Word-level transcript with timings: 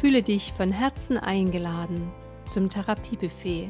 Fühle 0.00 0.22
dich 0.22 0.52
von 0.52 0.70
Herzen 0.70 1.18
eingeladen 1.18 2.12
zum 2.44 2.68
Therapiebuffet. 2.68 3.68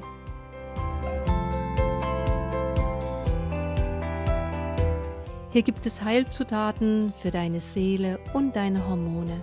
Hier 5.51 5.63
gibt 5.63 5.87
es 5.87 6.03
Heilzutaten 6.03 7.14
für 7.19 7.31
deine 7.31 7.63
Seele 7.63 8.21
und 8.35 8.54
deine 8.56 8.87
Hormone. 8.87 9.42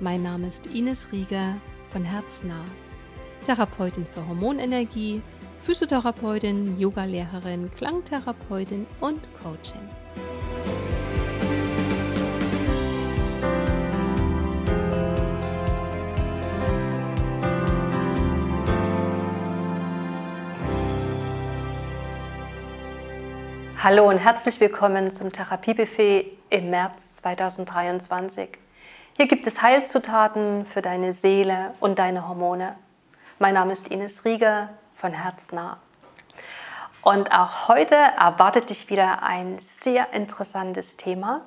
Mein 0.00 0.22
Name 0.22 0.46
ist 0.46 0.68
Ines 0.68 1.12
Rieger 1.12 1.58
von 1.90 2.02
Herznah, 2.02 2.64
Therapeutin 3.44 4.06
für 4.06 4.26
Hormonenergie, 4.26 5.20
Physiotherapeutin, 5.60 6.80
Yogalehrerin, 6.80 7.70
Klangtherapeutin 7.76 8.86
und 9.00 9.20
Coaching. 9.42 9.86
Hallo 23.80 24.08
und 24.08 24.18
herzlich 24.18 24.60
willkommen 24.60 25.08
zum 25.08 25.30
Therapiebuffet 25.30 26.36
im 26.50 26.68
März 26.68 27.14
2023. 27.14 28.58
Hier 29.16 29.28
gibt 29.28 29.46
es 29.46 29.62
Heilzutaten 29.62 30.66
für 30.66 30.82
deine 30.82 31.12
Seele 31.12 31.72
und 31.78 32.00
deine 32.00 32.26
Hormone. 32.26 32.74
Mein 33.38 33.54
Name 33.54 33.70
ist 33.70 33.86
Ines 33.86 34.24
Rieger 34.24 34.70
von 34.96 35.12
Herznah. 35.12 35.78
Und 37.02 37.30
auch 37.30 37.68
heute 37.68 37.94
erwartet 37.94 38.70
dich 38.70 38.90
wieder 38.90 39.22
ein 39.22 39.60
sehr 39.60 40.12
interessantes 40.12 40.96
Thema. 40.96 41.42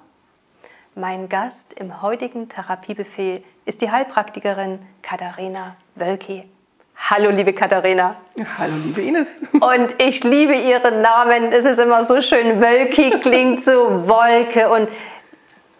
Mein 0.95 1.27
Gast 1.27 1.73
im 1.73 2.01
heutigen 2.01 2.47
Therapiebuffet 2.47 3.43
ist 3.65 3.81
die 3.81 3.91
Heilpraktikerin 3.91 4.79
Katharina 5.01 5.75
Wölki. 5.95 6.49
Hallo, 6.95 7.29
liebe 7.29 7.53
Katharina. 7.53 8.15
Hallo, 8.57 8.73
liebe 8.85 9.01
Ines. 9.01 9.41
Und 9.53 9.93
ich 9.97 10.23
liebe 10.23 10.55
Ihren 10.55 11.01
Namen. 11.01 11.51
Es 11.51 11.65
ist 11.65 11.79
immer 11.79 12.03
so 12.03 12.21
schön 12.21 12.61
Wölki, 12.61 13.09
klingt 13.21 13.65
so 13.65 14.07
Wolke. 14.07 14.69
Und 14.69 14.87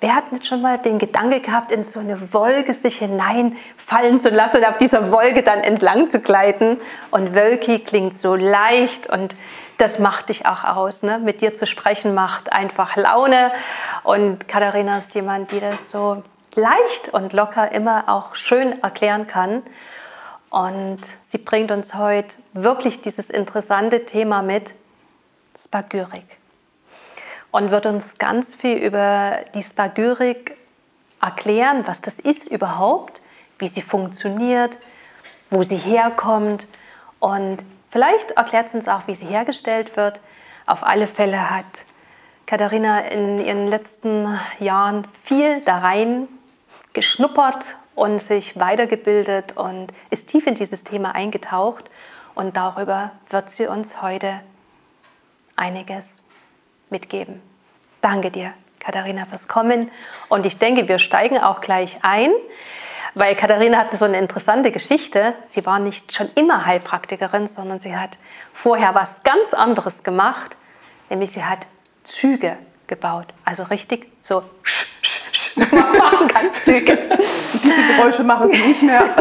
wer 0.02 0.16
hat 0.16 0.31
nicht 0.31 0.45
schon 0.45 0.62
mal 0.62 0.78
den 0.78 1.00
Gedanke 1.00 1.40
gehabt, 1.40 1.72
in 1.72 1.84
so 1.84 2.00
eine 2.00 2.34
Wolke 2.34 2.73
sich 2.73 2.98
hineinfallen 2.98 4.20
zu 4.20 4.30
lassen 4.30 4.58
und 4.58 4.66
auf 4.66 4.78
dieser 4.78 5.12
Wolke 5.12 5.44
dann 5.44 5.59
entlang 5.59 6.08
zu 6.08 6.20
gleiten? 6.20 6.78
Und 7.12 7.34
Wölki 7.34 7.80
klingt 7.80 8.16
so 8.16 8.36
leicht 8.36 9.08
und 9.08 9.36
das 9.78 10.00
macht 10.00 10.30
dich 10.30 10.46
auch 10.46 10.64
aus. 10.64 11.02
Ne? 11.02 11.20
Mit 11.20 11.42
dir 11.42 11.56
zu 11.56 11.66
sprechen 11.66 12.14
macht 12.14 12.52
einfach 12.52 12.96
Laune. 12.98 13.52
Und 14.03 14.48
Katharina 14.48 14.98
ist 14.98 15.16
jemand, 15.16 15.52
die 15.52 15.59
das 15.59 15.90
so 15.90 16.23
leicht 16.56 17.14
und 17.14 17.34
locker 17.34 17.72
immer 17.72 18.03
auch 18.08 18.36
schön 18.36 18.81
erklären 18.84 19.28
kann. 19.28 19.64
Und 20.52 20.99
sie 21.23 21.38
bringt 21.38 21.71
uns 21.71 21.95
heute 21.95 22.35
wirklich 22.52 23.02
dieses 23.02 23.30
interessante 23.30 24.05
Thema 24.05 24.41
mit, 24.41 24.73
Spagyrik. 25.57 26.25
Und 27.52 27.71
wird 27.71 27.85
uns 27.85 28.17
ganz 28.17 28.53
viel 28.53 28.77
über 28.77 29.39
die 29.55 29.63
Spagyrik 29.63 30.57
erklären, 31.22 31.88
was 31.88 32.02
das 32.02 32.19
ist 32.19 32.47
überhaupt, 32.52 33.22
wie 33.59 33.67
sie 33.67 33.81
funktioniert, 33.81 34.77
wo 35.49 35.63
sie 35.63 35.77
herkommt 35.77 36.67
und 37.19 37.59
vielleicht 37.89 38.31
erklärt 38.31 38.69
sie 38.69 38.77
uns 38.77 38.88
auch, 38.88 39.07
wie 39.07 39.16
sie 39.16 39.27
hergestellt 39.27 39.95
wird. 39.95 40.19
Auf 40.66 40.83
alle 40.83 41.07
Fälle 41.07 41.49
hat 41.49 41.66
Katharina 42.45 43.02
in 43.02 43.39
ihren 43.39 43.69
letzten 43.69 44.38
Jahren 44.59 45.06
viel 45.23 45.61
da 45.61 45.78
rein 45.79 46.28
geschnuppert 46.94 47.75
und 47.96 48.19
sich 48.19 48.59
weitergebildet 48.59 49.57
und 49.57 49.88
ist 50.09 50.29
tief 50.29 50.47
in 50.47 50.56
dieses 50.56 50.84
Thema 50.84 51.13
eingetaucht. 51.13 51.90
Und 52.35 52.56
darüber 52.56 53.12
wird 53.29 53.50
sie 53.50 53.68
uns 53.68 54.02
heute 54.02 54.40
einiges 55.56 56.24
mitgeben. 56.90 57.41
Danke 58.02 58.31
dir, 58.31 58.53
Katharina, 58.79 59.25
fürs 59.25 59.47
Kommen. 59.47 59.91
Und 60.29 60.46
ich 60.46 60.57
denke, 60.57 60.88
wir 60.88 61.00
steigen 61.00 61.38
auch 61.38 61.62
gleich 61.62 62.00
ein, 62.02 62.31
weil 63.13 63.35
Katharina 63.35 63.79
hat 63.79 63.97
so 63.97 64.06
eine 64.06 64.18
interessante 64.18 64.72
Geschichte. 64.72 65.34
Sie 65.46 65.66
war 65.66 65.79
nicht 65.79 66.13
schon 66.13 66.29
immer 66.35 66.66
Heilpraktikerin, 66.66 67.47
sondern 67.47 67.79
sie 67.79 67.96
hat 67.96 68.18
vorher 68.53 68.96
was 68.96 69.23
ganz 69.23 69.53
anderes 69.53 70.03
gemacht, 70.03 70.56
nämlich 71.09 71.31
sie 71.31 71.44
hat 71.44 71.68
Züge 72.03 72.58
gebaut. 72.88 73.28
Also 73.46 73.63
richtig 73.63 74.08
so 74.22 74.44
machen 75.56 76.28
kann, 76.28 76.45
Züge. 76.57 76.97
Diese 77.63 77.95
Geräusche 77.95 78.23
machen 78.23 78.51
sie 78.51 78.57
nicht 78.57 78.84
mehr. 78.84 79.03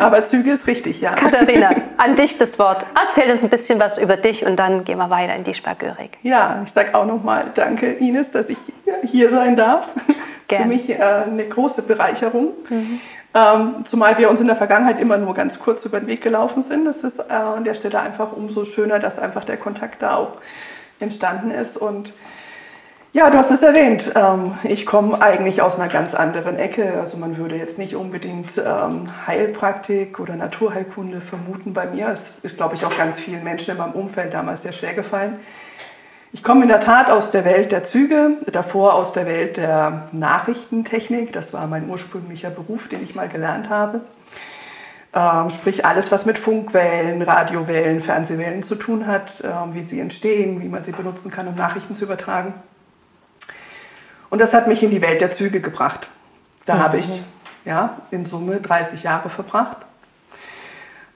Aber 0.00 0.24
Züge 0.24 0.52
ist 0.52 0.66
richtig, 0.66 1.00
ja. 1.00 1.12
Katharina, 1.12 1.70
an 1.96 2.16
dich 2.16 2.38
das 2.38 2.58
Wort. 2.58 2.84
Erzähl 3.00 3.30
uns 3.30 3.42
ein 3.42 3.50
bisschen 3.50 3.78
was 3.78 3.98
über 3.98 4.16
dich 4.16 4.44
und 4.44 4.56
dann 4.56 4.84
gehen 4.84 4.98
wir 4.98 5.10
weiter 5.10 5.36
in 5.36 5.44
die 5.44 5.54
Spargörik. 5.54 6.18
Ja, 6.22 6.62
ich 6.64 6.72
sage 6.72 6.94
auch 6.94 7.06
nochmal 7.06 7.46
danke, 7.54 7.92
Ines, 7.92 8.30
dass 8.30 8.48
ich 8.48 8.58
hier 9.04 9.30
sein 9.30 9.56
darf. 9.56 9.88
Das 10.48 10.58
ist 10.58 10.62
für 10.62 10.68
mich 10.68 10.90
äh, 10.90 11.02
eine 11.02 11.44
große 11.44 11.82
Bereicherung. 11.82 12.48
Mhm. 12.68 13.00
Ähm, 13.34 13.74
zumal 13.86 14.18
wir 14.18 14.28
uns 14.28 14.40
in 14.40 14.46
der 14.46 14.56
Vergangenheit 14.56 15.00
immer 15.00 15.16
nur 15.16 15.32
ganz 15.32 15.58
kurz 15.58 15.84
über 15.86 16.00
den 16.00 16.06
Weg 16.06 16.20
gelaufen 16.20 16.62
sind. 16.62 16.84
Das 16.84 16.98
ist 16.98 17.18
äh, 17.18 17.32
an 17.32 17.64
der 17.64 17.74
Stelle 17.74 18.00
einfach 18.00 18.32
umso 18.32 18.64
schöner, 18.64 18.98
dass 18.98 19.18
einfach 19.18 19.44
der 19.44 19.56
Kontakt 19.56 20.02
da 20.02 20.16
auch 20.16 20.32
entstanden 21.00 21.50
ist. 21.50 21.78
Und 21.78 22.12
ja, 23.14 23.28
du 23.28 23.36
hast 23.36 23.50
es 23.50 23.62
erwähnt. 23.62 24.12
Ähm, 24.14 24.54
ich 24.64 24.86
komme 24.86 25.20
eigentlich 25.20 25.60
aus 25.60 25.78
einer 25.78 25.92
ganz 25.92 26.14
anderen 26.14 26.58
Ecke. 26.58 26.94
Also 26.98 27.18
man 27.18 27.36
würde 27.36 27.56
jetzt 27.56 27.76
nicht 27.76 27.94
unbedingt 27.94 28.56
ähm, 28.56 29.10
Heilpraktik 29.26 30.18
oder 30.18 30.34
Naturheilkunde 30.34 31.20
vermuten 31.20 31.74
bei 31.74 31.86
mir. 31.86 32.08
Es 32.08 32.22
ist, 32.42 32.56
glaube 32.56 32.74
ich, 32.74 32.86
auch 32.86 32.96
ganz 32.96 33.20
vielen 33.20 33.44
Menschen 33.44 33.72
in 33.72 33.76
meinem 33.76 33.92
Umfeld 33.92 34.32
damals 34.32 34.62
sehr 34.62 34.72
schwer 34.72 34.94
gefallen. 34.94 35.36
Ich 36.32 36.42
komme 36.42 36.62
in 36.62 36.68
der 36.68 36.80
Tat 36.80 37.10
aus 37.10 37.30
der 37.30 37.44
Welt 37.44 37.72
der 37.72 37.84
Züge, 37.84 38.38
davor 38.50 38.94
aus 38.94 39.12
der 39.12 39.26
Welt 39.26 39.58
der 39.58 40.08
Nachrichtentechnik. 40.12 41.34
Das 41.34 41.52
war 41.52 41.66
mein 41.66 41.90
ursprünglicher 41.90 42.48
Beruf, 42.48 42.88
den 42.88 43.04
ich 43.04 43.14
mal 43.14 43.28
gelernt 43.28 43.68
habe. 43.68 44.00
Ähm, 45.14 45.50
sprich 45.50 45.84
alles, 45.84 46.10
was 46.10 46.24
mit 46.24 46.38
Funkwellen, 46.38 47.20
Radiowellen, 47.20 48.00
Fernsehwellen 48.00 48.62
zu 48.62 48.76
tun 48.76 49.06
hat, 49.06 49.44
wie 49.72 49.82
sie 49.82 50.00
entstehen, 50.00 50.62
wie 50.62 50.68
man 50.68 50.82
sie 50.82 50.92
benutzen 50.92 51.30
kann, 51.30 51.46
um 51.46 51.54
Nachrichten 51.54 51.94
zu 51.94 52.04
übertragen. 52.04 52.54
Und 54.32 54.38
das 54.38 54.54
hat 54.54 54.66
mich 54.66 54.82
in 54.82 54.90
die 54.90 55.02
Welt 55.02 55.20
der 55.20 55.30
Züge 55.30 55.60
gebracht. 55.60 56.08
Da 56.64 56.76
mhm. 56.76 56.78
habe 56.78 56.96
ich 56.96 57.22
ja, 57.66 57.98
in 58.10 58.24
Summe 58.24 58.60
30 58.60 59.02
Jahre 59.02 59.28
verbracht, 59.28 59.76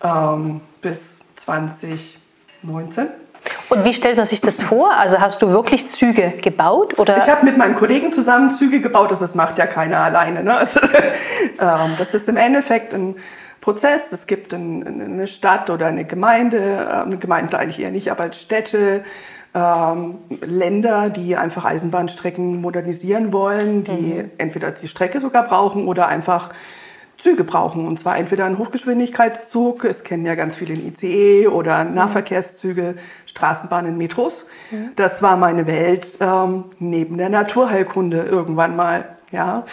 ähm, 0.05 0.61
bis 0.83 1.17
2019. 1.37 3.07
Und 3.71 3.85
wie 3.87 3.95
stellt 3.95 4.19
man 4.19 4.27
sich 4.27 4.43
das 4.43 4.61
vor? 4.61 4.93
Also 4.93 5.19
hast 5.19 5.41
du 5.41 5.49
wirklich 5.49 5.89
Züge 5.89 6.35
gebaut? 6.43 6.99
Oder? 6.99 7.17
Ich 7.17 7.27
habe 7.27 7.47
mit 7.47 7.57
meinen 7.57 7.75
Kollegen 7.75 8.13
zusammen 8.13 8.53
Züge 8.53 8.83
gebaut, 8.83 9.11
das 9.11 9.35
macht 9.35 9.57
ja 9.57 9.67
keiner 9.67 10.01
alleine. 10.01 10.45
Ne? 10.45 10.55
Also, 10.55 10.79
ähm, 11.59 11.95
das 11.97 12.13
ist 12.13 12.29
im 12.29 12.37
Endeffekt 12.37 12.93
ein 12.93 13.17
Prozess. 13.63 14.13
Es 14.13 14.27
gibt 14.27 14.53
ein, 14.53 14.87
eine 14.87 15.27
Stadt 15.27 15.71
oder 15.71 15.87
eine 15.87 16.05
Gemeinde, 16.05 16.59
äh, 16.59 17.03
eine 17.03 17.17
Gemeinde 17.17 17.59
eigentlich 17.59 17.81
eher 17.81 17.91
nicht, 17.91 18.11
aber 18.11 18.31
Städte, 18.35 19.05
ähm, 19.57 20.19
Länder, 20.43 21.09
die 21.09 21.35
einfach 21.35 21.65
Eisenbahnstrecken 21.65 22.61
modernisieren 22.61 23.33
wollen, 23.33 23.85
die 23.85 24.15
mhm. 24.23 24.31
entweder 24.37 24.71
die 24.71 24.87
Strecke 24.87 25.19
sogar 25.19 25.45
brauchen 25.45 25.89
oder 25.89 26.09
einfach 26.09 26.51
Züge 27.17 27.43
brauchen. 27.43 27.87
Und 27.87 27.99
zwar 27.99 28.19
entweder 28.19 28.45
einen 28.45 28.59
Hochgeschwindigkeitszug, 28.59 29.85
es 29.85 30.05
kennen 30.05 30.27
ja 30.27 30.35
ganz 30.35 30.57
viele 30.57 30.75
in 30.75 30.89
ICE 30.89 31.49
oder 31.49 31.85
mhm. 31.85 31.95
Nahverkehrszüge, 31.95 32.97
Straßenbahnen, 33.25 33.97
Metros. 33.97 34.47
Mhm. 34.71 34.91
Das 34.95 35.23
war 35.23 35.39
meine 35.39 35.67
Welt 35.67 36.07
ähm, 36.21 36.65
neben 36.79 37.17
der 37.17 37.31
Naturheilkunde 37.31 38.25
irgendwann 38.25 38.77
mal. 38.77 39.17
Ja. 39.33 39.65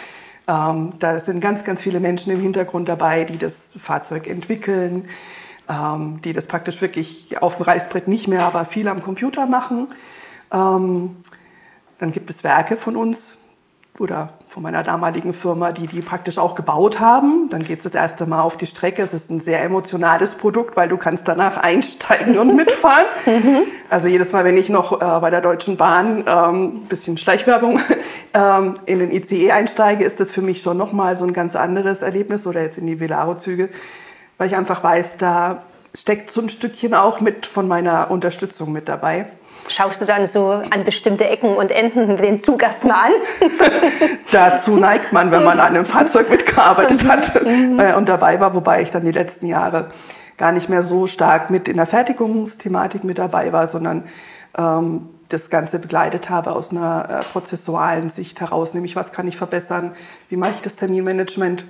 Ähm, 0.48 0.94
da 0.98 1.18
sind 1.18 1.40
ganz, 1.40 1.62
ganz 1.64 1.82
viele 1.82 2.00
Menschen 2.00 2.32
im 2.32 2.40
Hintergrund 2.40 2.88
dabei, 2.88 3.24
die 3.24 3.36
das 3.38 3.72
Fahrzeug 3.78 4.26
entwickeln, 4.26 5.08
ähm, 5.68 6.20
die 6.22 6.32
das 6.32 6.46
praktisch 6.46 6.80
wirklich 6.80 7.40
auf 7.40 7.56
dem 7.56 7.62
Reißbrett 7.62 8.08
nicht 8.08 8.28
mehr, 8.28 8.44
aber 8.44 8.64
viel 8.64 8.88
am 8.88 9.02
Computer 9.02 9.46
machen. 9.46 9.88
Ähm, 10.52 11.16
dann 11.98 12.12
gibt 12.12 12.30
es 12.30 12.44
Werke 12.44 12.76
von 12.76 12.96
uns 12.96 13.38
oder 13.98 14.30
von 14.48 14.62
meiner 14.62 14.82
damaligen 14.82 15.32
Firma, 15.32 15.70
die 15.70 15.86
die 15.86 16.00
praktisch 16.00 16.38
auch 16.38 16.56
gebaut 16.56 16.98
haben. 16.98 17.48
Dann 17.50 17.64
geht 17.64 17.78
es 17.78 17.84
das 17.84 17.94
erste 17.94 18.26
Mal 18.26 18.42
auf 18.42 18.56
die 18.56 18.66
Strecke. 18.66 19.02
Es 19.02 19.14
ist 19.14 19.30
ein 19.30 19.40
sehr 19.40 19.62
emotionales 19.62 20.34
Produkt, 20.34 20.76
weil 20.76 20.88
du 20.88 20.96
kannst 20.96 21.28
danach 21.28 21.56
einsteigen 21.62 22.38
und 22.38 22.56
mitfahren. 22.56 23.06
Mhm. 23.24 23.62
also 23.90 24.08
jedes 24.08 24.32
Mal, 24.32 24.44
wenn 24.44 24.56
ich 24.56 24.68
noch 24.68 25.00
äh, 25.00 25.20
bei 25.20 25.30
der 25.30 25.40
Deutschen 25.40 25.76
Bahn, 25.76 26.24
ähm, 26.26 26.82
bisschen 26.88 27.18
Schleichwerbung, 27.18 27.80
ähm, 28.34 28.78
in 28.86 28.98
den 28.98 29.12
ICE 29.12 29.52
einsteige, 29.52 30.04
ist 30.04 30.18
das 30.18 30.32
für 30.32 30.42
mich 30.42 30.60
schon 30.60 30.76
nochmal 30.76 31.16
so 31.16 31.24
ein 31.24 31.32
ganz 31.32 31.54
anderes 31.54 32.02
Erlebnis 32.02 32.46
oder 32.46 32.62
jetzt 32.62 32.78
in 32.78 32.86
die 32.86 32.98
Velaro-Züge 32.98 33.68
weil 34.38 34.48
ich 34.48 34.56
einfach 34.56 34.82
weiß, 34.82 35.16
da 35.18 35.62
steckt 35.94 36.30
so 36.30 36.40
ein 36.40 36.48
Stückchen 36.48 36.94
auch 36.94 37.20
mit 37.20 37.46
von 37.46 37.68
meiner 37.68 38.10
Unterstützung 38.10 38.72
mit 38.72 38.88
dabei. 38.88 39.26
Schaust 39.68 40.02
du 40.02 40.04
dann 40.04 40.26
so 40.26 40.62
an 40.70 40.84
bestimmte 40.84 41.26
Ecken 41.26 41.56
und 41.56 41.70
Enden 41.70 42.16
den 42.16 42.38
Zug 42.38 42.62
erstmal 42.62 43.06
an? 43.06 43.12
Dazu 44.32 44.76
neigt 44.76 45.12
man, 45.12 45.30
wenn 45.30 45.44
man 45.44 45.58
an 45.58 45.68
einem 45.68 45.84
Fahrzeug 45.86 46.28
mitgearbeitet 46.28 47.08
hat 47.08 47.42
mhm. 47.42 47.78
äh, 47.78 47.94
und 47.94 48.08
dabei 48.08 48.40
war, 48.40 48.54
wobei 48.54 48.82
ich 48.82 48.90
dann 48.90 49.04
die 49.04 49.12
letzten 49.12 49.46
Jahre 49.46 49.90
gar 50.36 50.52
nicht 50.52 50.68
mehr 50.68 50.82
so 50.82 51.06
stark 51.06 51.50
mit 51.50 51.68
in 51.68 51.76
der 51.76 51.86
Fertigungsthematik 51.86 53.04
mit 53.04 53.18
dabei 53.18 53.52
war, 53.52 53.68
sondern 53.68 54.04
ähm, 54.58 55.08
das 55.28 55.48
Ganze 55.48 55.78
begleitet 55.78 56.28
habe 56.28 56.52
aus 56.52 56.70
einer 56.70 57.08
äh, 57.08 57.24
prozessualen 57.32 58.10
Sicht 58.10 58.40
heraus, 58.40 58.74
nämlich 58.74 58.96
was 58.96 59.12
kann 59.12 59.26
ich 59.28 59.36
verbessern, 59.36 59.94
wie 60.28 60.36
mache 60.36 60.52
ich 60.52 60.60
das 60.60 60.76
Terminmanagement. 60.76 61.64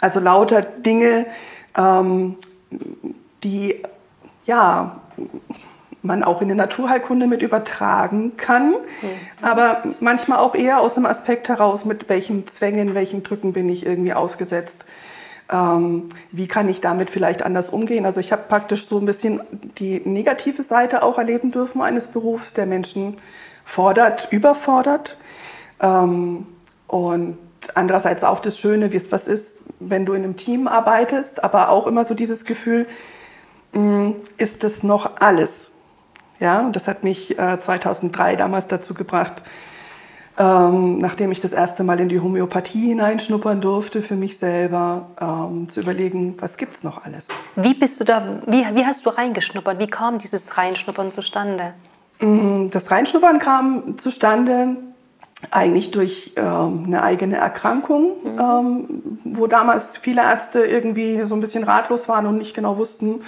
Also 0.00 0.20
lauter 0.20 0.62
Dinge, 0.62 1.26
ähm, 1.76 2.36
die 3.42 3.82
ja 4.46 5.00
man 6.02 6.24
auch 6.24 6.40
in 6.40 6.48
der 6.48 6.56
Naturheilkunde 6.56 7.26
mit 7.26 7.42
übertragen 7.42 8.36
kann, 8.36 8.70
mhm. 8.70 8.76
aber 9.42 9.82
manchmal 10.00 10.38
auch 10.38 10.54
eher 10.54 10.80
aus 10.80 10.96
einem 10.96 11.06
Aspekt 11.06 11.48
heraus, 11.48 11.84
mit 11.84 12.08
welchen 12.08 12.46
Zwängen, 12.48 12.94
welchen 12.94 13.22
Drücken 13.22 13.52
bin 13.52 13.68
ich 13.68 13.84
irgendwie 13.84 14.14
ausgesetzt. 14.14 14.84
Ähm, 15.52 16.08
wie 16.30 16.46
kann 16.46 16.68
ich 16.68 16.80
damit 16.80 17.10
vielleicht 17.10 17.42
anders 17.42 17.70
umgehen? 17.70 18.06
Also 18.06 18.20
ich 18.20 18.32
habe 18.32 18.44
praktisch 18.48 18.86
so 18.86 18.98
ein 18.98 19.04
bisschen 19.04 19.40
die 19.78 20.00
negative 20.04 20.62
Seite 20.62 21.02
auch 21.02 21.18
erleben 21.18 21.50
dürfen 21.50 21.82
eines 21.82 22.06
Berufs, 22.06 22.52
der 22.54 22.66
Menschen 22.66 23.18
fordert, 23.64 24.28
überfordert. 24.30 25.18
Ähm, 25.80 26.46
und 26.86 27.36
andererseits 27.74 28.24
auch 28.24 28.40
das 28.40 28.58
Schöne, 28.58 28.92
wie 28.92 28.96
es 28.96 29.12
was 29.12 29.28
ist, 29.28 29.56
wenn 29.78 30.06
du 30.06 30.12
in 30.12 30.24
einem 30.24 30.36
Team 30.36 30.68
arbeitest, 30.68 31.42
aber 31.42 31.70
auch 31.70 31.86
immer 31.86 32.04
so 32.04 32.14
dieses 32.14 32.44
Gefühl, 32.44 32.86
mm, 33.72 34.10
ist 34.36 34.62
das 34.64 34.82
noch 34.82 35.20
alles? 35.20 35.70
Ja, 36.38 36.68
das 36.70 36.88
hat 36.88 37.04
mich 37.04 37.38
äh, 37.38 37.60
2003 37.60 38.36
damals 38.36 38.66
dazu 38.66 38.94
gebracht, 38.94 39.42
ähm, 40.38 40.98
nachdem 40.98 41.32
ich 41.32 41.40
das 41.40 41.52
erste 41.52 41.84
Mal 41.84 42.00
in 42.00 42.08
die 42.08 42.20
Homöopathie 42.20 42.88
hineinschnuppern 42.88 43.60
durfte, 43.60 44.02
für 44.02 44.16
mich 44.16 44.38
selber 44.38 45.08
ähm, 45.20 45.68
zu 45.68 45.80
überlegen, 45.80 46.36
was 46.40 46.56
gibt 46.56 46.76
es 46.76 46.82
noch 46.82 47.04
alles. 47.04 47.26
Wie 47.56 47.74
bist 47.74 48.00
du 48.00 48.04
da, 48.04 48.40
wie, 48.46 48.64
wie 48.74 48.86
hast 48.86 49.04
du 49.04 49.10
reingeschnuppert? 49.10 49.78
Wie 49.78 49.86
kam 49.86 50.18
dieses 50.18 50.56
Reinschnuppern 50.56 51.12
zustande? 51.12 51.74
Mm, 52.20 52.68
das 52.70 52.90
Reinschnuppern 52.90 53.38
kam 53.38 53.98
zustande 53.98 54.76
eigentlich 55.50 55.90
durch 55.90 56.32
ähm, 56.36 56.84
eine 56.86 57.02
eigene 57.02 57.36
Erkrankung, 57.36 58.12
mhm. 58.22 58.38
ähm, 58.38 59.02
wo 59.24 59.46
damals 59.46 59.96
viele 59.96 60.22
Ärzte 60.22 60.64
irgendwie 60.64 61.24
so 61.24 61.34
ein 61.34 61.40
bisschen 61.40 61.64
ratlos 61.64 62.08
waren 62.08 62.26
und 62.26 62.38
nicht 62.38 62.54
genau 62.54 62.76
wussten, 62.76 63.22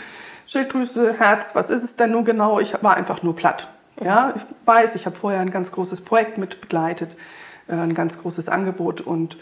Schilddrüse, 0.46 1.14
Herz, 1.18 1.54
was 1.54 1.70
ist 1.70 1.82
es 1.82 1.96
denn 1.96 2.10
nun 2.10 2.24
genau? 2.24 2.60
Ich 2.60 2.74
war 2.82 2.96
einfach 2.96 3.22
nur 3.22 3.34
platt. 3.34 3.68
Ja, 4.02 4.34
ich 4.36 4.42
weiß, 4.66 4.96
ich 4.96 5.06
habe 5.06 5.16
vorher 5.16 5.40
ein 5.40 5.50
ganz 5.50 5.72
großes 5.72 6.02
Projekt 6.02 6.36
mit 6.36 6.60
begleitet, 6.60 7.16
äh, 7.68 7.74
ein 7.74 7.94
ganz 7.94 8.20
großes 8.20 8.48
Angebot 8.48 9.00
und 9.00 9.36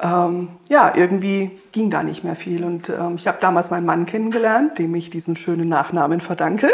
ähm, 0.00 0.48
ja, 0.68 0.92
irgendwie 0.96 1.52
ging 1.70 1.90
da 1.90 2.02
nicht 2.02 2.24
mehr 2.24 2.34
viel. 2.34 2.64
Und 2.64 2.88
ähm, 2.88 3.14
ich 3.16 3.28
habe 3.28 3.38
damals 3.40 3.70
meinen 3.70 3.86
Mann 3.86 4.04
kennengelernt, 4.04 4.78
dem 4.78 4.94
ich 4.94 5.10
diesen 5.10 5.36
schönen 5.36 5.68
Nachnamen 5.68 6.20
verdanke. 6.20 6.68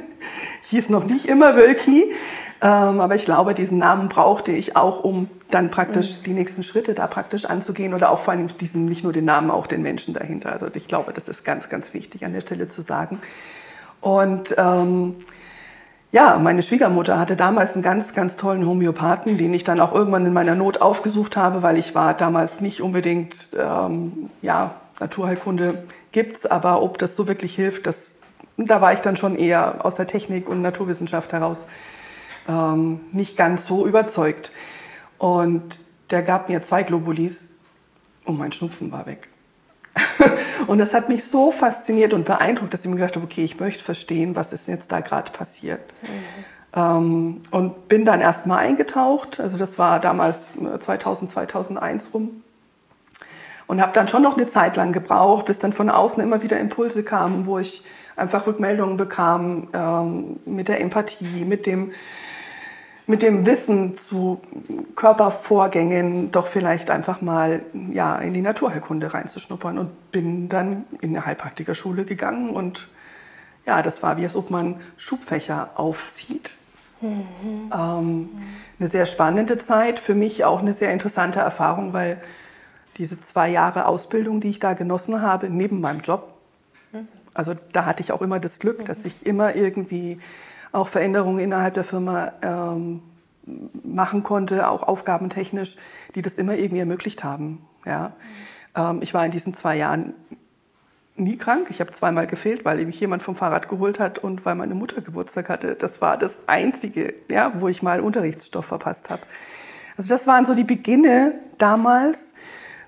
Hieß 0.70 0.88
noch 0.88 1.04
nicht 1.04 1.26
immer 1.26 1.54
Wölki, 1.54 2.12
ähm, 2.62 3.00
aber 3.00 3.16
ich 3.16 3.24
glaube, 3.24 3.54
diesen 3.54 3.78
Namen 3.78 4.08
brauchte 4.08 4.52
ich 4.52 4.76
auch, 4.76 5.02
um 5.02 5.28
dann 5.50 5.70
praktisch 5.70 6.18
mhm. 6.18 6.24
die 6.24 6.32
nächsten 6.34 6.62
Schritte 6.62 6.94
da 6.94 7.08
praktisch 7.08 7.44
anzugehen 7.44 7.92
oder 7.92 8.10
auch 8.10 8.20
vor 8.20 8.32
allem 8.32 8.56
diesen, 8.56 8.84
nicht 8.84 9.02
nur 9.02 9.12
den 9.12 9.24
Namen, 9.24 9.50
auch 9.50 9.66
den 9.66 9.82
Menschen 9.82 10.14
dahinter. 10.14 10.52
Also 10.52 10.68
ich 10.72 10.86
glaube, 10.86 11.12
das 11.12 11.26
ist 11.26 11.44
ganz, 11.44 11.68
ganz 11.68 11.92
wichtig 11.92 12.24
an 12.24 12.32
der 12.32 12.40
Stelle 12.40 12.68
zu 12.68 12.80
sagen. 12.80 13.18
Und 14.00 14.54
ähm, 14.56 15.16
ja, 16.12 16.38
meine 16.38 16.62
Schwiegermutter 16.62 17.18
hatte 17.18 17.34
damals 17.34 17.74
einen 17.74 17.82
ganz, 17.82 18.14
ganz 18.14 18.36
tollen 18.36 18.64
Homöopathen, 18.64 19.38
den 19.38 19.52
ich 19.54 19.64
dann 19.64 19.80
auch 19.80 19.92
irgendwann 19.92 20.24
in 20.24 20.32
meiner 20.32 20.54
Not 20.54 20.80
aufgesucht 20.80 21.36
habe, 21.36 21.62
weil 21.62 21.78
ich 21.78 21.96
war 21.96 22.14
damals 22.14 22.60
nicht 22.60 22.80
unbedingt, 22.80 23.56
ähm, 23.58 24.30
ja, 24.40 24.76
Naturheilkunde 25.00 25.82
gibt's, 26.12 26.46
aber 26.46 26.80
ob 26.80 26.98
das 26.98 27.16
so 27.16 27.26
wirklich 27.26 27.56
hilft, 27.56 27.86
das, 27.86 28.12
da 28.56 28.80
war 28.80 28.92
ich 28.92 29.00
dann 29.00 29.16
schon 29.16 29.34
eher 29.34 29.84
aus 29.84 29.96
der 29.96 30.06
Technik 30.06 30.48
und 30.48 30.62
Naturwissenschaft 30.62 31.32
heraus 31.32 31.66
ähm, 32.48 33.00
nicht 33.12 33.36
ganz 33.36 33.66
so 33.66 33.86
überzeugt. 33.86 34.50
Und 35.18 35.62
der 36.10 36.22
gab 36.22 36.48
mir 36.48 36.62
zwei 36.62 36.82
Globulis 36.82 37.48
und 38.24 38.38
mein 38.38 38.52
Schnupfen 38.52 38.92
war 38.92 39.06
weg. 39.06 39.28
und 40.66 40.78
das 40.78 40.94
hat 40.94 41.08
mich 41.08 41.24
so 41.24 41.50
fasziniert 41.50 42.12
und 42.12 42.24
beeindruckt, 42.24 42.72
dass 42.72 42.80
ich 42.80 42.90
mir 42.90 42.96
gedacht 42.96 43.14
habe, 43.16 43.24
okay, 43.24 43.44
ich 43.44 43.60
möchte 43.60 43.84
verstehen, 43.84 44.34
was 44.34 44.52
ist 44.52 44.68
jetzt 44.68 44.90
da 44.90 45.00
gerade 45.00 45.30
passiert. 45.30 45.80
Mhm. 46.02 46.44
Ähm, 46.74 47.42
und 47.50 47.88
bin 47.88 48.04
dann 48.04 48.20
erstmal 48.20 48.58
eingetaucht, 48.58 49.38
also 49.40 49.58
das 49.58 49.78
war 49.78 50.00
damals 50.00 50.48
2000, 50.80 51.30
äh, 51.30 51.34
2001 51.34 52.14
rum. 52.14 52.42
Und 53.66 53.80
habe 53.80 53.92
dann 53.92 54.08
schon 54.08 54.22
noch 54.22 54.36
eine 54.36 54.46
Zeit 54.48 54.76
lang 54.76 54.92
gebraucht, 54.92 55.46
bis 55.46 55.58
dann 55.58 55.72
von 55.72 55.88
außen 55.88 56.22
immer 56.22 56.42
wieder 56.42 56.58
Impulse 56.58 57.04
kamen, 57.04 57.46
wo 57.46 57.58
ich 57.58 57.84
einfach 58.16 58.46
Rückmeldungen 58.46 58.96
bekam 58.96 59.68
ähm, 59.72 60.40
mit 60.44 60.68
der 60.68 60.80
Empathie, 60.80 61.44
mit 61.44 61.66
dem 61.66 61.92
mit 63.12 63.20
dem 63.20 63.44
Wissen 63.44 63.98
zu 63.98 64.40
Körpervorgängen 64.96 66.30
doch 66.30 66.46
vielleicht 66.46 66.88
einfach 66.88 67.20
mal 67.20 67.60
ja, 67.92 68.16
in 68.16 68.32
die 68.32 68.40
Naturheilkunde 68.40 69.12
reinzuschnuppern 69.12 69.76
und 69.76 70.10
bin 70.12 70.48
dann 70.48 70.86
in 71.02 71.10
eine 71.10 71.26
Heilpraktikerschule 71.26 72.06
gegangen 72.06 72.48
und 72.48 72.88
ja, 73.66 73.82
das 73.82 74.02
war 74.02 74.16
wie 74.16 74.24
als 74.24 74.34
ob 74.34 74.48
man 74.48 74.80
Schubfächer 74.96 75.72
aufzieht. 75.74 76.56
Mhm. 77.02 77.70
Ähm, 77.70 78.28
eine 78.78 78.88
sehr 78.88 79.04
spannende 79.04 79.58
Zeit, 79.58 79.98
für 79.98 80.14
mich 80.14 80.46
auch 80.46 80.60
eine 80.60 80.72
sehr 80.72 80.90
interessante 80.90 81.40
Erfahrung, 81.40 81.92
weil 81.92 82.18
diese 82.96 83.20
zwei 83.20 83.50
Jahre 83.50 83.84
Ausbildung, 83.84 84.40
die 84.40 84.48
ich 84.48 84.58
da 84.58 84.72
genossen 84.72 85.20
habe, 85.20 85.50
neben 85.50 85.82
meinem 85.82 86.00
Job, 86.00 86.32
mhm. 86.92 87.08
also 87.34 87.52
da 87.74 87.84
hatte 87.84 88.02
ich 88.02 88.10
auch 88.10 88.22
immer 88.22 88.40
das 88.40 88.58
Glück, 88.58 88.86
dass 88.86 89.04
ich 89.04 89.26
immer 89.26 89.54
irgendwie 89.54 90.18
auch 90.72 90.88
Veränderungen 90.88 91.38
innerhalb 91.38 91.74
der 91.74 91.84
Firma 91.84 92.32
ähm, 92.42 93.02
machen 93.84 94.22
konnte, 94.22 94.68
auch 94.68 94.82
aufgabentechnisch, 94.82 95.76
die 96.14 96.22
das 96.22 96.34
immer 96.34 96.54
irgendwie 96.54 96.80
ermöglicht 96.80 97.24
haben. 97.24 97.62
Ja. 97.84 98.12
Ähm, 98.74 99.00
ich 99.02 99.14
war 99.14 99.24
in 99.24 99.32
diesen 99.32 99.54
zwei 99.54 99.76
Jahren 99.76 100.14
nie 101.16 101.36
krank. 101.36 101.66
Ich 101.70 101.80
habe 101.80 101.90
zweimal 101.92 102.26
gefehlt, 102.26 102.64
weil 102.64 102.84
mich 102.84 102.98
jemand 103.00 103.22
vom 103.22 103.34
Fahrrad 103.34 103.68
geholt 103.68 103.98
hat 103.98 104.18
und 104.18 104.44
weil 104.46 104.54
meine 104.54 104.74
Mutter 104.74 105.00
Geburtstag 105.00 105.48
hatte. 105.48 105.74
Das 105.74 106.00
war 106.00 106.16
das 106.16 106.38
Einzige, 106.46 107.14
ja, 107.28 107.52
wo 107.60 107.68
ich 107.68 107.82
mal 107.82 108.00
Unterrichtsstoff 108.00 108.66
verpasst 108.66 109.10
habe. 109.10 109.22
Also 109.96 110.08
das 110.08 110.26
waren 110.26 110.46
so 110.46 110.54
die 110.54 110.64
Beginne 110.64 111.34
damals. 111.58 112.32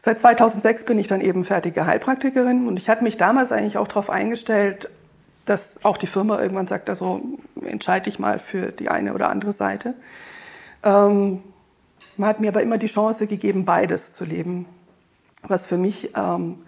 Seit 0.00 0.20
2006 0.20 0.84
bin 0.84 0.98
ich 0.98 1.06
dann 1.06 1.20
eben 1.20 1.44
fertige 1.44 1.86
Heilpraktikerin 1.86 2.66
und 2.66 2.76
ich 2.76 2.88
hatte 2.88 3.04
mich 3.04 3.16
damals 3.16 3.52
eigentlich 3.52 3.78
auch 3.78 3.88
darauf 3.88 4.10
eingestellt, 4.10 4.90
dass 5.44 5.84
auch 5.84 5.96
die 5.96 6.06
Firma 6.06 6.40
irgendwann 6.40 6.66
sagt, 6.66 6.88
also 6.88 7.20
entscheide 7.62 8.08
ich 8.08 8.18
mal 8.18 8.38
für 8.38 8.72
die 8.72 8.88
eine 8.88 9.14
oder 9.14 9.28
andere 9.28 9.52
Seite. 9.52 9.94
Ähm, 10.82 11.42
man 12.16 12.28
hat 12.28 12.40
mir 12.40 12.48
aber 12.48 12.62
immer 12.62 12.78
die 12.78 12.86
Chance 12.86 13.26
gegeben, 13.26 13.64
beides 13.64 14.14
zu 14.14 14.24
leben, 14.24 14.66
was 15.42 15.66
für 15.66 15.78
mich 15.78 16.10
ähm, 16.16 16.58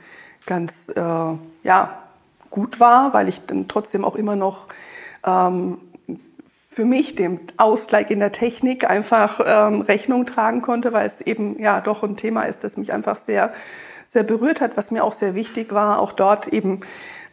ganz 0.45 0.89
äh, 0.89 1.01
ja, 1.01 2.03
gut 2.51 2.81
war, 2.81 3.13
weil 3.13 3.29
ich 3.29 3.45
dann 3.47 3.69
trotzdem 3.69 4.05
auch 4.05 4.17
immer 4.17 4.37
noch 4.37 4.67
ähm, 5.25 5.79
für 6.71 6.85
mich 6.85 7.15
dem 7.15 7.41
Ausgleich 7.57 8.11
in 8.11 8.21
der 8.21 8.33
Technik 8.33 8.89
einfach 8.89 9.41
ähm, 9.45 9.81
Rechnung 9.81 10.27
tragen 10.27 10.61
konnte, 10.61 10.93
weil 10.93 11.07
es 11.07 11.23
eben 11.23 11.59
ja 11.59 11.81
doch 11.81 12.03
ein 12.03 12.17
Thema 12.17 12.43
ist, 12.43 12.65
das 12.65 12.77
mich 12.77 12.93
einfach 12.93 13.17
sehr, 13.17 13.53
sehr 14.09 14.25
berührt 14.25 14.61
hat, 14.61 14.77
was 14.77 14.91
mir 14.91 15.03
auch 15.03 15.15
sehr 15.15 15.35
wichtig 15.35 15.73
war, 15.73 15.99
auch 15.99 16.13
dort 16.13 16.49
eben 16.49 16.81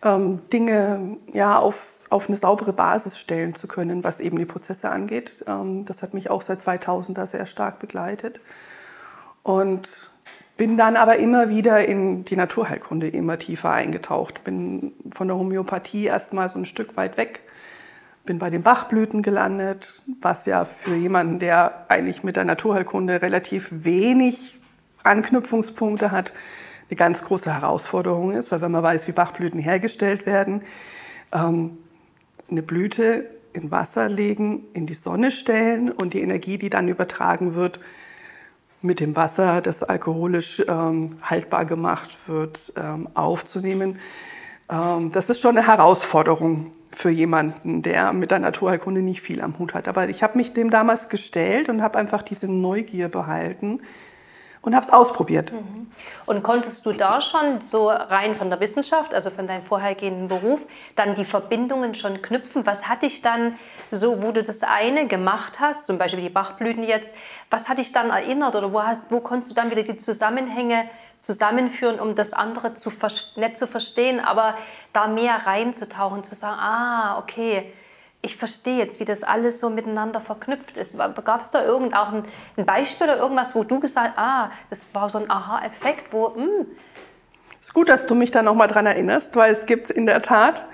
ähm, 0.03 0.41
Dinge 0.51 1.17
ja, 1.31 1.57
auf, 1.57 1.91
auf 2.09 2.27
eine 2.27 2.35
saubere 2.35 2.73
Basis 2.73 3.17
stellen 3.17 3.55
zu 3.55 3.67
können, 3.67 4.03
was 4.03 4.19
eben 4.19 4.37
die 4.37 4.45
Prozesse 4.45 4.89
angeht. 4.89 5.43
Ähm, 5.47 5.85
das 5.85 6.01
hat 6.01 6.13
mich 6.13 6.29
auch 6.29 6.41
seit 6.41 6.61
2000 6.61 7.17
da 7.17 7.25
sehr 7.25 7.45
stark 7.45 7.79
begleitet. 7.79 8.39
Und 9.43 10.11
bin 10.55 10.77
dann 10.77 10.95
aber 10.95 11.17
immer 11.17 11.49
wieder 11.49 11.85
in 11.87 12.25
die 12.25 12.35
Naturheilkunde 12.35 13.09
immer 13.09 13.39
tiefer 13.39 13.71
eingetaucht. 13.71 14.43
Bin 14.43 14.93
von 15.11 15.27
der 15.27 15.37
Homöopathie 15.37 16.05
erstmal 16.05 16.47
so 16.47 16.59
ein 16.59 16.65
Stück 16.65 16.95
weit 16.95 17.17
weg. 17.17 17.41
Bin 18.25 18.39
bei 18.39 18.49
den 18.49 18.61
Bachblüten 18.61 19.23
gelandet, 19.23 20.01
was 20.21 20.45
ja 20.45 20.63
für 20.63 20.95
jemanden, 20.95 21.39
der 21.39 21.85
eigentlich 21.89 22.23
mit 22.23 22.35
der 22.35 22.45
Naturheilkunde 22.45 23.21
relativ 23.21 23.69
wenig 23.71 24.59
Anknüpfungspunkte 25.03 26.11
hat, 26.11 26.31
eine 26.89 26.97
ganz 26.97 27.23
große 27.23 27.53
Herausforderung 27.53 28.31
ist, 28.31 28.51
weil 28.51 28.61
wenn 28.61 28.71
man 28.71 28.83
weiß, 28.83 29.07
wie 29.07 29.11
Bachblüten 29.11 29.59
hergestellt 29.59 30.25
werden, 30.25 30.61
ähm, 31.31 31.77
eine 32.49 32.61
Blüte 32.61 33.29
in 33.53 33.71
Wasser 33.71 34.09
legen, 34.09 34.65
in 34.73 34.85
die 34.85 34.93
Sonne 34.93 35.31
stellen 35.31 35.91
und 35.91 36.13
die 36.13 36.21
Energie, 36.21 36.57
die 36.57 36.69
dann 36.69 36.87
übertragen 36.87 37.55
wird, 37.55 37.79
mit 38.81 38.99
dem 38.99 39.15
Wasser, 39.15 39.61
das 39.61 39.81
alkoholisch 39.81 40.61
ähm, 40.67 41.17
haltbar 41.21 41.65
gemacht 41.65 42.17
wird, 42.27 42.73
ähm, 42.75 43.07
aufzunehmen. 43.13 43.99
Ähm, 44.69 45.11
das 45.13 45.29
ist 45.29 45.39
schon 45.39 45.57
eine 45.57 45.65
Herausforderung 45.65 46.71
für 46.91 47.09
jemanden, 47.09 47.81
der 47.81 48.11
mit 48.13 48.31
der 48.31 48.39
Naturheilkunde 48.39 49.01
nicht 49.01 49.21
viel 49.21 49.41
am 49.41 49.57
Hut 49.57 49.73
hat. 49.73 49.87
Aber 49.87 50.09
ich 50.09 50.21
habe 50.21 50.37
mich 50.37 50.53
dem 50.53 50.69
damals 50.69 51.09
gestellt 51.09 51.69
und 51.69 51.81
habe 51.81 51.97
einfach 51.97 52.21
diese 52.21 52.47
Neugier 52.47 53.07
behalten 53.07 53.79
und 54.63 54.73
habe 54.73 54.85
es 54.85 54.91
ausprobiert. 54.91 55.51
Mhm. 55.51 55.91
Und 56.25 56.41
konntest 56.41 56.85
du 56.85 56.93
da 56.93 57.21
schon 57.21 57.61
so 57.61 57.89
rein 57.89 58.33
von 58.33 58.49
der 58.49 58.59
Wissenschaft, 58.59 59.13
also 59.13 59.29
von 59.29 59.45
deinem 59.45 59.61
vorhergehenden 59.61 60.29
Beruf, 60.29 60.65
dann 60.95 61.15
die 61.15 61.25
Verbindungen 61.25 61.93
schon 61.93 62.21
knüpfen? 62.21 62.65
Was 62.65 62.87
hat 62.87 63.03
dich 63.03 63.21
dann 63.21 63.55
so, 63.91 64.23
wo 64.23 64.31
du 64.31 64.41
das 64.41 64.63
eine 64.63 65.05
gemacht 65.05 65.59
hast, 65.59 65.85
zum 65.85 65.97
Beispiel 65.97 66.21
die 66.21 66.29
Bachblüten 66.29 66.83
jetzt, 66.83 67.13
was 67.49 67.67
hat 67.69 67.77
dich 67.77 67.91
dann 67.91 68.09
erinnert 68.09 68.55
oder 68.55 68.73
wo, 68.73 68.81
wo 69.09 69.19
konntest 69.19 69.51
du 69.51 69.55
dann 69.55 69.69
wieder 69.69 69.83
die 69.83 69.97
Zusammenhänge 69.97 70.89
zusammenführen, 71.19 71.99
um 71.99 72.15
das 72.15 72.33
andere 72.33 72.73
zu 72.73 72.91
nicht 73.35 73.57
zu 73.57 73.67
verstehen, 73.67 74.19
aber 74.19 74.55
da 74.93 75.07
mehr 75.07 75.45
reinzutauchen, 75.45 76.23
zu 76.23 76.35
sagen, 76.35 76.59
ah, 76.59 77.17
okay, 77.17 77.71
ich 78.25 78.37
verstehe 78.37 78.77
jetzt, 78.77 79.01
wie 79.01 79.05
das 79.05 79.21
alles 79.21 79.59
so 79.59 79.69
miteinander 79.69 80.21
verknüpft 80.21 80.77
ist. 80.77 80.97
Gab 80.97 81.41
es 81.41 81.51
da 81.51 81.63
irgend 81.63 81.93
auch 81.93 82.13
ein, 82.13 82.23
ein, 82.55 82.65
Beispiel 82.65 83.05
oder 83.07 83.17
irgendwas, 83.19 83.53
wo 83.53 83.65
du 83.65 83.81
gesagt 83.81 84.13
hast, 84.15 84.17
ah, 84.17 84.51
das 84.69 84.87
war 84.95 85.09
so 85.09 85.19
ein 85.19 85.29
Aha-Effekt, 85.29 86.11
wo, 86.11 86.29
mh. 86.29 86.35
Hm. 86.35 86.67
Es 87.61 87.69
ist 87.69 87.73
gut, 87.73 87.89
dass 87.89 88.07
du 88.07 88.15
mich 88.15 88.31
da 88.31 88.41
nochmal 88.41 88.67
dran 88.67 88.85
erinnerst, 88.85 89.35
weil 89.35 89.51
es 89.51 89.65
gibt 89.65 89.85
es 89.85 89.91
in 89.91 90.05
der 90.05 90.21
Tat. 90.21 90.65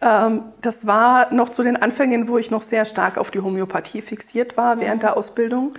Ähm, 0.00 0.44
das 0.60 0.86
war 0.86 1.32
noch 1.32 1.50
zu 1.50 1.62
den 1.62 1.76
Anfängen, 1.76 2.26
wo 2.28 2.38
ich 2.38 2.50
noch 2.50 2.62
sehr 2.62 2.86
stark 2.86 3.18
auf 3.18 3.30
die 3.30 3.40
Homöopathie 3.40 4.02
fixiert 4.02 4.56
war 4.56 4.80
während 4.80 5.02
der 5.02 5.16
Ausbildung 5.16 5.70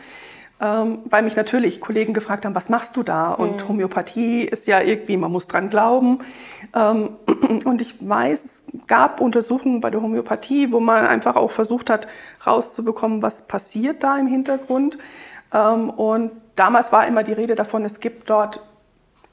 ähm, 0.61 0.99
weil 1.09 1.23
mich 1.23 1.35
natürlich 1.35 1.81
Kollegen 1.81 2.13
gefragt 2.13 2.45
haben, 2.45 2.55
was 2.55 2.69
machst 2.69 2.95
du 2.95 3.03
da? 3.03 3.31
Und 3.31 3.63
mhm. 3.63 3.67
Homöopathie 3.67 4.43
ist 4.43 4.67
ja 4.67 4.81
irgendwie, 4.81 5.17
man 5.17 5.31
muss 5.31 5.47
dran 5.47 5.69
glauben. 5.69 6.19
Ähm, 6.73 7.09
und 7.65 7.81
ich 7.81 8.07
weiß, 8.07 8.45
es 8.45 8.63
gab 8.87 9.19
Untersuchungen 9.19 9.81
bei 9.81 9.89
der 9.89 10.01
Homöopathie, 10.01 10.71
wo 10.71 10.79
man 10.79 11.05
einfach 11.07 11.35
auch 11.35 11.51
versucht 11.51 11.89
hat, 11.89 12.07
rauszubekommen, 12.45 13.21
was 13.21 13.47
passiert 13.47 14.01
da 14.01 14.17
im 14.17 14.27
Hintergrund. 14.27 14.97
Ähm, 15.53 15.89
und 15.89 16.31
damals 16.55 16.93
war 16.93 17.05
immer 17.05 17.23
die 17.23 17.33
Rede 17.33 17.55
davon, 17.55 17.83
es 17.83 17.99
gibt 17.99 18.29
dort 18.29 18.61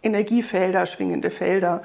Energiefelder, 0.03 0.87
schwingende 0.87 1.31
Felder. 1.31 1.77
Mhm. 1.77 1.83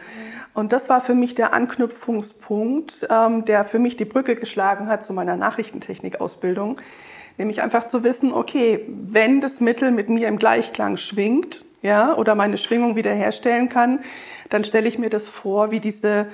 Und 0.55 0.73
das 0.73 0.89
war 0.89 1.01
für 1.01 1.13
mich 1.13 1.35
der 1.35 1.53
Anknüpfungspunkt, 1.53 3.05
ähm, 3.11 3.45
der 3.45 3.65
für 3.65 3.77
mich 3.77 3.95
die 3.97 4.05
Brücke 4.05 4.35
geschlagen 4.35 4.87
hat 4.87 5.05
zu 5.05 5.13
meiner 5.13 5.35
Nachrichtentechnik-Ausbildung 5.35 6.79
Nämlich 7.37 7.61
einfach 7.61 7.85
zu 7.85 8.03
wissen, 8.03 8.33
okay, 8.33 8.79
wenn 8.87 9.41
das 9.41 9.59
Mittel 9.59 9.91
mit 9.91 10.09
mir 10.09 10.27
im 10.27 10.37
Gleichklang 10.37 10.97
schwingt, 10.97 11.65
ja, 11.81 12.15
oder 12.15 12.35
meine 12.35 12.57
Schwingung 12.57 12.95
wiederherstellen 12.95 13.69
kann, 13.69 13.99
dann 14.49 14.63
stelle 14.63 14.87
ich 14.87 14.97
mir 14.97 15.09
das 15.09 15.29
vor, 15.29 15.71
wie 15.71 15.79
diese 15.79 16.27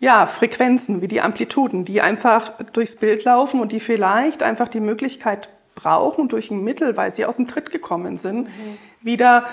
ja, 0.00 0.26
Frequenzen, 0.26 1.02
wie 1.02 1.08
die 1.08 1.20
Amplituden, 1.20 1.84
die 1.84 2.00
einfach 2.00 2.52
durchs 2.72 2.96
Bild 2.96 3.24
laufen 3.24 3.60
und 3.60 3.72
die 3.72 3.80
vielleicht 3.80 4.42
einfach 4.42 4.68
die 4.68 4.80
Möglichkeit 4.80 5.48
brauchen, 5.74 6.28
durch 6.28 6.50
ein 6.50 6.62
Mittel, 6.62 6.96
weil 6.96 7.12
sie 7.12 7.24
aus 7.24 7.36
dem 7.36 7.46
Tritt 7.46 7.70
gekommen 7.70 8.18
sind, 8.18 8.44
mhm. 8.44 8.78
wieder 9.02 9.46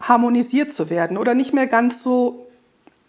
harmonisiert 0.00 0.72
zu 0.72 0.90
werden 0.90 1.16
oder 1.16 1.34
nicht 1.34 1.52
mehr 1.52 1.66
ganz 1.66 2.02
so 2.02 2.46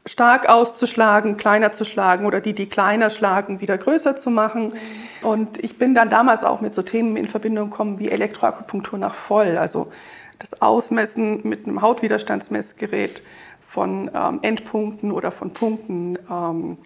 stark 0.05 0.49
auszuschlagen, 0.49 1.37
kleiner 1.37 1.71
zu 1.71 1.85
schlagen 1.85 2.25
oder 2.25 2.41
die, 2.41 2.53
die 2.53 2.67
kleiner 2.67 3.09
schlagen, 3.09 3.61
wieder 3.61 3.77
größer 3.77 4.17
zu 4.17 4.29
machen. 4.29 4.73
Und 5.21 5.63
ich 5.63 5.77
bin 5.77 5.93
dann 5.93 6.09
damals 6.09 6.43
auch 6.43 6.59
mit 6.61 6.73
so 6.73 6.81
Themen 6.81 7.15
in 7.15 7.27
Verbindung 7.27 7.69
gekommen 7.69 7.99
wie 7.99 8.09
Elektroakupunktur 8.09 8.99
nach 8.99 9.15
voll, 9.15 9.57
also 9.57 9.91
das 10.39 10.61
Ausmessen 10.61 11.41
mit 11.43 11.65
einem 11.65 11.81
Hautwiderstandsmessgerät 11.81 13.21
von 13.67 14.11
ähm, 14.13 14.39
Endpunkten 14.41 15.11
oder 15.11 15.31
von 15.31 15.51
Punkten 15.51 16.17
ähm, 16.29 16.77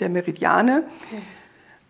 der 0.00 0.08
Meridiane. 0.08 0.84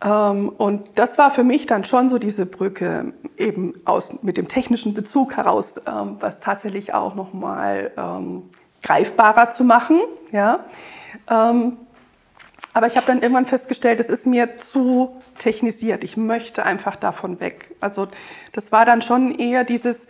Ähm, 0.03 0.49
und 0.49 0.89
das 0.95 1.17
war 1.17 1.31
für 1.31 1.43
mich 1.43 1.65
dann 1.65 1.85
schon 1.85 2.09
so 2.09 2.19
diese 2.19 2.45
Brücke 2.45 3.13
eben 3.37 3.73
aus, 3.85 4.21
mit 4.21 4.37
dem 4.37 4.47
technischen 4.47 4.93
Bezug 4.93 5.37
heraus, 5.37 5.81
ähm, 5.87 6.17
was 6.19 6.39
tatsächlich 6.39 6.93
auch 6.93 7.15
nochmal 7.15 7.91
ähm, 7.97 8.43
greifbarer 8.83 9.51
zu 9.51 9.63
machen. 9.63 9.99
Ja? 10.31 10.65
Ähm, 11.29 11.77
aber 12.73 12.87
ich 12.87 12.95
habe 12.95 13.07
dann 13.07 13.21
irgendwann 13.21 13.45
festgestellt, 13.45 13.99
es 13.99 14.09
ist 14.09 14.27
mir 14.27 14.59
zu 14.59 15.21
technisiert. 15.39 16.03
Ich 16.03 16.17
möchte 16.17 16.63
einfach 16.63 16.95
davon 16.95 17.39
weg. 17.39 17.75
Also 17.79 18.07
das 18.53 18.71
war 18.71 18.85
dann 18.85 19.01
schon 19.01 19.37
eher 19.37 19.63
dieses, 19.63 20.07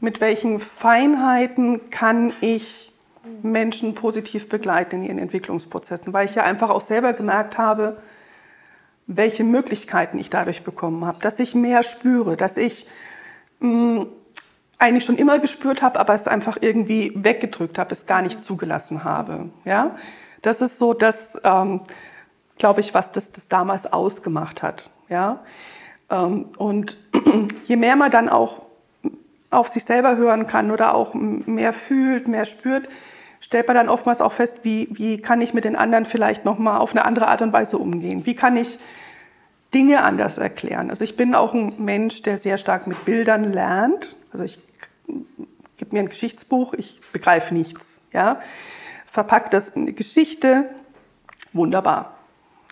mit 0.00 0.20
welchen 0.20 0.60
Feinheiten 0.60 1.90
kann 1.90 2.32
ich 2.40 2.92
Menschen 3.42 3.94
positiv 3.94 4.48
begleiten 4.48 4.96
in 4.96 5.02
ihren 5.04 5.18
Entwicklungsprozessen, 5.18 6.12
weil 6.12 6.26
ich 6.26 6.34
ja 6.34 6.42
einfach 6.42 6.70
auch 6.70 6.80
selber 6.80 7.12
gemerkt 7.12 7.56
habe, 7.56 7.96
welche 9.06 9.44
Möglichkeiten 9.44 10.18
ich 10.18 10.30
dadurch 10.30 10.64
bekommen 10.64 11.04
habe, 11.04 11.18
dass 11.20 11.38
ich 11.38 11.54
mehr 11.54 11.82
spüre, 11.82 12.36
dass 12.36 12.56
ich 12.56 12.86
mh, 13.60 13.68
mm, 13.68 14.06
eigentlich 14.82 15.04
schon 15.04 15.16
immer 15.16 15.38
gespürt 15.38 15.80
habe, 15.80 16.00
aber 16.00 16.12
es 16.12 16.26
einfach 16.26 16.58
irgendwie 16.60 17.12
weggedrückt 17.14 17.78
habe, 17.78 17.92
es 17.92 18.06
gar 18.06 18.20
nicht 18.20 18.40
zugelassen 18.40 19.04
habe. 19.04 19.48
Ja? 19.64 19.96
Das 20.42 20.60
ist 20.60 20.80
so 20.80 20.92
das, 20.92 21.40
ähm, 21.44 21.82
glaube 22.58 22.80
ich, 22.80 22.92
was 22.92 23.12
das, 23.12 23.30
das 23.30 23.46
damals 23.46 23.92
ausgemacht 23.92 24.62
hat. 24.62 24.90
Ja? 25.08 25.40
Ähm, 26.10 26.46
und 26.58 26.96
je 27.66 27.76
mehr 27.76 27.94
man 27.94 28.10
dann 28.10 28.28
auch 28.28 28.62
auf 29.50 29.68
sich 29.68 29.84
selber 29.84 30.16
hören 30.16 30.48
kann 30.48 30.72
oder 30.72 30.94
auch 30.94 31.14
mehr 31.14 31.72
fühlt, 31.72 32.26
mehr 32.26 32.44
spürt, 32.44 32.88
stellt 33.40 33.68
man 33.68 33.76
dann 33.76 33.88
oftmals 33.88 34.20
auch 34.20 34.32
fest, 34.32 34.58
wie, 34.62 34.88
wie 34.90 35.20
kann 35.22 35.40
ich 35.40 35.54
mit 35.54 35.64
den 35.64 35.76
anderen 35.76 36.06
vielleicht 36.06 36.44
nochmal 36.44 36.80
auf 36.80 36.90
eine 36.90 37.04
andere 37.04 37.28
Art 37.28 37.40
und 37.42 37.52
Weise 37.52 37.78
umgehen? 37.78 38.26
Wie 38.26 38.34
kann 38.34 38.56
ich 38.56 38.80
Dinge 39.74 40.02
anders 40.02 40.38
erklären? 40.38 40.90
Also 40.90 41.04
ich 41.04 41.16
bin 41.16 41.36
auch 41.36 41.54
ein 41.54 41.74
Mensch, 41.78 42.22
der 42.22 42.38
sehr 42.38 42.56
stark 42.56 42.88
mit 42.88 43.04
Bildern 43.04 43.52
lernt. 43.52 44.16
Also 44.32 44.44
ich 44.44 44.58
gib 45.76 45.92
mir 45.92 46.00
ein 46.00 46.08
Geschichtsbuch, 46.08 46.74
ich 46.74 47.00
begreife 47.12 47.54
nichts. 47.54 48.00
Ja? 48.12 48.40
Verpackt 49.10 49.52
das 49.52 49.70
in 49.70 49.82
eine 49.82 49.92
Geschichte, 49.92 50.66
wunderbar. 51.52 52.14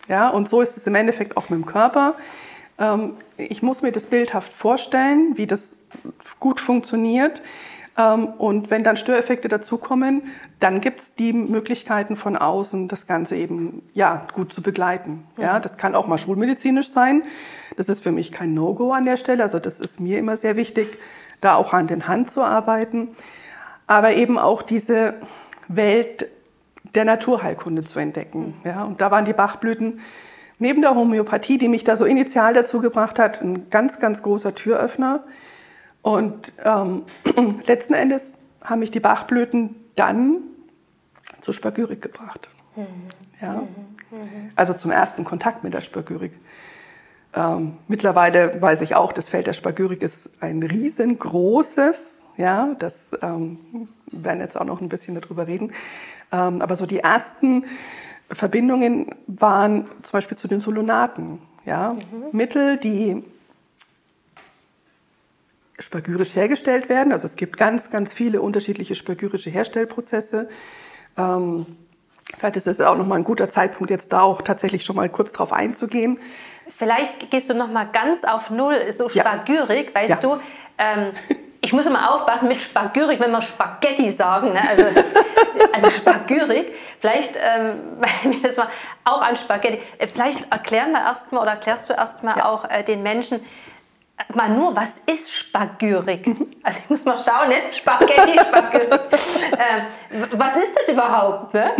Ja? 0.07 0.29
Und 0.29 0.49
so 0.49 0.61
ist 0.61 0.77
es 0.77 0.87
im 0.87 0.95
Endeffekt 0.95 1.37
auch 1.37 1.49
mit 1.49 1.59
dem 1.59 1.65
Körper. 1.65 2.15
Ähm, 2.77 3.13
ich 3.37 3.61
muss 3.61 3.81
mir 3.81 3.91
das 3.91 4.03
bildhaft 4.03 4.53
vorstellen, 4.53 5.37
wie 5.37 5.47
das 5.47 5.77
gut 6.39 6.59
funktioniert. 6.59 7.41
Ähm, 7.97 8.27
und 8.37 8.71
wenn 8.71 8.83
dann 8.83 8.97
Störeffekte 8.97 9.47
dazukommen, 9.47 10.23
dann 10.59 10.81
gibt 10.81 11.01
es 11.01 11.15
die 11.15 11.33
Möglichkeiten 11.33 12.15
von 12.15 12.37
außen, 12.37 12.87
das 12.87 13.07
Ganze 13.07 13.35
eben 13.35 13.83
ja, 13.93 14.25
gut 14.33 14.53
zu 14.53 14.61
begleiten. 14.61 15.25
Ja, 15.37 15.59
das 15.59 15.77
kann 15.77 15.95
auch 15.95 16.07
mal 16.07 16.17
schulmedizinisch 16.17 16.89
sein. 16.89 17.23
Das 17.77 17.89
ist 17.89 18.01
für 18.01 18.11
mich 18.11 18.31
kein 18.31 18.53
No-Go 18.53 18.93
an 18.93 19.05
der 19.05 19.17
Stelle. 19.17 19.43
Also 19.43 19.59
das 19.59 19.79
ist 19.79 19.99
mir 19.99 20.19
immer 20.19 20.37
sehr 20.37 20.55
wichtig, 20.55 20.97
da 21.41 21.55
auch 21.55 21.73
Hand 21.73 21.91
in 21.91 22.07
Hand 22.07 22.31
zu 22.31 22.41
arbeiten, 22.41 23.09
aber 23.87 24.13
eben 24.13 24.37
auch 24.37 24.61
diese 24.61 25.15
Welt 25.67 26.27
der 26.95 27.05
Naturheilkunde 27.05 27.83
zu 27.83 27.99
entdecken. 27.99 28.55
Ja, 28.63 28.83
und 28.83 29.01
da 29.01 29.11
waren 29.11 29.25
die 29.25 29.33
Bachblüten 29.33 29.99
neben 30.59 30.81
der 30.81 30.95
Homöopathie, 30.95 31.57
die 31.57 31.67
mich 31.67 31.83
da 31.83 31.95
so 31.95 32.05
initial 32.05 32.53
dazu 32.53 32.79
gebracht 32.79 33.19
hat, 33.19 33.41
ein 33.41 33.69
ganz, 33.69 33.99
ganz 33.99 34.21
großer 34.21 34.53
Türöffner. 34.53 35.23
Und 36.01 36.53
ähm, 36.63 37.03
letzten 37.65 37.93
Endes 37.93 38.37
haben 38.63 38.79
mich 38.79 38.91
die 38.91 38.99
Bachblüten 38.99 39.75
dann 39.95 40.37
zur 41.41 41.53
Spagyrik 41.53 42.01
gebracht. 42.01 42.49
Mhm. 42.75 42.85
Ja? 43.41 43.53
Mhm. 44.11 44.51
Also 44.55 44.73
zum 44.73 44.91
ersten 44.91 45.23
Kontakt 45.23 45.63
mit 45.63 45.73
der 45.73 45.81
Spagyrik. 45.81 46.33
Ähm, 47.33 47.77
mittlerweile 47.87 48.61
weiß 48.61 48.81
ich 48.81 48.95
auch, 48.95 49.13
das 49.13 49.29
Feld 49.29 49.47
der 49.47 49.53
Spagyrik 49.53 50.01
ist 50.01 50.31
ein 50.41 50.63
riesengroßes. 50.63 51.97
Ja, 52.37 52.75
das 52.79 53.11
ähm, 53.21 53.87
wir 54.11 54.23
werden 54.23 54.41
jetzt 54.41 54.59
auch 54.59 54.65
noch 54.65 54.81
ein 54.81 54.89
bisschen 54.89 55.19
darüber 55.19 55.47
reden. 55.47 55.71
Ähm, 56.31 56.61
aber 56.61 56.75
so 56.75 56.85
die 56.85 56.99
ersten 56.99 57.65
Verbindungen 58.29 59.15
waren 59.27 59.85
zum 60.03 60.13
Beispiel 60.13 60.37
zu 60.37 60.47
den 60.47 60.59
Solonaten. 60.59 61.41
Ja, 61.65 61.93
mhm. 61.93 62.37
Mittel, 62.37 62.77
die 62.77 63.23
spagyrisch 65.79 66.35
hergestellt 66.35 66.89
werden. 66.89 67.11
Also 67.11 67.27
es 67.27 67.35
gibt 67.35 67.57
ganz, 67.57 67.89
ganz 67.89 68.13
viele 68.13 68.41
unterschiedliche 68.41 68.95
spagyrische 68.95 69.49
Herstellprozesse. 69.49 70.49
Ähm, 71.17 71.65
vielleicht 72.37 72.57
ist 72.57 72.67
es 72.67 72.81
auch 72.81 72.97
noch 72.97 73.07
mal 73.07 73.15
ein 73.15 73.23
guter 73.23 73.49
Zeitpunkt, 73.49 73.89
jetzt 73.89 74.13
da 74.13 74.21
auch 74.21 74.41
tatsächlich 74.41 74.85
schon 74.85 74.95
mal 74.95 75.09
kurz 75.09 75.31
drauf 75.31 75.51
einzugehen. 75.51 76.19
Vielleicht 76.77 77.29
gehst 77.29 77.49
du 77.49 77.53
noch 77.53 77.67
mal 77.67 77.85
ganz 77.85 78.23
auf 78.23 78.49
Null, 78.49 78.91
so 78.91 79.07
ja. 79.09 79.23
weißt 79.93 80.09
ja. 80.09 80.15
du. 80.17 80.39
Ähm, 80.77 81.11
ich 81.63 81.73
muss 81.73 81.85
immer 81.85 82.11
aufpassen 82.11 82.47
mit 82.47 82.59
Spagyrik, 82.59 83.19
wenn 83.19 83.31
wir 83.31 83.41
Spaghetti 83.41 84.09
sagen. 84.09 84.51
Ne? 84.51 84.61
Also, 84.67 84.83
also 85.73 85.89
Spagyrik. 85.91 86.73
Vielleicht, 86.99 87.35
ähm, 87.35 87.97
wenn 88.23 88.31
ich 88.31 88.41
das 88.41 88.57
mal 88.57 88.67
auch 89.05 89.21
an 89.21 89.35
Spaghetti. 89.35 89.79
Vielleicht 90.11 90.51
erklären 90.51 90.91
wir 90.91 91.01
erstmal 91.01 91.43
oder 91.43 91.51
erklärst 91.51 91.89
du 91.89 91.93
erstmal 91.93 92.37
ja. 92.37 92.45
auch 92.45 92.67
äh, 92.69 92.83
den 92.83 93.03
Menschen, 93.03 93.45
mal 94.33 94.49
nur, 94.49 94.75
was 94.75 94.99
ist 94.99 95.33
Spagyrik? 95.33 96.25
Also 96.63 96.79
ich 96.83 96.89
muss 96.89 97.05
mal 97.05 97.15
schauen, 97.15 97.49
ne? 97.49 97.55
Spaghetti, 97.71 98.39
Spagyrik. 98.39 98.91
äh, 98.91 100.27
was 100.31 100.57
ist 100.57 100.77
das 100.77 100.89
überhaupt? 100.89 101.53
Ne? 101.53 101.71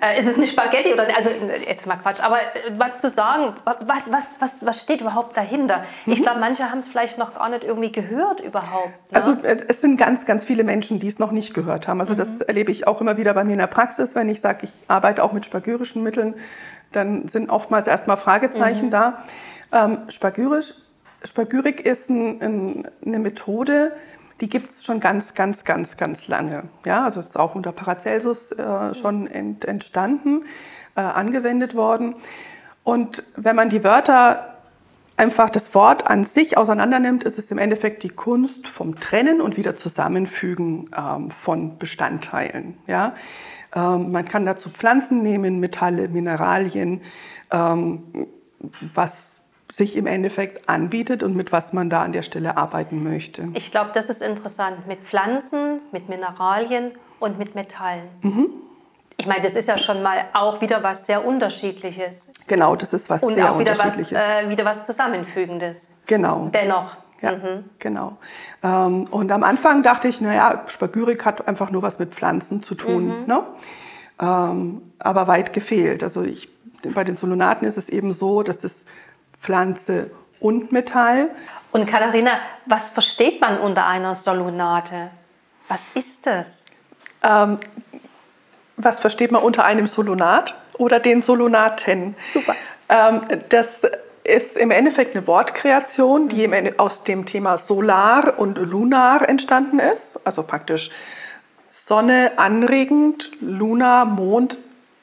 Äh, 0.00 0.18
ist 0.18 0.26
es 0.26 0.36
eine 0.36 0.46
Spaghetti 0.46 0.92
oder 0.92 1.06
also 1.14 1.30
jetzt 1.66 1.86
mal 1.86 1.96
Quatsch, 1.96 2.20
aber 2.20 2.40
äh, 2.40 2.72
was 2.76 3.00
zu 3.00 3.08
sagen, 3.08 3.54
was, 3.64 4.10
was, 4.10 4.36
was, 4.40 4.66
was 4.66 4.80
steht 4.80 5.00
überhaupt 5.00 5.36
dahinter? 5.36 5.84
Ich 6.06 6.22
glaube, 6.22 6.40
manche 6.40 6.70
haben 6.70 6.78
es 6.78 6.88
vielleicht 6.88 7.18
noch 7.18 7.34
gar 7.34 7.48
nicht 7.48 7.64
irgendwie 7.64 7.92
gehört 7.92 8.40
überhaupt. 8.40 9.12
Ne? 9.12 9.16
Also 9.16 9.32
äh, 9.42 9.58
es 9.68 9.80
sind 9.80 9.96
ganz, 9.96 10.26
ganz 10.26 10.44
viele 10.44 10.64
Menschen, 10.64 10.98
die 10.98 11.08
es 11.08 11.18
noch 11.18 11.30
nicht 11.30 11.54
gehört 11.54 11.88
haben. 11.88 12.00
Also 12.00 12.14
das 12.14 12.40
erlebe 12.40 12.72
ich 12.72 12.86
auch 12.86 13.00
immer 13.00 13.16
wieder 13.16 13.34
bei 13.34 13.44
mir 13.44 13.52
in 13.52 13.58
der 13.58 13.66
Praxis, 13.66 14.14
wenn 14.14 14.28
ich 14.28 14.40
sage, 14.40 14.60
ich 14.64 14.72
arbeite 14.88 15.22
auch 15.22 15.32
mit 15.32 15.44
spagyrischen 15.44 16.02
Mitteln, 16.02 16.34
dann 16.92 17.28
sind 17.28 17.50
oftmals 17.50 17.86
erstmal 17.86 18.16
Fragezeichen 18.16 18.90
da. 18.90 19.24
Ähm, 19.72 19.98
spagyrisch 20.08 20.74
Spagyrik 21.24 21.84
ist 21.84 22.10
ein, 22.10 22.40
ein, 22.42 22.88
eine 23.04 23.18
Methode, 23.18 23.92
die 24.40 24.48
gibt 24.48 24.70
es 24.70 24.84
schon 24.84 25.00
ganz, 25.00 25.34
ganz, 25.34 25.64
ganz, 25.64 25.96
ganz 25.96 26.28
lange. 26.28 26.64
Ja, 26.84 27.04
also 27.04 27.20
ist 27.20 27.38
auch 27.38 27.54
unter 27.54 27.72
Paracelsus 27.72 28.52
äh, 28.52 28.94
schon 28.94 29.26
ent, 29.26 29.64
entstanden, 29.64 30.44
äh, 30.96 31.00
angewendet 31.00 31.74
worden. 31.74 32.16
Und 32.82 33.24
wenn 33.36 33.56
man 33.56 33.70
die 33.70 33.84
Wörter 33.84 34.54
einfach 35.16 35.48
das 35.50 35.74
Wort 35.74 36.06
an 36.06 36.24
sich 36.24 36.58
auseinander 36.58 36.98
nimmt, 36.98 37.22
ist 37.24 37.38
es 37.38 37.50
im 37.50 37.58
Endeffekt 37.58 38.02
die 38.02 38.08
Kunst 38.08 38.66
vom 38.66 38.96
Trennen 38.96 39.40
und 39.40 39.56
wieder 39.56 39.76
Zusammenfügen 39.76 40.90
ähm, 40.96 41.30
von 41.30 41.78
Bestandteilen. 41.78 42.76
Ja? 42.86 43.14
Ähm, 43.74 44.10
man 44.12 44.24
kann 44.24 44.44
dazu 44.44 44.68
Pflanzen 44.68 45.22
nehmen, 45.22 45.60
Metalle, 45.60 46.08
Mineralien, 46.08 47.00
ähm, 47.50 48.02
was 48.94 49.33
sich 49.74 49.96
im 49.96 50.06
Endeffekt 50.06 50.68
anbietet 50.68 51.24
und 51.24 51.34
mit 51.34 51.50
was 51.50 51.72
man 51.72 51.90
da 51.90 52.02
an 52.02 52.12
der 52.12 52.22
Stelle 52.22 52.56
arbeiten 52.56 53.02
möchte. 53.02 53.48
Ich 53.54 53.72
glaube, 53.72 53.90
das 53.92 54.08
ist 54.08 54.22
interessant. 54.22 54.86
Mit 54.86 55.00
Pflanzen, 55.00 55.80
mit 55.90 56.08
Mineralien 56.08 56.92
und 57.18 57.40
mit 57.40 57.56
Metallen. 57.56 58.04
Mhm. 58.22 58.50
Ich 59.16 59.26
meine, 59.26 59.40
das 59.40 59.54
ist 59.54 59.66
ja 59.66 59.76
schon 59.76 60.00
mal 60.00 60.26
auch 60.32 60.60
wieder 60.60 60.84
was 60.84 61.06
sehr 61.06 61.26
Unterschiedliches. 61.26 62.30
Genau, 62.46 62.76
das 62.76 62.92
ist 62.92 63.10
was 63.10 63.20
und 63.24 63.34
sehr 63.34 63.50
auch 63.50 63.58
wieder 63.58 63.72
Unterschiedliches. 63.72 64.12
was, 64.12 64.44
äh, 64.44 64.48
wieder 64.48 64.64
was 64.64 64.86
Zusammenfügendes. 64.86 65.90
Genau. 66.06 66.50
Dennoch. 66.54 66.96
Ja, 67.20 67.32
mhm. 67.32 67.64
genau. 67.80 68.16
Ähm, 68.62 69.04
und 69.10 69.32
am 69.32 69.42
Anfang 69.42 69.82
dachte 69.82 70.06
ich, 70.06 70.20
naja, 70.20 70.62
Spagyrik 70.68 71.24
hat 71.24 71.48
einfach 71.48 71.70
nur 71.70 71.82
was 71.82 71.98
mit 71.98 72.14
Pflanzen 72.14 72.62
zu 72.62 72.76
tun. 72.76 73.06
Mhm. 73.06 73.26
Ne? 73.26 73.42
Ähm, 74.20 74.82
aber 75.00 75.26
weit 75.26 75.52
gefehlt. 75.52 76.04
Also 76.04 76.22
ich, 76.22 76.48
bei 76.94 77.02
den 77.02 77.16
Solonaten 77.16 77.66
ist 77.66 77.76
es 77.76 77.88
eben 77.88 78.12
so, 78.12 78.44
dass 78.44 78.62
es 78.62 78.84
Pflanze 79.44 80.10
und 80.40 80.72
Metall. 80.72 81.28
Und 81.70 81.86
Katharina, 81.86 82.38
was 82.66 82.88
versteht 82.88 83.40
man 83.40 83.58
unter 83.58 83.86
einer 83.86 84.14
Solonate? 84.14 85.10
Was 85.68 85.82
ist 85.94 86.26
das? 86.26 86.64
Ähm, 87.22 87.58
was 88.76 89.00
versteht 89.00 89.30
man 89.30 89.42
unter 89.42 89.64
einem 89.64 89.86
Solonat 89.86 90.54
oder 90.74 90.98
den 90.98 91.22
Solonaten? 91.22 92.16
Super. 92.26 92.56
Ähm, 92.88 93.20
das 93.50 93.82
ist 94.24 94.56
im 94.56 94.70
Endeffekt 94.70 95.16
eine 95.16 95.26
Wortkreation, 95.26 96.28
die 96.28 96.48
aus 96.78 97.04
dem 97.04 97.26
Thema 97.26 97.58
Solar 97.58 98.38
und 98.38 98.56
Lunar 98.56 99.28
entstanden 99.28 99.78
ist. 99.78 100.18
Also 100.24 100.42
praktisch 100.42 100.90
Sonne 101.68 102.32
anregend, 102.36 103.30
Luna, 103.40 104.06
Mond 104.06 104.58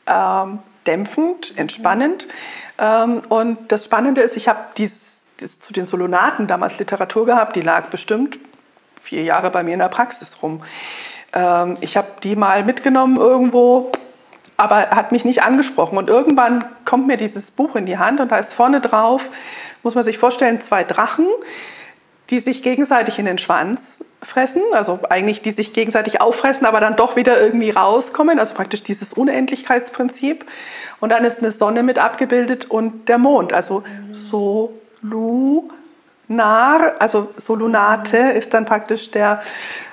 ähm, 0.08 0.60
dämpfend, 0.88 1.58
entspannend. 1.58 2.28
Ähm, 2.80 3.22
und 3.30 3.72
das 3.72 3.86
Spannende 3.86 4.22
ist, 4.22 4.38
ich 4.38 4.48
habe 4.48 4.60
zu 4.76 5.74
den 5.74 5.88
Solonaten 5.88 6.48
damals 6.48 6.80
Literatur 6.80 7.26
gehabt, 7.26 7.56
die 7.56 7.62
lag 7.62 7.88
bestimmt 7.88 8.40
vier 9.02 9.24
Jahre 9.24 9.50
bei 9.50 9.64
mir 9.64 9.74
in 9.74 9.80
der 9.80 9.90
Praxis 9.90 10.38
rum. 10.42 10.64
Ähm, 11.34 11.78
ich 11.82 11.98
habe 11.98 12.08
die 12.24 12.36
mal 12.36 12.64
mitgenommen 12.64 13.18
irgendwo, 13.18 13.92
aber 14.58 14.92
hat 14.92 15.12
mich 15.12 15.26
nicht 15.26 15.44
angesprochen. 15.44 15.98
Und 15.98 16.10
irgendwann 16.10 16.66
kommt 16.86 17.08
mir 17.08 17.18
dieses 17.18 17.52
Buch 17.52 17.76
in 17.76 17.86
die 17.86 17.98
Hand 17.98 18.20
und 18.20 18.32
da 18.32 18.38
ist 18.38 18.54
vorne 18.54 18.82
drauf, 18.82 19.30
muss 19.84 19.96
man 19.96 20.04
sich 20.04 20.18
vorstellen, 20.18 20.62
zwei 20.62 20.84
Drachen, 20.84 21.26
die 22.32 22.40
sich 22.40 22.64
gegenseitig 22.64 23.20
in 23.20 23.26
den 23.26 23.38
Schwanz 23.38 24.00
fressen, 24.24 24.62
also 24.72 25.00
eigentlich 25.10 25.42
die 25.42 25.52
sich 25.52 25.74
gegenseitig 25.74 26.22
auffressen, 26.22 26.66
aber 26.66 26.80
dann 26.80 26.96
doch 26.96 27.16
wieder 27.16 27.40
irgendwie 27.40 27.72
rauskommen, 27.72 28.40
also 28.40 28.54
praktisch 28.54 28.84
dieses 28.84 29.14
Unendlichkeitsprinzip. 29.14 30.46
Und 31.00 31.10
dann 31.10 31.26
ist 31.26 31.40
eine 31.40 31.52
Sonne 31.52 31.84
mit 31.84 32.00
abgebildet 32.00 32.66
und 32.70 33.10
der 33.10 33.18
Mond, 33.18 33.52
also 33.52 33.84
so 34.12 34.74
lunar, 35.02 36.94
also 37.00 37.32
Solunate 37.38 38.18
ist 38.18 38.54
dann 38.54 38.66
praktisch 38.66 39.12
der 39.12 39.42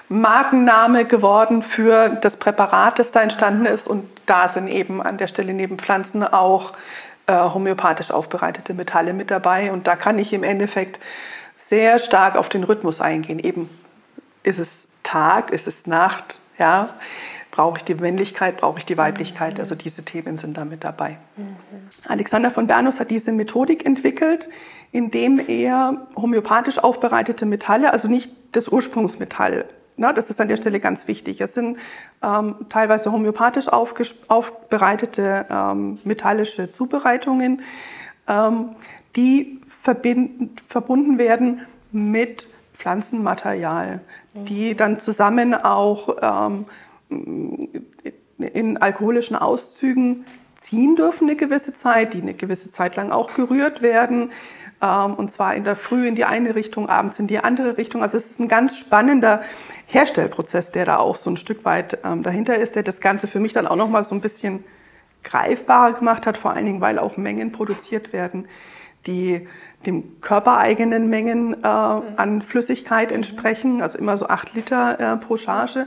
Markenname 0.08 1.04
geworden 1.04 1.62
für 1.62 2.08
das 2.08 2.36
Präparat, 2.36 2.98
das 2.98 3.10
da 3.10 3.22
entstanden 3.22 3.66
ist. 3.66 3.86
Und 3.86 4.04
da 4.26 4.48
sind 4.48 4.68
eben 4.68 5.02
an 5.02 5.18
der 5.18 5.26
Stelle 5.26 5.52
neben 5.52 5.78
Pflanzen 5.78 6.22
auch 6.22 6.72
äh, 7.26 7.32
homöopathisch 7.34 8.10
aufbereitete 8.10 8.74
Metalle 8.74 9.12
mit 9.12 9.30
dabei. 9.30 9.70
Und 9.70 9.86
da 9.86 9.96
kann 9.96 10.18
ich 10.18 10.32
im 10.32 10.44
Endeffekt 10.44 10.98
sehr 11.68 11.98
stark 11.98 12.36
auf 12.36 12.48
den 12.48 12.64
Rhythmus 12.64 13.00
eingehen. 13.00 13.38
Eben 13.38 13.68
ist 14.42 14.58
es 14.58 14.88
Tag, 15.02 15.50
ist 15.50 15.66
es 15.66 15.86
Nacht, 15.86 16.38
ja? 16.58 16.88
Brauche 17.50 17.78
ich 17.78 17.84
die 17.84 17.94
Männlichkeit, 17.94 18.58
brauche 18.58 18.78
ich 18.78 18.86
die 18.86 18.96
Weiblichkeit? 18.96 19.58
Also 19.58 19.74
diese 19.74 20.04
Themen 20.04 20.38
sind 20.38 20.56
da 20.56 20.64
mit 20.64 20.84
dabei. 20.84 21.18
Mhm. 21.36 21.56
Alexander 22.06 22.50
von 22.50 22.66
Bernus 22.66 23.00
hat 23.00 23.10
diese 23.10 23.32
Methodik 23.32 23.84
entwickelt, 23.84 24.48
indem 24.92 25.40
er 25.48 26.06
homöopathisch 26.14 26.78
aufbereitete 26.78 27.46
Metalle, 27.46 27.92
also 27.92 28.06
nicht 28.06 28.30
das 28.52 28.68
Ursprungsmetall, 28.68 29.64
na, 29.98 30.12
das 30.12 30.30
ist 30.30 30.40
an 30.40 30.46
der 30.46 30.56
Stelle 30.56 30.78
ganz 30.78 31.08
wichtig. 31.08 31.40
Es 31.40 31.54
sind 31.54 31.76
ähm, 32.22 32.54
teilweise 32.68 33.10
homöopathisch 33.10 33.66
aufbereitete 33.68 35.46
ähm, 35.50 35.98
metallische 36.04 36.70
Zubereitungen, 36.70 37.62
ähm, 38.28 38.76
die 39.16 39.57
verbunden 39.94 41.18
werden 41.18 41.62
mit 41.92 42.48
Pflanzenmaterial, 42.72 44.00
die 44.34 44.74
dann 44.74 45.00
zusammen 45.00 45.54
auch 45.54 46.16
ähm, 46.22 46.66
in 48.38 48.76
alkoholischen 48.76 49.36
Auszügen 49.36 50.24
ziehen 50.58 50.96
dürfen 50.96 51.28
eine 51.28 51.36
gewisse 51.36 51.72
Zeit, 51.72 52.14
die 52.14 52.20
eine 52.20 52.34
gewisse 52.34 52.70
Zeit 52.70 52.96
lang 52.96 53.12
auch 53.12 53.34
gerührt 53.34 53.80
werden. 53.80 54.32
Ähm, 54.82 55.14
und 55.14 55.30
zwar 55.30 55.54
in 55.54 55.64
der 55.64 55.76
Früh 55.76 56.06
in 56.06 56.14
die 56.14 56.24
eine 56.24 56.54
Richtung, 56.54 56.88
abends 56.88 57.18
in 57.18 57.28
die 57.28 57.38
andere 57.38 57.78
Richtung. 57.78 58.02
Also 58.02 58.16
es 58.16 58.30
ist 58.30 58.40
ein 58.40 58.48
ganz 58.48 58.76
spannender 58.76 59.42
Herstellprozess, 59.86 60.72
der 60.72 60.84
da 60.84 60.98
auch 60.98 61.16
so 61.16 61.30
ein 61.30 61.36
Stück 61.36 61.64
weit 61.64 61.98
ähm, 62.04 62.22
dahinter 62.22 62.56
ist, 62.56 62.74
der 62.74 62.82
das 62.82 63.00
Ganze 63.00 63.28
für 63.28 63.40
mich 63.40 63.52
dann 63.52 63.66
auch 63.66 63.76
noch 63.76 63.88
mal 63.88 64.02
so 64.02 64.14
ein 64.14 64.20
bisschen 64.20 64.64
greifbarer 65.22 65.92
gemacht 65.92 66.26
hat, 66.26 66.36
vor 66.36 66.52
allen 66.52 66.66
Dingen, 66.66 66.80
weil 66.80 66.98
auch 66.98 67.16
Mengen 67.16 67.52
produziert 67.52 68.12
werden, 68.12 68.46
die 69.06 69.46
dem 69.86 70.20
körpereigenen 70.20 71.08
Mengen 71.08 71.62
äh, 71.62 71.66
an 71.66 72.42
Flüssigkeit 72.42 73.12
entsprechen, 73.12 73.80
also 73.80 73.96
immer 73.96 74.16
so 74.16 74.26
acht 74.26 74.54
Liter 74.54 74.98
äh, 74.98 75.16
pro 75.16 75.36
Charge, 75.36 75.86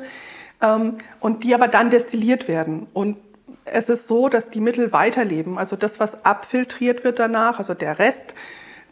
ähm, 0.61 0.97
und 1.19 1.43
die 1.43 1.53
aber 1.53 1.67
dann 1.67 1.89
destilliert 1.89 2.47
werden. 2.47 2.87
Und 2.93 3.17
es 3.65 3.89
ist 3.89 4.07
so, 4.07 4.29
dass 4.29 4.49
die 4.49 4.61
Mittel 4.61 4.91
weiterleben. 4.91 5.57
Also 5.57 5.75
das, 5.75 5.99
was 5.99 6.25
abfiltriert 6.25 7.03
wird 7.03 7.19
danach, 7.19 7.59
also 7.59 7.73
der 7.73 7.99
Rest, 7.99 8.33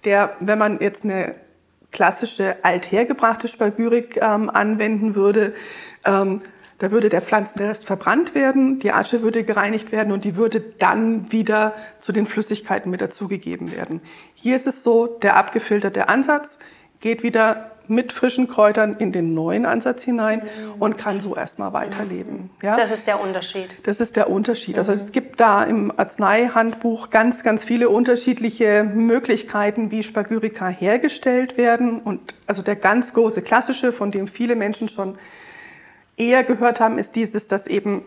der, 0.04 0.36
wenn 0.40 0.60
man 0.60 0.80
jetzt 0.80 1.04
eine 1.04 1.36
klassische 1.92 2.58
althergebrachte 2.64 3.48
Spagyrik 3.48 4.18
ähm, 4.22 4.50
anwenden 4.50 5.16
würde, 5.16 5.54
ähm, 6.06 6.42
da 6.80 6.92
würde 6.92 7.10
der 7.10 7.22
Pflanzenrest 7.22 7.86
verbrannt 7.86 8.34
werden, 8.34 8.80
die 8.80 8.92
Asche 8.92 9.22
würde 9.22 9.44
gereinigt 9.44 9.92
werden 9.92 10.12
und 10.12 10.24
die 10.24 10.36
würde 10.36 10.62
dann 10.62 11.32
wieder 11.32 11.74
zu 12.00 12.12
den 12.12 12.26
Flüssigkeiten 12.26 12.90
mit 12.90 13.02
dazugegeben 13.02 13.76
werden. 13.76 14.02
Hier 14.34 14.56
ist 14.56 14.66
es 14.66 14.84
so, 14.84 15.06
der 15.06 15.36
abgefilterte 15.36 16.08
Ansatz 16.08 16.58
geht 17.02 17.22
wieder 17.24 17.72
mit 17.90 18.14
frischen 18.14 18.48
Kräutern 18.48 18.96
in 19.00 19.12
den 19.12 19.34
neuen 19.34 19.66
Ansatz 19.66 20.04
hinein 20.04 20.44
mhm. 20.44 20.82
und 20.82 20.98
kann 20.98 21.22
so 21.22 21.36
erstmal 21.36 21.74
weiterleben. 21.74 22.52
Ja? 22.62 22.76
Das 22.76 22.92
ist 22.92 23.08
der 23.08 23.20
Unterschied. 23.20 23.68
Das 23.84 24.00
ist 24.00 24.16
der 24.16 24.30
Unterschied. 24.30 24.78
Also 24.78 24.92
es 24.92 25.12
gibt 25.12 25.40
da 25.40 25.64
im 25.64 25.92
Arzneihandbuch 25.98 27.10
ganz, 27.10 27.44
ganz 27.44 27.64
viele 27.64 27.90
unterschiedliche 27.90 28.84
Möglichkeiten, 28.84 29.90
wie 29.90 30.04
Spagyrika 30.04 30.68
hergestellt 30.68 31.58
werden. 31.58 32.00
Und 32.00 32.36
also 32.46 32.62
der 32.62 32.76
ganz 32.76 33.14
große 33.14 33.42
klassische, 33.42 33.92
von 33.92 34.12
dem 34.12 34.28
viele 34.28 34.56
Menschen 34.56 34.88
schon 34.88 35.18
eher 36.20 36.44
gehört 36.44 36.80
haben, 36.80 37.00
ist 37.00 37.16
dieses, 37.16 37.48
dass 37.48 37.66
eben 37.66 38.04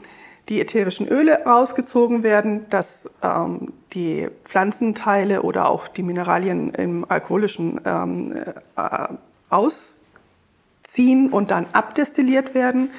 die 0.48 0.60
ätherischen 0.60 1.08
Öle 1.08 1.44
rausgezogen 1.44 2.22
werden, 2.22 2.68
dass 2.68 3.08
ähm, 3.22 3.72
die 3.92 4.28
Pflanzenteile 4.44 5.42
oder 5.42 5.68
auch 5.68 5.88
die 5.88 6.02
Mineralien 6.02 6.74
im 6.74 7.06
alkoholischen 7.08 7.80
ähm, 7.84 8.34
äh, 8.76 9.08
ausziehen 9.50 11.30
und 11.30 11.50
dann 11.50 11.66
abdestilliert 11.72 12.54
werden. 12.54 12.90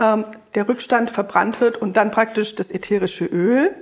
Ähm, 0.00 0.24
der 0.54 0.68
Rückstand 0.68 1.10
verbrannt 1.10 1.60
wird 1.60 1.76
und 1.76 1.96
dann 1.96 2.10
praktisch 2.10 2.56
das 2.56 2.72
ätherische 2.72 3.26
Öl 3.26 3.74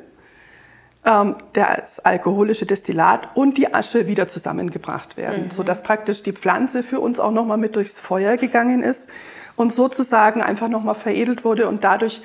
das 1.05 1.99
alkoholische 1.99 2.65
Destillat 2.65 3.31
und 3.35 3.59
die 3.59 3.75
Asche 3.75 4.07
wieder 4.07 4.29
zusammengebracht 4.29 5.17
werden, 5.17 5.47
mhm. 5.47 5.51
sodass 5.51 5.83
praktisch 5.83 6.23
die 6.23 6.33
Pflanze 6.33 6.85
für 6.85 7.01
uns 7.01 7.19
auch 7.19 7.33
nochmal 7.33 7.59
mit 7.59 7.75
durchs 7.75 7.99
Feuer 7.99 8.37
gegangen 8.37 8.85
ist 8.85 9.09
und 9.57 9.73
sozusagen 9.73 10.43
einfach 10.43 10.69
nochmal 10.69 10.95
veredelt 10.95 11.45
wurde 11.45 11.67
und 11.67 11.83
dadurch 11.83 12.23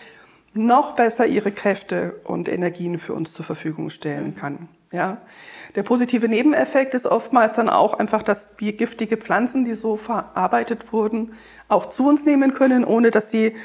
noch 0.54 0.96
besser 0.96 1.26
ihre 1.26 1.52
Kräfte 1.52 2.20
und 2.24 2.48
Energien 2.48 3.00
für 3.00 3.14
uns 3.14 3.34
zur 3.34 3.46
Verfügung 3.46 3.90
stellen 3.90 4.36
kann. 4.36 4.68
Ja. 4.92 5.18
Der 5.76 5.84
positive 5.84 6.28
Nebeneffekt 6.28 6.94
ist 6.94 7.06
oftmals 7.06 7.54
dann 7.54 7.70
auch 7.70 7.96
einfach, 7.96 8.24
dass 8.24 8.50
wir 8.58 8.74
giftige 8.74 9.18
Pflanzen, 9.18 9.66
die 9.66 9.74
so 9.74 9.98
verarbeitet 9.98 10.94
wurden, 10.94 11.34
auch 11.68 11.88
zu 11.88 12.08
uns 12.08 12.26
nehmen 12.26 12.54
können, 12.54 12.86
ohne 12.86 13.12
dass 13.12 13.32
sie 13.32 13.56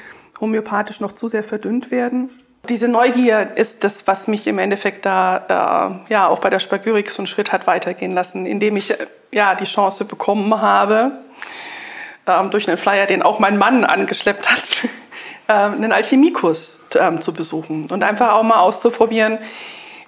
homöopathisch 0.41 0.99
noch 0.99 1.13
zu 1.13 1.29
sehr 1.29 1.43
verdünnt 1.43 1.91
werden. 1.91 2.29
Diese 2.69 2.87
Neugier 2.87 3.51
ist 3.55 3.83
das, 3.83 4.07
was 4.07 4.27
mich 4.27 4.47
im 4.47 4.57
Endeffekt 4.57 5.05
da 5.05 5.99
äh, 6.07 6.13
ja 6.13 6.29
auch 6.29 6.39
bei 6.39 6.49
der 6.49 6.59
Spagyrik 6.59 7.09
so 7.09 7.17
einen 7.17 7.27
Schritt 7.27 7.51
hat 7.51 7.67
weitergehen 7.67 8.13
lassen, 8.13 8.45
indem 8.45 8.77
ich 8.77 8.91
äh, 8.91 9.07
ja 9.33 9.53
die 9.55 9.65
Chance 9.65 10.05
bekommen 10.05 10.61
habe, 10.61 11.11
ähm, 12.25 12.51
durch 12.51 12.69
einen 12.69 12.77
Flyer, 12.77 13.05
den 13.05 13.21
auch 13.21 13.39
mein 13.39 13.57
Mann 13.57 13.83
angeschleppt 13.83 14.49
hat, 14.49 14.89
äh, 15.47 15.53
einen 15.53 15.91
Alchemiekurs 15.91 16.79
ähm, 16.95 17.19
zu 17.19 17.33
besuchen 17.33 17.91
und 17.91 18.01
einfach 18.05 18.31
auch 18.31 18.43
mal 18.43 18.61
auszuprobieren, 18.61 19.39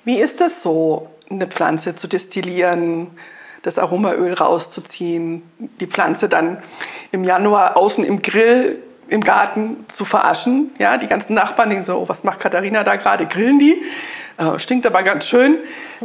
wie 0.05 0.21
ist 0.21 0.39
es 0.39 0.63
so, 0.63 1.09
eine 1.29 1.47
Pflanze 1.47 1.97
zu 1.97 2.07
destillieren, 2.07 3.07
das 3.63 3.77
Aromaöl 3.77 4.33
rauszuziehen, 4.33 5.41
die 5.81 5.87
Pflanze 5.87 6.29
dann 6.29 6.59
im 7.11 7.25
Januar 7.25 7.75
außen 7.75 8.05
im 8.05 8.21
Grill 8.21 8.79
im 9.07 9.21
Garten 9.21 9.85
zu 9.87 10.05
veraschen. 10.05 10.71
Ja, 10.79 10.97
die 10.97 11.07
ganzen 11.07 11.33
Nachbarn 11.33 11.69
denken 11.69 11.85
so, 11.85 11.97
oh, 11.97 12.09
was 12.09 12.23
macht 12.23 12.39
Katharina 12.39 12.83
da 12.83 12.95
gerade? 12.95 13.25
Grillen 13.25 13.59
die? 13.59 13.81
Äh, 14.37 14.59
stinkt 14.59 14.85
aber 14.85 15.03
ganz 15.03 15.25
schön. 15.25 15.57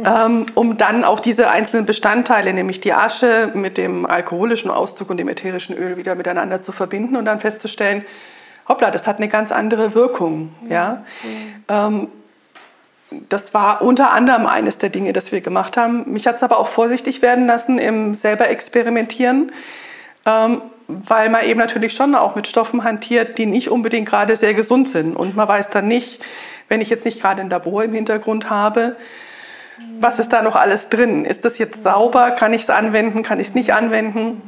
Ähm, 0.05 0.45
um 0.55 0.77
dann 0.77 1.03
auch 1.03 1.19
diese 1.19 1.49
einzelnen 1.49 1.85
Bestandteile, 1.85 2.53
nämlich 2.53 2.79
die 2.79 2.93
Asche 2.93 3.51
mit 3.53 3.77
dem 3.77 4.05
alkoholischen 4.05 4.71
Auszug 4.71 5.09
und 5.09 5.17
dem 5.17 5.27
ätherischen 5.27 5.75
Öl 5.75 5.97
wieder 5.97 6.15
miteinander 6.15 6.61
zu 6.61 6.71
verbinden 6.71 7.15
und 7.17 7.25
dann 7.25 7.39
festzustellen, 7.39 8.05
hoppla, 8.69 8.91
das 8.91 9.07
hat 9.07 9.17
eine 9.17 9.27
ganz 9.27 9.51
andere 9.51 9.95
Wirkung. 9.95 10.53
Ja? 10.69 11.03
Ähm, 11.67 12.07
das 13.27 13.53
war 13.53 13.81
unter 13.81 14.11
anderem 14.11 14.45
eines 14.45 14.77
der 14.77 14.89
Dinge, 14.89 15.11
das 15.11 15.33
wir 15.33 15.41
gemacht 15.41 15.75
haben. 15.75 16.09
Mich 16.13 16.27
hat 16.27 16.37
es 16.37 16.43
aber 16.43 16.57
auch 16.59 16.69
vorsichtig 16.69 17.21
werden 17.21 17.45
lassen 17.45 17.77
im 17.77 18.15
selber 18.15 18.47
Experimentieren. 18.47 19.51
Ähm, 20.25 20.61
weil 21.07 21.29
man 21.29 21.45
eben 21.45 21.59
natürlich 21.59 21.93
schon 21.93 22.15
auch 22.15 22.35
mit 22.35 22.47
Stoffen 22.47 22.83
hantiert, 22.83 23.37
die 23.37 23.45
nicht 23.45 23.69
unbedingt 23.69 24.07
gerade 24.07 24.35
sehr 24.35 24.53
gesund 24.53 24.89
sind. 24.89 25.15
Und 25.15 25.35
man 25.35 25.47
weiß 25.47 25.69
dann 25.69 25.87
nicht, 25.87 26.21
wenn 26.69 26.81
ich 26.81 26.89
jetzt 26.89 27.05
nicht 27.05 27.21
gerade 27.21 27.41
ein 27.41 27.49
Labor 27.49 27.83
im 27.83 27.93
Hintergrund 27.93 28.49
habe, 28.49 28.95
was 29.99 30.19
ist 30.19 30.31
da 30.31 30.41
noch 30.41 30.55
alles 30.55 30.89
drin? 30.89 31.25
Ist 31.25 31.43
das 31.45 31.57
jetzt 31.57 31.83
sauber? 31.83 32.31
Kann 32.31 32.53
ich 32.53 32.63
es 32.63 32.69
anwenden? 32.69 33.23
Kann 33.23 33.39
ich 33.39 33.49
es 33.49 33.55
nicht 33.55 33.73
anwenden? 33.73 34.41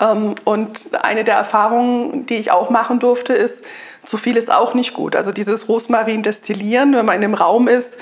Ähm, 0.00 0.34
und 0.44 0.88
eine 1.02 1.24
der 1.24 1.36
Erfahrungen, 1.36 2.26
die 2.26 2.36
ich 2.36 2.50
auch 2.50 2.70
machen 2.70 2.98
durfte, 2.98 3.32
ist, 3.32 3.64
zu 4.04 4.16
viel 4.16 4.36
ist 4.36 4.52
auch 4.52 4.74
nicht 4.74 4.94
gut. 4.94 5.16
Also 5.16 5.32
dieses 5.32 5.68
Rosmarin 5.68 6.22
destillieren, 6.22 6.94
wenn 6.94 7.06
man 7.06 7.16
in 7.16 7.24
einem 7.24 7.34
Raum 7.34 7.68
ist, 7.68 7.96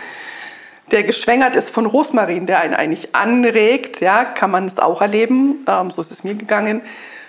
der 0.91 1.03
geschwängert 1.03 1.57
ist 1.57 1.71
von 1.71 1.87
Rosmarin, 1.87 2.47
der 2.47 2.61
einen 2.61 2.75
eigentlich 2.75 3.15
anregt, 3.15 4.01
ja, 4.01 4.25
kann 4.25 4.51
man 4.51 4.67
es 4.67 4.79
auch 4.79 5.01
erleben. 5.01 5.65
Ähm, 5.69 5.91
so 5.91 6.03
ist 6.03 6.11
es 6.11 6.25
mir 6.25 6.35
gegangen 6.35 6.83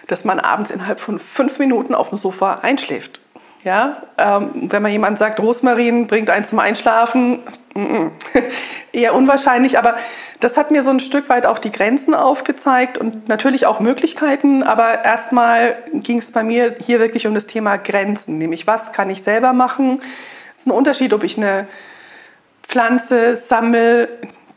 dass 0.07 0.25
man 0.25 0.39
abends 0.39 0.71
innerhalb 0.71 0.99
von 0.99 1.19
fünf 1.19 1.59
Minuten 1.59 1.93
auf 1.93 2.09
dem 2.09 2.17
Sofa 2.17 2.59
einschläft. 2.61 3.19
Ja, 3.63 4.03
ähm, 4.17 4.69
wenn 4.71 4.81
man 4.81 4.91
jemand 4.91 5.19
sagt, 5.19 5.39
Rosmarin 5.39 6.07
bringt 6.07 6.29
einen 6.29 6.45
zum 6.45 6.59
Einschlafen, 6.59 7.39
eher 8.93 9.13
unwahrscheinlich, 9.13 9.77
aber 9.77 9.97
das 10.39 10.57
hat 10.57 10.71
mir 10.71 10.83
so 10.83 10.89
ein 10.89 10.99
Stück 10.99 11.27
weit 11.27 11.45
auch 11.45 11.59
die 11.59 11.71
Grenzen 11.71 12.13
aufgezeigt 12.13 12.97
und 12.97 13.27
natürlich 13.27 13.65
auch 13.65 13.79
Möglichkeiten, 13.79 14.63
aber 14.63 15.03
erstmal 15.03 15.77
ging 15.91 16.19
es 16.19 16.31
bei 16.31 16.43
mir 16.43 16.75
hier 16.79 16.99
wirklich 16.99 17.27
um 17.27 17.33
das 17.33 17.45
Thema 17.45 17.77
Grenzen, 17.77 18.37
nämlich 18.37 18.67
was 18.67 18.93
kann 18.93 19.09
ich 19.09 19.23
selber 19.23 19.53
machen. 19.53 20.01
Es 20.55 20.61
ist 20.61 20.67
ein 20.67 20.71
Unterschied, 20.71 21.11
ob 21.13 21.23
ich 21.23 21.37
eine 21.37 21.67
Pflanze 22.63 23.35
sammle, 23.35 24.07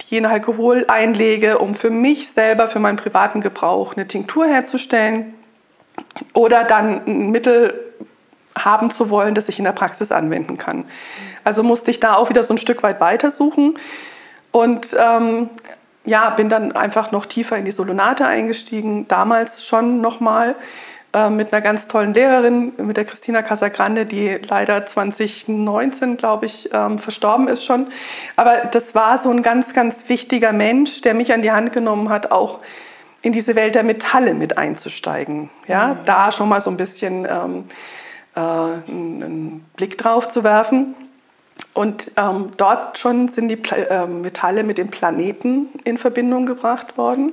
die 0.02 0.18
in 0.18 0.26
Alkohol 0.26 0.84
einlege, 0.88 1.58
um 1.58 1.74
für 1.74 1.90
mich 1.90 2.30
selber, 2.30 2.68
für 2.68 2.78
meinen 2.78 2.96
privaten 2.96 3.40
Gebrauch 3.40 3.96
eine 3.96 4.06
Tinktur 4.06 4.46
herzustellen 4.46 5.34
oder 6.34 6.64
dann 6.64 7.06
ein 7.06 7.30
Mittel 7.30 7.74
haben 8.58 8.90
zu 8.90 9.10
wollen, 9.10 9.34
das 9.34 9.48
ich 9.48 9.58
in 9.58 9.64
der 9.64 9.72
Praxis 9.72 10.12
anwenden 10.12 10.58
kann. 10.58 10.84
Also 11.44 11.62
musste 11.62 11.90
ich 11.90 12.00
da 12.00 12.14
auch 12.14 12.28
wieder 12.28 12.42
so 12.42 12.54
ein 12.54 12.58
Stück 12.58 12.82
weit 12.82 13.00
weitersuchen 13.00 13.78
und 14.52 14.96
ähm, 14.98 15.48
ja, 16.04 16.30
bin 16.30 16.48
dann 16.48 16.72
einfach 16.72 17.12
noch 17.12 17.26
tiefer 17.26 17.56
in 17.56 17.64
die 17.64 17.70
Solonate 17.70 18.26
eingestiegen, 18.26 19.06
damals 19.08 19.66
schon 19.66 20.00
nochmal 20.00 20.54
äh, 21.12 21.28
mit 21.28 21.52
einer 21.52 21.60
ganz 21.60 21.88
tollen 21.88 22.14
Lehrerin, 22.14 22.72
mit 22.78 22.96
der 22.96 23.04
Christina 23.04 23.42
Casagrande, 23.42 24.06
die 24.06 24.38
leider 24.48 24.86
2019, 24.86 26.16
glaube 26.16 26.46
ich, 26.46 26.70
ähm, 26.72 26.98
verstorben 26.98 27.48
ist 27.48 27.64
schon. 27.64 27.88
Aber 28.36 28.58
das 28.70 28.94
war 28.94 29.18
so 29.18 29.30
ein 29.30 29.42
ganz, 29.42 29.72
ganz 29.72 30.08
wichtiger 30.08 30.52
Mensch, 30.52 31.00
der 31.02 31.14
mich 31.14 31.32
an 31.32 31.42
die 31.42 31.52
Hand 31.52 31.72
genommen 31.72 32.08
hat, 32.08 32.30
auch 32.30 32.60
in 33.22 33.32
diese 33.32 33.54
Welt 33.54 33.74
der 33.74 33.82
Metalle 33.82 34.34
mit 34.34 34.58
einzusteigen. 34.58 35.50
Ja, 35.66 35.88
mhm. 35.88 35.98
da 36.04 36.32
schon 36.32 36.48
mal 36.48 36.60
so 36.60 36.70
ein 36.70 36.76
bisschen 36.76 37.26
ähm, 37.26 37.64
äh, 38.34 38.40
einen 38.40 39.66
Blick 39.76 39.98
drauf 39.98 40.28
zu 40.28 40.44
werfen. 40.44 40.94
Und 41.74 42.10
ähm, 42.16 42.52
dort 42.56 42.98
schon 42.98 43.28
sind 43.28 43.48
die 43.48 43.56
Pla 43.56 43.76
äh, 43.76 44.06
Metalle 44.06 44.64
mit 44.64 44.78
den 44.78 44.88
Planeten 44.88 45.68
in 45.84 45.98
Verbindung 45.98 46.46
gebracht 46.46 46.96
worden. 46.96 47.32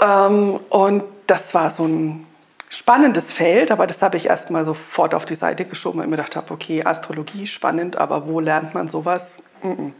Ähm, 0.00 0.58
und 0.68 1.04
das 1.26 1.54
war 1.54 1.70
so 1.70 1.84
ein 1.84 2.26
spannendes 2.68 3.32
Feld, 3.32 3.70
aber 3.70 3.86
das 3.86 4.02
habe 4.02 4.16
ich 4.16 4.26
erst 4.26 4.50
mal 4.50 4.64
sofort 4.64 5.14
auf 5.14 5.26
die 5.26 5.34
Seite 5.34 5.64
geschoben, 5.64 5.98
weil 5.98 6.06
ich 6.06 6.10
mir 6.10 6.16
gedacht 6.16 6.36
habe, 6.36 6.52
okay, 6.52 6.84
Astrologie 6.84 7.46
spannend, 7.46 7.96
aber 7.96 8.26
wo 8.26 8.40
lernt 8.40 8.74
man 8.74 8.88
sowas? 8.88 9.26
Mm 9.62 9.68
-mm. 9.68 9.92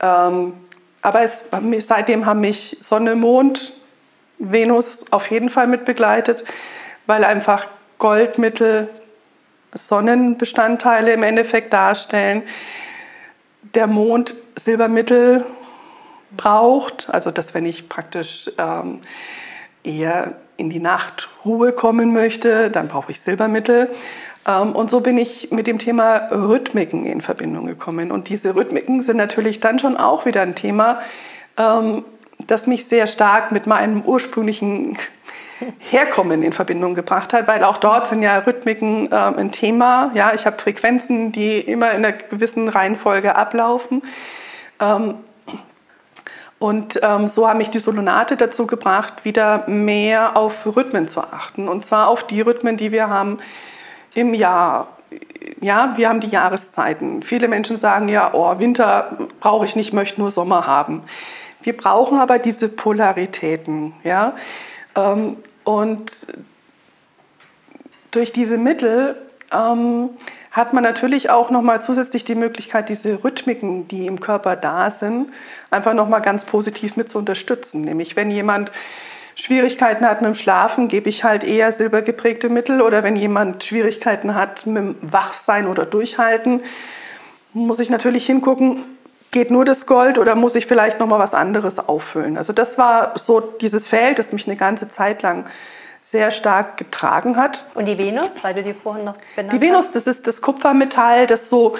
Ähm, 0.00 0.54
aber 1.02 1.22
es, 1.22 1.42
seitdem 1.80 2.26
haben 2.26 2.40
mich 2.40 2.78
Sonne, 2.80 3.16
Mond, 3.16 3.72
Venus 4.38 5.04
auf 5.10 5.30
jeden 5.30 5.50
Fall 5.50 5.66
mit 5.66 5.84
begleitet, 5.84 6.44
weil 7.06 7.24
einfach 7.24 7.66
Goldmittel 7.98 8.88
Sonnenbestandteile 9.74 11.12
im 11.12 11.22
Endeffekt 11.22 11.72
darstellen. 11.72 12.42
Der 13.74 13.86
Mond 13.86 14.34
Silbermittel 14.56 15.44
braucht, 16.36 17.08
also 17.10 17.30
dass 17.30 17.54
wenn 17.54 17.66
ich 17.66 17.88
praktisch 17.88 18.50
ähm, 18.58 19.00
eher 19.82 20.34
in 20.56 20.70
die 20.70 20.80
Nachtruhe 20.80 21.72
kommen 21.72 22.12
möchte, 22.12 22.70
dann 22.70 22.88
brauche 22.88 23.12
ich 23.12 23.20
Silbermittel. 23.20 23.90
Ähm, 24.46 24.72
und 24.72 24.90
so 24.90 25.00
bin 25.00 25.18
ich 25.18 25.50
mit 25.50 25.66
dem 25.66 25.78
Thema 25.78 26.28
Rhythmiken 26.30 27.06
in 27.06 27.20
Verbindung 27.20 27.66
gekommen. 27.66 28.10
Und 28.10 28.28
diese 28.28 28.54
Rhythmiken 28.54 29.02
sind 29.02 29.16
natürlich 29.16 29.60
dann 29.60 29.78
schon 29.78 29.96
auch 29.96 30.26
wieder 30.26 30.42
ein 30.42 30.54
Thema, 30.54 31.00
ähm, 31.56 32.04
das 32.46 32.66
mich 32.66 32.86
sehr 32.86 33.06
stark 33.06 33.52
mit 33.52 33.66
meinem 33.66 34.02
ursprünglichen 34.02 34.98
Herkommen 35.90 36.42
in 36.42 36.52
Verbindung 36.52 36.94
gebracht 36.94 37.32
hat, 37.32 37.46
weil 37.46 37.62
auch 37.62 37.76
dort 37.76 38.08
sind 38.08 38.22
ja 38.22 38.38
Rhythmiken 38.38 39.08
ähm, 39.12 39.38
ein 39.38 39.52
Thema. 39.52 40.10
Ja, 40.14 40.34
ich 40.34 40.44
habe 40.44 40.58
Frequenzen, 40.58 41.30
die 41.30 41.60
immer 41.60 41.92
in 41.92 42.04
einer 42.04 42.12
gewissen 42.12 42.68
Reihenfolge 42.68 43.36
ablaufen. 43.36 44.02
Und 46.58 47.00
ähm, 47.02 47.28
so 47.28 47.48
haben 47.48 47.58
mich 47.58 47.70
die 47.70 47.78
Solonate 47.78 48.36
dazu 48.36 48.66
gebracht, 48.66 49.24
wieder 49.24 49.68
mehr 49.68 50.36
auf 50.36 50.66
Rhythmen 50.66 51.06
zu 51.06 51.20
achten. 51.20 51.68
Und 51.68 51.86
zwar 51.86 52.08
auf 52.08 52.26
die 52.26 52.40
Rhythmen, 52.40 52.76
die 52.76 52.90
wir 52.90 53.08
haben 53.08 53.38
im 54.14 54.34
Jahr. 54.34 54.88
Ja, 55.60 55.92
wir 55.96 56.08
haben 56.08 56.20
die 56.20 56.28
Jahreszeiten. 56.28 57.22
Viele 57.22 57.48
Menschen 57.48 57.76
sagen 57.76 58.08
ja, 58.08 58.32
oh, 58.32 58.58
Winter 58.58 59.16
brauche 59.40 59.66
ich 59.66 59.76
nicht, 59.76 59.92
möchte 59.92 60.20
nur 60.20 60.30
Sommer 60.30 60.66
haben. 60.66 61.02
Wir 61.62 61.76
brauchen 61.76 62.18
aber 62.18 62.38
diese 62.38 62.68
Polaritäten. 62.68 63.92
Ja? 64.04 64.34
Ähm, 64.96 65.36
und 65.64 66.10
durch 68.10 68.32
diese 68.32 68.58
Mittel 68.58 69.16
ähm, 69.52 70.10
hat 70.50 70.74
man 70.74 70.82
natürlich 70.82 71.30
auch 71.30 71.50
noch 71.50 71.62
mal 71.62 71.80
zusätzlich 71.80 72.24
die 72.24 72.34
Möglichkeit, 72.34 72.88
diese 72.88 73.24
Rhythmiken, 73.24 73.88
die 73.88 74.06
im 74.06 74.20
Körper 74.20 74.56
da 74.56 74.90
sind, 74.90 75.30
einfach 75.70 75.94
noch 75.94 76.08
mal 76.08 76.20
ganz 76.20 76.44
positiv 76.44 76.96
mit 76.96 77.10
zu 77.10 77.18
unterstützen. 77.18 77.82
Nämlich 77.82 78.16
wenn 78.16 78.30
jemand 78.30 78.70
Schwierigkeiten 79.34 80.06
hat 80.06 80.20
mit 80.20 80.28
dem 80.28 80.34
Schlafen, 80.34 80.88
gebe 80.88 81.08
ich 81.08 81.24
halt 81.24 81.44
eher 81.44 81.72
silbergeprägte 81.72 82.48
Mittel. 82.48 82.82
Oder 82.82 83.02
wenn 83.02 83.16
jemand 83.16 83.64
Schwierigkeiten 83.64 84.34
hat 84.34 84.66
mit 84.66 84.82
dem 84.82 84.96
Wachsein 85.00 85.66
oder 85.66 85.86
Durchhalten, 85.86 86.62
muss 87.52 87.80
ich 87.80 87.90
natürlich 87.90 88.26
hingucken, 88.26 88.84
geht 89.30 89.50
nur 89.50 89.64
das 89.64 89.86
Gold 89.86 90.18
oder 90.18 90.34
muss 90.34 90.54
ich 90.54 90.66
vielleicht 90.66 91.00
noch 91.00 91.06
mal 91.06 91.18
was 91.18 91.34
anderes 91.34 91.78
auffüllen. 91.78 92.36
Also 92.36 92.52
das 92.52 92.78
war 92.78 93.18
so 93.18 93.40
dieses 93.40 93.88
Feld, 93.88 94.18
das 94.18 94.32
mich 94.32 94.46
eine 94.46 94.56
ganze 94.56 94.90
Zeit 94.90 95.22
lang 95.22 95.46
sehr 96.02 96.30
stark 96.30 96.76
getragen 96.76 97.36
hat. 97.36 97.64
Und 97.74 97.86
die 97.86 97.96
Venus, 97.96 98.44
weil 98.44 98.54
du 98.54 98.62
die 98.62 98.74
vorhin 98.74 99.04
noch 99.04 99.16
benannt 99.34 99.52
hast? 99.52 99.62
Die 99.62 99.66
Venus, 99.66 99.92
das 99.92 100.06
ist 100.06 100.26
das 100.26 100.42
Kupfermetall, 100.42 101.26
das 101.26 101.48
so 101.48 101.76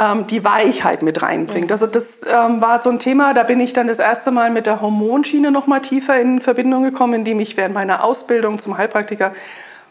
ähm, 0.00 0.26
die 0.26 0.44
Weichheit 0.44 1.02
mit 1.02 1.22
reinbringt. 1.22 1.70
Also 1.70 1.86
das 1.86 2.22
ähm, 2.26 2.60
war 2.60 2.80
so 2.80 2.88
ein 2.88 2.98
Thema, 2.98 3.34
da 3.34 3.42
bin 3.42 3.60
ich 3.60 3.72
dann 3.72 3.86
das 3.86 3.98
erste 3.98 4.30
Mal 4.30 4.50
mit 4.50 4.66
der 4.66 4.80
Hormonschiene 4.80 5.50
noch 5.50 5.66
mal 5.66 5.80
tiefer 5.80 6.18
in 6.18 6.40
Verbindung 6.40 6.82
gekommen, 6.82 7.22
die 7.24 7.34
mich 7.34 7.56
während 7.56 7.74
meiner 7.74 8.02
Ausbildung 8.02 8.58
zum 8.58 8.78
Heilpraktiker 8.78 9.32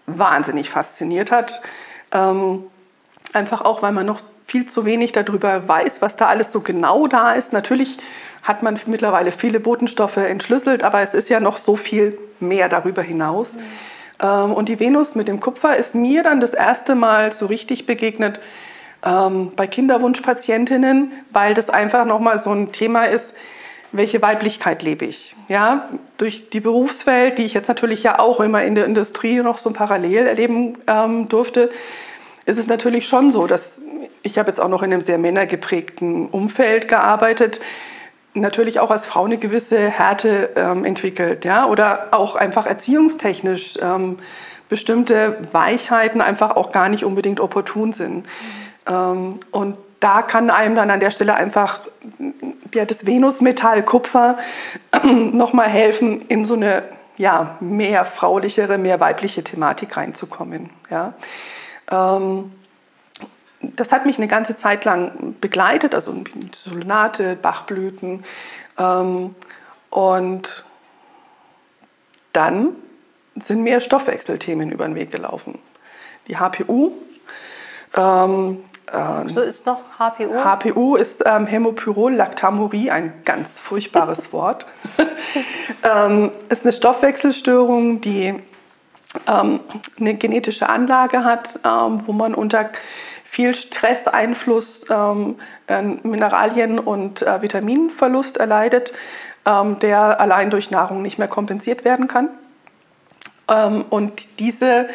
wahnsinnig 0.07 0.69
fasziniert 0.69 1.31
hat. 1.31 1.61
Ähm, 2.11 2.63
einfach 3.33 3.61
auch, 3.61 3.83
weil 3.83 3.91
man 3.91 4.07
noch 4.07 4.21
viel 4.47 4.67
zu 4.67 4.83
wenig 4.83 5.11
darüber 5.11 5.67
weiß, 5.67 6.01
was 6.01 6.15
da 6.15 6.25
alles 6.25 6.51
so 6.51 6.61
genau 6.61 7.05
da 7.05 7.33
ist. 7.33 7.53
Natürlich 7.53 7.99
hat 8.41 8.63
man 8.63 8.79
mittlerweile 8.87 9.31
viele 9.31 9.59
Botenstoffe 9.59 10.17
entschlüsselt, 10.17 10.83
aber 10.83 11.01
es 11.01 11.13
ist 11.13 11.29
ja 11.29 11.39
noch 11.39 11.57
so 11.57 11.75
viel 11.75 12.17
mehr 12.39 12.67
darüber 12.67 13.03
hinaus. 13.03 13.53
Mhm. 14.21 14.53
und 14.53 14.67
die 14.67 14.79
Venus 14.79 15.15
mit 15.15 15.27
dem 15.27 15.39
Kupfer 15.39 15.77
ist 15.77 15.93
mir 15.93 16.23
dann 16.23 16.39
das 16.39 16.53
erste 16.53 16.95
Mal 16.95 17.31
so 17.31 17.45
richtig 17.45 17.85
begegnet 17.85 18.39
ähm, 19.05 19.51
bei 19.55 19.67
Kinderwunschpatientinnen, 19.67 21.11
weil 21.31 21.53
das 21.53 21.69
einfach 21.69 22.05
nochmal 22.05 22.39
so 22.39 22.51
ein 22.51 22.71
Thema 22.71 23.05
ist, 23.05 23.33
welche 23.91 24.21
Weiblichkeit 24.21 24.83
lebe 24.83 25.05
ich? 25.05 25.35
Ja, 25.47 25.89
durch 26.17 26.49
die 26.49 26.59
Berufswelt, 26.59 27.37
die 27.37 27.45
ich 27.45 27.53
jetzt 27.53 27.67
natürlich 27.67 28.03
ja 28.03 28.19
auch 28.19 28.39
immer 28.39 28.63
in 28.63 28.75
der 28.75 28.85
Industrie 28.85 29.41
noch 29.41 29.57
so 29.57 29.71
parallel 29.71 30.27
erleben 30.27 30.77
ähm, 30.87 31.27
durfte, 31.27 31.71
ist 32.45 32.59
es 32.59 32.67
natürlich 32.67 33.07
schon 33.07 33.31
so, 33.31 33.47
dass 33.47 33.81
ich 34.21 34.37
habe 34.37 34.49
jetzt 34.49 34.59
auch 34.59 34.67
noch 34.67 34.83
in 34.83 34.93
einem 34.93 35.01
sehr 35.01 35.17
männergeprägten 35.17 36.27
Umfeld 36.29 36.87
gearbeitet, 36.87 37.61
natürlich 38.33 38.79
auch 38.79 38.91
als 38.91 39.05
Frau 39.05 39.25
eine 39.25 39.37
gewisse 39.37 39.89
Härte 39.89 40.49
ähm, 40.55 40.85
entwickelt, 40.85 41.45
ja, 41.45 41.65
oder 41.65 42.09
auch 42.11 42.35
einfach 42.35 42.65
erziehungstechnisch 42.65 43.79
ähm, 43.81 44.19
bestimmte 44.67 45.37
Weichheiten 45.51 46.21
einfach 46.21 46.55
auch 46.55 46.71
gar 46.71 46.89
nicht 46.89 47.03
unbedingt 47.03 47.39
opportun 47.39 47.93
sind. 47.93 48.17
Mhm. 48.17 48.68
Und 48.93 49.77
da 49.99 50.21
kann 50.21 50.49
einem 50.49 50.75
dann 50.75 50.89
an 50.89 50.99
der 50.99 51.11
Stelle 51.11 51.35
einfach 51.35 51.81
ja, 52.73 52.85
das 52.85 53.05
Venusmetall 53.05 53.83
Kupfer 53.83 54.37
nochmal 55.03 55.67
helfen, 55.67 56.21
in 56.27 56.45
so 56.45 56.53
eine 56.53 56.83
ja, 57.17 57.57
mehr 57.59 58.05
fraulichere, 58.05 58.77
mehr 58.77 58.99
weibliche 59.01 59.43
Thematik 59.43 59.97
reinzukommen. 59.97 60.69
Ja. 60.89 61.13
Ähm, 61.91 62.53
das 63.61 63.91
hat 63.91 64.05
mich 64.05 64.17
eine 64.17 64.29
ganze 64.29 64.55
Zeit 64.55 64.85
lang 64.85 65.35
begleitet, 65.41 65.93
also 65.93 66.15
Solonate, 66.55 67.35
Bachblüten. 67.35 68.23
Ähm, 68.77 69.35
und 69.89 70.63
dann 72.31 72.69
sind 73.35 73.63
mir 73.63 73.81
Stoffwechselthemen 73.81 74.71
über 74.71 74.85
den 74.85 74.95
Weg 74.95 75.11
gelaufen. 75.11 75.59
Die 76.27 76.37
HPU. 76.37 76.91
Ähm, 77.97 78.63
so 79.27 79.41
ist 79.41 79.65
noch 79.65 79.81
HPU? 79.97 80.43
HPU 80.43 80.95
ist 80.95 81.23
ähm, 81.25 81.45
Hämopyrol-Lactamurie, 81.45 82.91
ein 82.91 83.13
ganz 83.25 83.59
furchtbares 83.59 84.31
Wort. 84.33 84.65
ähm, 85.83 86.31
ist 86.49 86.63
eine 86.63 86.73
Stoffwechselstörung, 86.73 88.01
die 88.01 88.35
ähm, 89.27 89.59
eine 89.99 90.15
genetische 90.15 90.69
Anlage 90.69 91.23
hat, 91.23 91.59
ähm, 91.65 92.03
wo 92.05 92.13
man 92.13 92.33
unter 92.33 92.69
viel 93.25 93.53
Stresseinfluss, 93.53 94.85
ähm, 94.89 95.35
Mineralien- 96.03 96.79
und 96.79 97.21
äh, 97.21 97.41
Vitaminverlust 97.41 98.37
erleidet, 98.37 98.91
ähm, 99.45 99.77
der 99.79 100.19
allein 100.19 100.49
durch 100.49 100.71
Nahrung 100.71 101.03
nicht 101.03 101.19
mehr 101.19 101.27
kompensiert 101.27 101.85
werden 101.85 102.07
kann. 102.07 102.29
Ähm, 103.47 103.85
und 103.89 104.39
diese 104.39 104.89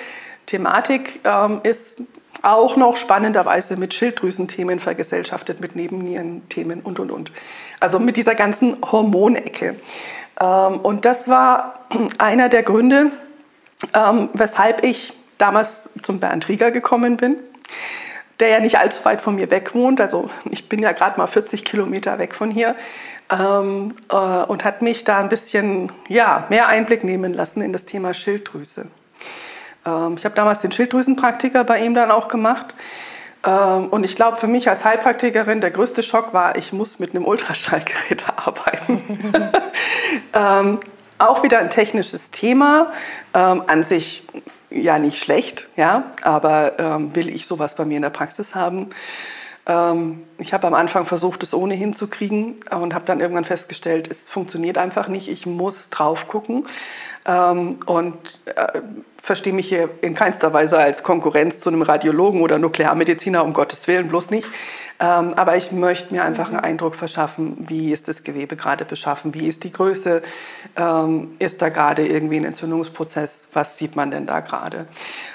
Thematik 0.47 1.21
ähm, 1.25 1.61
ist 1.63 2.03
auch 2.45 2.77
noch 2.77 2.97
spannenderweise 2.97 3.77
mit 3.77 3.95
Schilddrüsenthemen 3.95 4.81
vergesellschaftet, 4.81 5.61
mit 5.61 5.77
Nebennierenthemen 5.77 6.81
und, 6.81 6.99
und, 6.99 7.11
und. 7.11 7.33
Also 7.81 7.99
mit 7.99 8.17
dieser 8.17 8.35
ganzen 8.35 8.77
Hormonecke. 8.81 9.77
Ähm, 10.41 10.81
und 10.81 11.05
das 11.05 11.29
war 11.29 11.81
einer 12.19 12.49
der 12.49 12.63
Gründe, 12.63 13.11
ähm, 13.95 14.29
weshalb 14.33 14.85
ich 14.85 15.13
damals 15.39 15.89
zum 16.03 16.21
Bernd 16.21 16.49
Rieger 16.49 16.71
gekommen 16.71 17.17
bin 17.17 17.37
der 18.41 18.49
ja 18.49 18.61
nicht 18.61 18.79
allzu 18.79 19.05
weit 19.05 19.21
von 19.21 19.37
mir 19.37 19.51
weg 19.51 19.75
wohnt. 19.75 20.01
Also 20.01 20.31
ich 20.51 20.69
bin 20.69 20.81
ja 20.81 20.93
gerade 20.93 21.19
mal 21.19 21.27
40 21.27 21.65
Kilometer 21.65 22.19
weg 22.19 22.35
von 22.35 22.51
hier 22.51 22.75
ähm, 23.31 23.95
äh, 24.11 24.17
und 24.17 24.65
hat 24.65 24.83
mich 24.83 25.05
da 25.05 25.19
ein 25.19 25.29
bisschen 25.29 25.93
ja, 26.09 26.47
mehr 26.49 26.67
Einblick 26.67 27.05
nehmen 27.05 27.33
lassen 27.33 27.63
in 27.63 27.73
das 27.73 27.85
Thema 27.85 28.13
Schilddrüse. 28.15 28.87
Ähm, 29.87 30.15
ich 30.17 30.25
habe 30.25 30.35
damals 30.35 30.61
den 30.61 30.73
Schilddrüsenpraktiker 30.73 31.65
bei 31.65 31.85
ihm 31.85 31.95
dann 31.95 32.11
auch 32.11 32.29
gemacht. 32.29 32.75
Ähm, 33.47 33.89
und 33.89 34.05
ich 34.05 34.17
glaube, 34.17 34.37
für 34.37 34.47
mich 34.47 34.69
als 34.69 34.85
Heilpraktikerin 34.85 35.61
der 35.61 35.71
größte 35.71 36.03
Schock 36.03 36.33
war, 36.33 36.57
ich 36.57 36.73
muss 36.73 36.99
mit 36.99 37.11
einem 37.11 37.27
Ultraschallgerät 37.27 38.25
arbeiten. 38.37 39.33
ähm, 40.33 40.81
auch 41.19 41.43
wieder 41.43 41.59
ein 41.59 41.71
technisches 41.71 42.31
Thema. 42.31 42.93
Ähm, 43.35 43.63
an 43.67 43.83
sich 43.83 44.27
ja 44.71 44.99
nicht 44.99 45.23
schlecht, 45.23 45.69
ja, 45.77 46.05
aber 46.23 46.79
ähm, 46.79 47.15
will 47.15 47.29
ich 47.29 47.47
sowas 47.47 47.77
bei 47.77 47.85
mir 47.85 47.97
in 47.97 48.03
der 48.03 48.11
Praxis 48.11 48.55
haben? 48.55 48.91
Ähm, 49.67 50.25
ich 50.39 50.53
habe 50.53 50.67
am 50.67 50.75
Anfang 50.75 51.07
versucht, 51.07 51.43
es 51.43 51.55
ohnehin 51.55 51.95
zu 51.95 52.09
kriegen 52.09 52.57
und 52.71 52.95
habe 52.95 53.05
dann 53.07 53.21
irgendwann 53.21 53.45
festgestellt, 53.45 54.11
es 54.11 54.29
funktioniert 54.29 54.79
einfach 54.79 55.09
nicht. 55.09 55.29
Ich 55.29 55.47
muss 55.47 55.89
drauf 55.91 56.29
gucken 56.29 56.67
ähm, 57.25 57.81
und 57.87 58.17
äh, 58.45 58.81
verstehe 59.23 59.55
mich 59.55 59.69
hier 59.69 59.89
in 60.03 60.15
keinster 60.15 60.53
Weise 60.53 60.79
als 60.79 61.03
Konkurrenz 61.03 61.61
zu 61.61 61.71
einem 61.71 61.83
Radiologen 61.83 62.43
oder 62.43 62.59
Nuklearmediziner, 62.59 63.43
um 63.43 63.55
Gottes 63.55 63.87
Willen, 63.89 64.09
bloß 64.09 64.31
nicht. 64.31 64.49
Ähm, 65.01 65.35
aber 65.35 65.57
ich 65.57 65.73
möchte 65.73 66.15
mir 66.15 66.25
einfach 66.25 66.49
einen 66.49 66.61
Eindruck 66.61 66.95
verschaffen, 66.95 67.57
wie 67.69 67.93
ist 67.93 68.07
das 68.07 68.23
Gewebe 68.23 68.55
gerade 68.55 68.85
beschaffen, 68.85 69.35
wie 69.35 69.49
ist 69.49 69.65
die 69.65 69.73
Größe, 69.73 70.23
ähm, 70.77 71.35
ist 71.41 71.61
da 71.63 71.69
gerade 71.69 72.07
irgendwie 72.07 72.37
ein 72.37 72.45
Entzündungsprozess, 72.45 73.45
was 73.53 73.77
sieht 73.77 73.97
man 73.97 74.13
denn 74.13 74.27
da 74.27 74.39
gerade? 74.39 74.87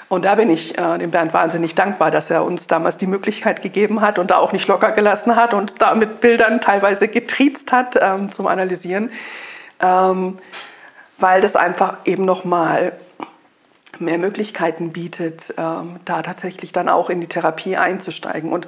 Und 0.08 0.24
da 0.24 0.34
bin 0.36 0.48
ich 0.48 0.78
äh, 0.78 0.98
dem 0.98 1.10
Bernd 1.10 1.34
wahnsinnig 1.34 1.74
dankbar, 1.74 2.10
dass 2.10 2.30
er 2.30 2.42
uns 2.44 2.68
damals 2.68 2.96
die 2.96 3.06
Möglichkeit 3.06 3.60
gegeben 3.60 4.00
hat 4.00 4.18
und 4.18 4.30
da 4.30 4.38
auch 4.38 4.52
nicht 4.52 4.66
locker 4.66 4.92
gelassen 4.92 5.36
hat 5.36 5.52
und 5.52 5.82
da 5.82 5.94
mit 5.94 6.22
Bildern 6.22 6.62
teilweise 6.62 7.08
getriezt 7.08 7.70
hat 7.70 7.98
ähm, 8.00 8.32
zum 8.32 8.46
Analysieren, 8.46 9.10
ähm, 9.80 10.38
weil 11.18 11.42
das 11.42 11.54
einfach 11.54 11.98
eben 12.06 12.24
nochmal 12.24 12.92
mehr 13.98 14.16
Möglichkeiten 14.16 14.92
bietet, 14.92 15.54
ähm, 15.58 15.96
da 16.06 16.22
tatsächlich 16.22 16.72
dann 16.72 16.88
auch 16.88 17.10
in 17.10 17.20
die 17.20 17.26
Therapie 17.26 17.76
einzusteigen. 17.76 18.52
Und 18.52 18.66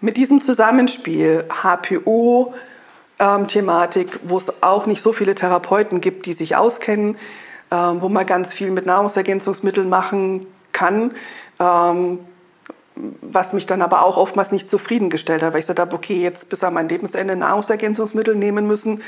mit 0.00 0.16
diesem 0.16 0.40
Zusammenspiel 0.40 1.44
HPO-Thematik, 1.62 4.14
ähm, 4.14 4.20
wo 4.24 4.38
es 4.38 4.62
auch 4.62 4.86
nicht 4.86 5.02
so 5.02 5.12
viele 5.12 5.34
Therapeuten 5.34 6.00
gibt, 6.00 6.24
die 6.26 6.32
sich 6.32 6.54
auskennen, 6.56 7.16
ähm, 7.70 8.00
wo 8.00 8.08
man 8.08 8.26
ganz 8.26 8.52
viel 8.52 8.70
mit 8.70 8.86
Nahrungsergänzungsmitteln 8.86 9.88
machen 9.88 10.46
kann, 10.72 11.12
ähm, 11.58 12.20
was 13.22 13.52
mich 13.52 13.66
dann 13.66 13.82
aber 13.82 14.04
auch 14.04 14.16
oftmals 14.16 14.52
nicht 14.52 14.68
zufriedengestellt 14.68 15.42
hat, 15.42 15.52
weil 15.52 15.60
ich 15.60 15.66
gesagt 15.66 15.80
habe, 15.80 15.94
okay, 15.94 16.20
jetzt 16.20 16.48
bis 16.48 16.64
an 16.64 16.74
mein 16.74 16.88
Lebensende 16.88 17.36
Nahrungsergänzungsmittel 17.36 18.34
nehmen 18.34 18.66
müssen. 18.66 19.02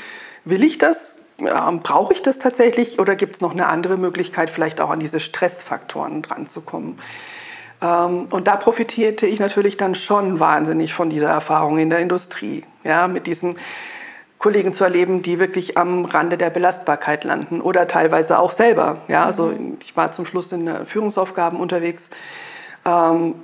Will 0.45 0.63
ich 0.63 0.77
das? 0.77 1.15
Brauche 1.37 2.13
ich 2.13 2.21
das 2.21 2.39
tatsächlich 2.39 2.99
oder 2.99 3.15
gibt 3.15 3.35
es 3.35 3.41
noch 3.41 3.51
eine 3.51 3.67
andere 3.67 3.97
Möglichkeit, 3.97 4.49
vielleicht 4.49 4.79
auch 4.79 4.91
an 4.91 4.99
diese 4.99 5.19
Stressfaktoren 5.19 6.21
dranzukommen? 6.21 6.91
Ähm, 6.91 6.99
und 7.83 8.47
da 8.47 8.55
profitierte 8.55 9.25
ich 9.27 9.39
natürlich 9.39 9.75
dann 9.75 9.95
schon 9.95 10.39
wahnsinnig 10.39 10.93
von 10.93 11.09
dieser 11.09 11.29
Erfahrung 11.29 11.77
in 11.77 11.89
der 11.89 11.99
Industrie, 11.99 12.63
ja, 12.85 13.09
mit 13.09 13.27
diesen 13.27 13.57
Kollegen 14.39 14.71
zu 14.73 14.83
erleben, 14.83 15.21
die 15.21 15.39
wirklich 15.39 15.77
am 15.77 16.05
Rande 16.05 16.37
der 16.37 16.49
Belastbarkeit 16.49 17.23
landen 17.23 17.61
oder 17.61 17.87
teilweise 17.87 18.39
auch 18.39 18.51
selber. 18.51 19.01
Ja, 19.07 19.25
also 19.25 19.47
mhm. 19.47 19.77
ich 19.81 19.97
war 19.97 20.11
zum 20.13 20.25
Schluss 20.25 20.51
in 20.51 20.69
Führungsaufgaben 20.85 21.59
unterwegs, 21.59 22.09
ähm, 22.85 23.35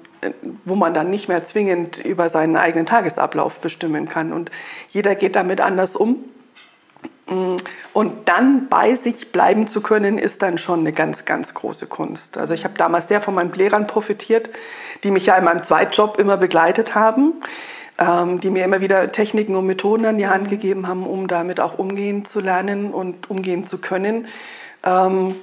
wo 0.65 0.75
man 0.75 0.93
dann 0.93 1.10
nicht 1.10 1.28
mehr 1.28 1.43
zwingend 1.43 2.04
über 2.04 2.30
seinen 2.30 2.56
eigenen 2.56 2.86
Tagesablauf 2.86 3.60
bestimmen 3.60 4.08
kann. 4.08 4.32
Und 4.32 4.52
jeder 4.89 5.15
geht 5.15 5.36
damit 5.36 5.62
anders 5.62 5.95
um. 5.95 6.17
Und 7.94 8.28
dann 8.28 8.70
bei 8.70 8.96
sich 8.96 9.32
bleiben 9.32 9.68
zu 9.68 9.82
können, 9.82 10.18
ist 10.18 10.42
dann 10.42 10.58
schon 10.58 10.80
eine 10.80 10.92
ganz, 10.92 11.26
ganz 11.26 11.54
große 11.54 11.86
Kunst. 11.86 12.38
Also 12.38 12.54
ich 12.54 12.63
habe 12.63 12.74
damals 12.76 13.08
sehr 13.08 13.22
von 13.22 13.36
meinen 13.36 13.54
Lehrern 13.54 13.86
profitiert, 13.86 14.50
die 15.04 15.12
mich 15.12 15.28
ja 15.28 15.36
in 15.36 15.44
meinem 15.44 15.63
Zweitjob 15.63 16.18
immer 16.18 16.38
begleitet 16.38 16.96
haben, 16.96 17.34
ähm, 18.00 18.39
die 18.39 18.50
mir 18.50 18.65
immer 18.65 18.82
wieder 18.82 19.12
Techniken 19.12 19.56
und 19.56 19.68
Methoden 19.68 20.06
an 20.06 20.18
die 20.18 20.28
Hand 20.28 20.50
gegeben 20.50 20.88
haben, 20.88 21.06
um 21.06 21.28
damit 21.28 21.60
auch 21.60 21.78
umgehen 21.78 22.26
zu 22.26 22.39
lernen 22.39 22.94
und 22.94 23.30
umgehen 23.30 23.68
zu 23.68 23.78
können. 23.78 24.28
Ähm, 24.84 25.36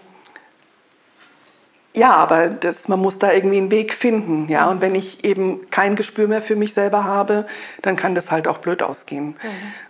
ja, 1.96 2.14
aber 2.14 2.48
das, 2.48 2.88
man 2.88 3.00
muss 3.00 3.18
da 3.18 3.32
irgendwie 3.32 3.56
einen 3.56 3.70
Weg 3.70 3.94
finden. 3.94 4.48
Ja? 4.50 4.68
Und 4.68 4.82
wenn 4.82 4.94
ich 4.94 5.24
eben 5.24 5.70
kein 5.70 5.96
Gespür 5.96 6.28
mehr 6.28 6.42
für 6.42 6.54
mich 6.54 6.74
selber 6.74 7.04
habe, 7.04 7.46
dann 7.80 7.96
kann 7.96 8.14
das 8.14 8.30
halt 8.30 8.46
auch 8.48 8.58
blöd 8.58 8.82
ausgehen. 8.82 9.28
Mhm. 9.28 9.36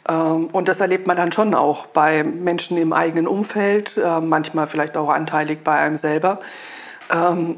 Ähm, 0.08 0.46
und 0.52 0.68
das 0.68 0.78
erlebt 0.78 1.08
man 1.08 1.16
dann 1.16 1.32
schon 1.32 1.52
auch 1.52 1.86
bei 1.86 2.22
Menschen 2.22 2.78
im 2.78 2.92
eigenen 2.92 3.26
Umfeld, 3.26 3.96
äh, 3.96 4.20
manchmal 4.20 4.68
vielleicht 4.68 4.96
auch 4.96 5.08
anteilig 5.08 5.64
bei 5.64 5.78
einem 5.78 5.98
selber. 5.98 6.38
Ähm, 7.12 7.56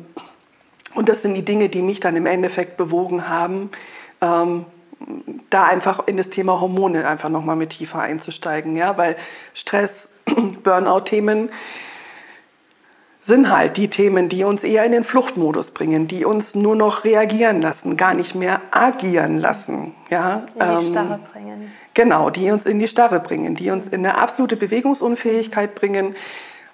und 0.94 1.10
das 1.10 1.20
sind 1.20 1.34
die 1.34 1.44
Dinge, 1.44 1.68
die 1.68 1.82
mich 1.82 2.00
dann 2.00 2.16
im 2.16 2.24
Endeffekt 2.24 2.78
bewogen 2.78 3.28
haben, 3.28 3.70
ähm, 4.22 4.64
da 5.50 5.64
einfach 5.64 6.06
in 6.06 6.16
das 6.16 6.30
Thema 6.30 6.58
Hormone 6.58 7.06
einfach 7.06 7.28
nochmal 7.28 7.56
mit 7.56 7.70
tiefer 7.70 8.00
einzusteigen, 8.00 8.76
ja, 8.76 8.96
weil 8.96 9.16
Stress, 9.52 10.08
Burnout-Themen 10.64 11.50
sind 13.28 13.50
halt 13.50 13.76
die 13.76 13.88
Themen, 13.88 14.30
die 14.30 14.42
uns 14.42 14.64
eher 14.64 14.84
in 14.84 14.92
den 14.92 15.04
Fluchtmodus 15.04 15.70
bringen, 15.70 16.08
die 16.08 16.24
uns 16.24 16.54
nur 16.54 16.74
noch 16.74 17.04
reagieren 17.04 17.60
lassen, 17.60 17.98
gar 17.98 18.14
nicht 18.14 18.34
mehr 18.34 18.62
agieren 18.70 19.38
lassen, 19.38 19.94
ja. 20.08 20.46
In 20.54 20.76
die 20.78 20.86
Starre 20.86 21.14
ähm, 21.14 21.20
bringen. 21.30 21.72
Genau, 21.92 22.30
die 22.30 22.50
uns 22.50 22.64
in 22.64 22.78
die 22.78 22.88
Starre 22.88 23.20
bringen, 23.20 23.54
die 23.54 23.70
uns 23.70 23.86
in 23.86 24.04
eine 24.04 24.16
absolute 24.16 24.56
Bewegungsunfähigkeit 24.56 25.74
bringen, 25.74 26.16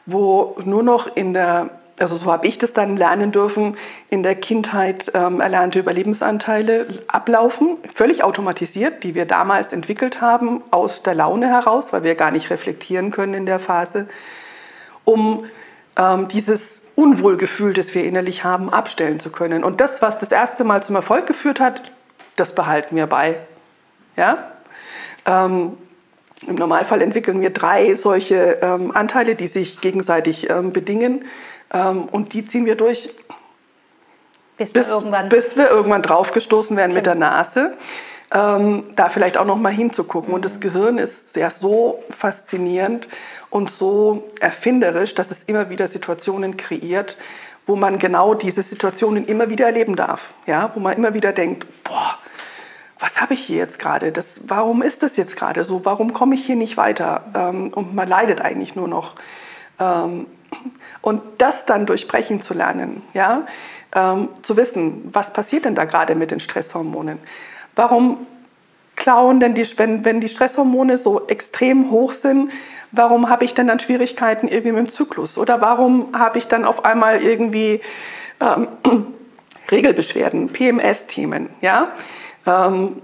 wo 0.06 0.56
nur 0.64 0.84
noch 0.84 1.14
in 1.16 1.34
der 1.34 1.70
also 1.96 2.16
so 2.16 2.26
habe 2.26 2.46
ich 2.48 2.58
das 2.58 2.72
dann 2.72 2.96
lernen 2.96 3.30
dürfen, 3.30 3.76
in 4.10 4.24
der 4.24 4.34
Kindheit 4.34 5.12
ähm, 5.14 5.40
erlernte 5.40 5.78
Überlebensanteile 5.78 6.88
ablaufen, 7.06 7.76
völlig 7.94 8.24
automatisiert, 8.24 9.04
die 9.04 9.14
wir 9.14 9.26
damals 9.26 9.72
entwickelt 9.72 10.20
haben, 10.20 10.62
aus 10.72 11.04
der 11.04 11.14
Laune 11.14 11.46
heraus, 11.46 11.92
weil 11.92 12.02
wir 12.02 12.16
gar 12.16 12.32
nicht 12.32 12.50
reflektieren 12.50 13.12
können 13.12 13.34
in 13.34 13.46
der 13.46 13.60
Phase, 13.60 14.08
um 15.04 15.46
ähm, 15.96 16.28
dieses 16.28 16.80
Unwohlgefühl, 16.96 17.72
das 17.72 17.94
wir 17.94 18.04
innerlich 18.04 18.44
haben, 18.44 18.72
abstellen 18.72 19.18
zu 19.18 19.30
können. 19.30 19.64
Und 19.64 19.80
das, 19.80 20.00
was 20.00 20.18
das 20.18 20.30
erste 20.30 20.64
Mal 20.64 20.82
zum 20.82 20.94
Erfolg 20.94 21.26
geführt 21.26 21.60
hat, 21.60 21.92
das 22.36 22.54
behalten 22.54 22.96
wir 22.96 23.06
bei. 23.06 23.36
Ja? 24.16 24.52
Ähm, 25.26 25.76
Im 26.46 26.54
Normalfall 26.54 27.02
entwickeln 27.02 27.40
wir 27.40 27.50
drei 27.50 27.94
solche 27.96 28.58
ähm, 28.62 28.94
Anteile, 28.94 29.34
die 29.34 29.48
sich 29.48 29.80
gegenseitig 29.80 30.50
ähm, 30.50 30.72
bedingen. 30.72 31.24
Ähm, 31.72 32.04
und 32.04 32.32
die 32.32 32.46
ziehen 32.46 32.66
wir 32.66 32.76
durch, 32.76 33.10
bis, 34.56 34.72
bis, 34.72 34.88
wir, 34.88 34.94
irgendwann 34.94 35.28
bis 35.28 35.56
wir 35.56 35.68
irgendwann 35.70 36.02
draufgestoßen 36.02 36.76
werden 36.76 36.94
mit 36.94 37.06
der 37.06 37.16
Nase. 37.16 37.76
Ähm, 38.32 38.84
da 38.96 39.08
vielleicht 39.08 39.36
auch 39.36 39.44
noch 39.44 39.58
mal 39.58 39.72
hinzugucken. 39.72 40.30
Mhm. 40.30 40.34
Und 40.34 40.44
das 40.44 40.60
Gehirn 40.60 40.98
ist 40.98 41.36
ja 41.36 41.50
so 41.50 42.02
faszinierend 42.10 43.08
und 43.54 43.70
so 43.70 44.24
erfinderisch, 44.40 45.14
dass 45.14 45.30
es 45.30 45.44
immer 45.44 45.70
wieder 45.70 45.86
Situationen 45.86 46.56
kreiert, 46.56 47.16
wo 47.66 47.76
man 47.76 48.00
genau 48.00 48.34
diese 48.34 48.62
Situationen 48.62 49.26
immer 49.26 49.48
wieder 49.48 49.66
erleben 49.66 49.94
darf. 49.94 50.34
Ja? 50.44 50.72
Wo 50.74 50.80
man 50.80 50.96
immer 50.96 51.14
wieder 51.14 51.32
denkt, 51.32 51.64
boah, 51.84 52.18
was 52.98 53.20
habe 53.20 53.34
ich 53.34 53.44
hier 53.44 53.58
jetzt 53.58 53.78
gerade? 53.78 54.12
warum 54.48 54.82
ist 54.82 55.04
das 55.04 55.16
jetzt 55.16 55.36
gerade 55.36 55.62
so? 55.62 55.84
Warum 55.84 56.12
komme 56.12 56.34
ich 56.34 56.44
hier 56.44 56.56
nicht 56.56 56.76
weiter? 56.76 57.26
Ähm, 57.32 57.72
und 57.72 57.94
man 57.94 58.08
leidet 58.08 58.40
eigentlich 58.40 58.74
nur 58.74 58.88
noch. 58.88 59.14
Ähm, 59.78 60.26
und 61.00 61.22
das 61.38 61.64
dann 61.64 61.86
durchbrechen 61.86 62.42
zu 62.42 62.54
lernen, 62.54 63.02
ja? 63.12 63.46
Ähm, 63.94 64.30
zu 64.42 64.56
wissen, 64.56 65.10
was 65.12 65.32
passiert 65.32 65.64
denn 65.64 65.76
da 65.76 65.84
gerade 65.84 66.16
mit 66.16 66.32
den 66.32 66.40
Stresshormonen? 66.40 67.20
Warum 67.76 68.26
klauen 69.04 69.38
denn 69.38 69.54
die, 69.54 69.66
wenn, 69.76 70.02
wenn 70.06 70.22
die 70.22 70.28
Stresshormone 70.28 70.96
so 70.96 71.26
extrem 71.26 71.90
hoch 71.90 72.12
sind, 72.12 72.50
warum 72.90 73.28
habe 73.28 73.44
ich 73.44 73.52
denn 73.52 73.66
dann 73.66 73.78
Schwierigkeiten 73.78 74.48
irgendwie 74.48 74.72
mit 74.72 74.86
dem 74.86 74.90
Zyklus? 74.90 75.36
Oder 75.36 75.60
warum 75.60 76.18
habe 76.18 76.38
ich 76.38 76.48
dann 76.48 76.64
auf 76.64 76.86
einmal 76.86 77.22
irgendwie 77.22 77.82
ähm, 78.40 78.66
Regelbeschwerden, 79.70 80.48
PMS-Themen? 80.48 81.50
Ja? 81.60 81.88
Ähm, 82.46 83.02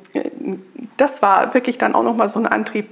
das 0.97 1.21
war 1.21 1.53
wirklich 1.53 1.77
dann 1.77 1.95
auch 1.95 2.03
nochmal 2.03 2.29
so 2.29 2.39
ein 2.39 2.47
Antrieb, 2.47 2.89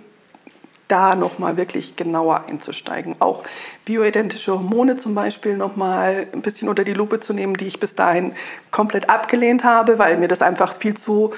da 0.89 1.15
nochmal 1.15 1.57
wirklich 1.57 1.97
genauer 1.97 2.45
einzusteigen. 2.47 3.17
Auch 3.21 3.43
bioidentische 3.87 4.53
Hormone 4.53 4.99
zum 4.99 5.15
Beispiel 5.15 5.57
nochmal 5.57 6.27
ein 6.33 6.43
bisschen 6.43 6.69
unter 6.69 6.85
die 6.85 6.95
Lupe 6.95 7.21
zu 7.21 7.33
nehmen, 7.33 7.57
die 7.57 7.67
ich 7.67 7.81
bis 7.81 7.95
dahin 7.95 8.35
komplett 8.71 9.09
abgelehnt 9.09 9.65
habe, 9.65 9.99
weil 9.99 10.19
mir 10.19 10.29
das 10.29 10.43
einfach 10.43 10.75
viel 10.75 10.95
zu 10.95 11.33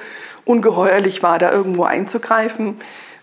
ungeheuerlich 0.51 1.23
war, 1.23 1.39
da 1.39 1.51
irgendwo 1.51 1.83
einzugreifen. 1.83 2.79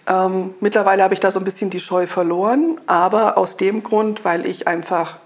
Ähm, 0.07 0.55
mittlerweile 0.61 1.03
habe 1.03 1.14
ich 1.14 1.21
da 1.21 1.31
so 1.31 1.38
ein 1.38 1.45
bisschen 1.45 1.71
die 1.71 1.81
Scheu 1.81 2.07
verloren, 2.07 2.81
aber 2.87 3.37
aus 3.37 3.57
dem 3.57 3.83
Grund, 3.83 4.25
weil 4.25 4.47
ich 4.47 4.67
einfach 4.67 5.19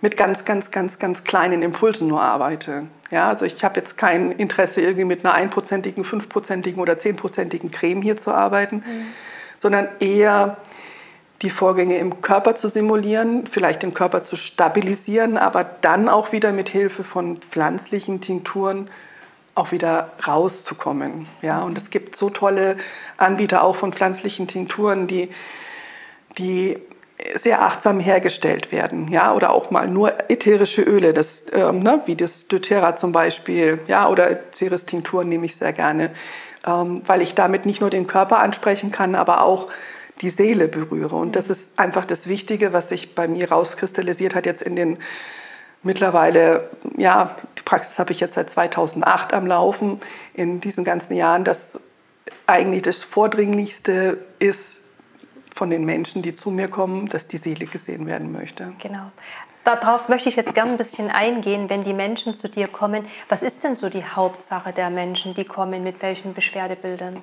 mit 0.00 0.16
ganz, 0.16 0.44
ganz, 0.44 0.70
ganz, 0.70 0.98
ganz 0.98 1.24
kleinen 1.24 1.62
Impulsen 1.62 2.08
nur 2.08 2.22
arbeite. 2.22 2.86
Ja, 3.10 3.28
also 3.28 3.44
ich 3.44 3.62
habe 3.62 3.78
jetzt 3.80 3.96
kein 3.96 4.32
Interesse, 4.32 4.80
irgendwie 4.80 5.04
mit 5.04 5.24
einer 5.24 5.34
einprozentigen, 5.34 6.02
fünfprozentigen 6.02 6.80
oder 6.80 6.98
zehnprozentigen 6.98 7.70
Creme 7.70 8.02
hier 8.02 8.16
zu 8.16 8.32
arbeiten. 8.32 8.76
Mhm 8.76 9.06
sondern 9.62 9.86
eher 10.00 10.56
die 11.40 11.50
Vorgänge 11.50 11.96
im 11.96 12.20
Körper 12.20 12.56
zu 12.56 12.68
simulieren, 12.68 13.46
vielleicht 13.46 13.84
den 13.84 13.94
Körper 13.94 14.24
zu 14.24 14.34
stabilisieren, 14.34 15.38
aber 15.38 15.64
dann 15.64 16.08
auch 16.08 16.32
wieder 16.32 16.52
mit 16.52 16.68
Hilfe 16.68 17.04
von 17.04 17.36
pflanzlichen 17.36 18.20
Tinkturen 18.20 18.90
auch 19.54 19.72
wieder 19.72 20.12
rauszukommen. 20.26 21.26
Ja, 21.42 21.62
und 21.62 21.76
es 21.76 21.90
gibt 21.90 22.16
so 22.16 22.30
tolle 22.30 22.76
Anbieter 23.16 23.62
auch 23.62 23.76
von 23.76 23.92
pflanzlichen 23.92 24.48
Tinkturen, 24.48 25.06
die, 25.06 25.30
die 26.38 26.78
sehr 27.36 27.62
achtsam 27.62 28.00
hergestellt 28.00 28.72
werden, 28.72 29.08
ja, 29.08 29.32
oder 29.32 29.50
auch 29.50 29.70
mal 29.70 29.88
nur 29.88 30.30
ätherische 30.30 30.82
Öle, 30.82 31.12
das, 31.12 31.44
ähm, 31.52 31.80
ne, 31.80 32.02
wie 32.06 32.16
das 32.16 32.48
doTERRA 32.48 32.96
zum 32.96 33.12
Beispiel, 33.12 33.80
ja, 33.86 34.08
oder 34.08 34.40
Ceres-Tinkturen 34.52 35.28
nehme 35.28 35.46
ich 35.46 35.56
sehr 35.56 35.72
gerne, 35.72 36.10
ähm, 36.66 37.02
weil 37.06 37.22
ich 37.22 37.34
damit 37.34 37.66
nicht 37.66 37.80
nur 37.80 37.90
den 37.90 38.06
Körper 38.06 38.40
ansprechen 38.40 38.90
kann, 38.90 39.14
aber 39.14 39.42
auch 39.42 39.68
die 40.20 40.30
Seele 40.30 40.68
berühre. 40.68 41.16
Und 41.16 41.36
das 41.36 41.50
ist 41.50 41.72
einfach 41.76 42.04
das 42.04 42.26
Wichtige, 42.26 42.72
was 42.72 42.88
sich 42.88 43.14
bei 43.14 43.28
mir 43.28 43.50
rauskristallisiert 43.50 44.34
hat 44.34 44.46
jetzt 44.46 44.62
in 44.62 44.76
den 44.76 44.98
mittlerweile, 45.82 46.68
ja, 46.96 47.36
die 47.58 47.62
Praxis 47.62 47.98
habe 47.98 48.12
ich 48.12 48.20
jetzt 48.20 48.34
seit 48.34 48.50
2008 48.50 49.32
am 49.32 49.46
Laufen, 49.46 50.00
in 50.34 50.60
diesen 50.60 50.84
ganzen 50.84 51.14
Jahren, 51.14 51.44
dass 51.44 51.78
eigentlich 52.46 52.82
das 52.82 53.02
Vordringlichste 53.02 54.18
ist 54.38 54.78
von 55.54 55.70
den 55.70 55.84
Menschen, 55.84 56.22
die 56.22 56.34
zu 56.34 56.50
mir 56.50 56.68
kommen, 56.68 57.08
dass 57.08 57.28
die 57.28 57.36
Seele 57.36 57.66
gesehen 57.66 58.06
werden 58.06 58.32
möchte. 58.32 58.72
Genau. 58.80 59.10
Darauf 59.64 60.08
möchte 60.08 60.28
ich 60.28 60.34
jetzt 60.36 60.54
gerne 60.54 60.72
ein 60.72 60.78
bisschen 60.78 61.08
eingehen, 61.08 61.70
wenn 61.70 61.84
die 61.84 61.94
Menschen 61.94 62.34
zu 62.34 62.48
dir 62.48 62.66
kommen. 62.66 63.06
Was 63.28 63.42
ist 63.42 63.62
denn 63.62 63.76
so 63.76 63.88
die 63.88 64.04
Hauptsache 64.04 64.72
der 64.72 64.90
Menschen, 64.90 65.34
die 65.34 65.44
kommen, 65.44 65.84
mit 65.84 66.02
welchen 66.02 66.34
Beschwerdebildern? 66.34 67.18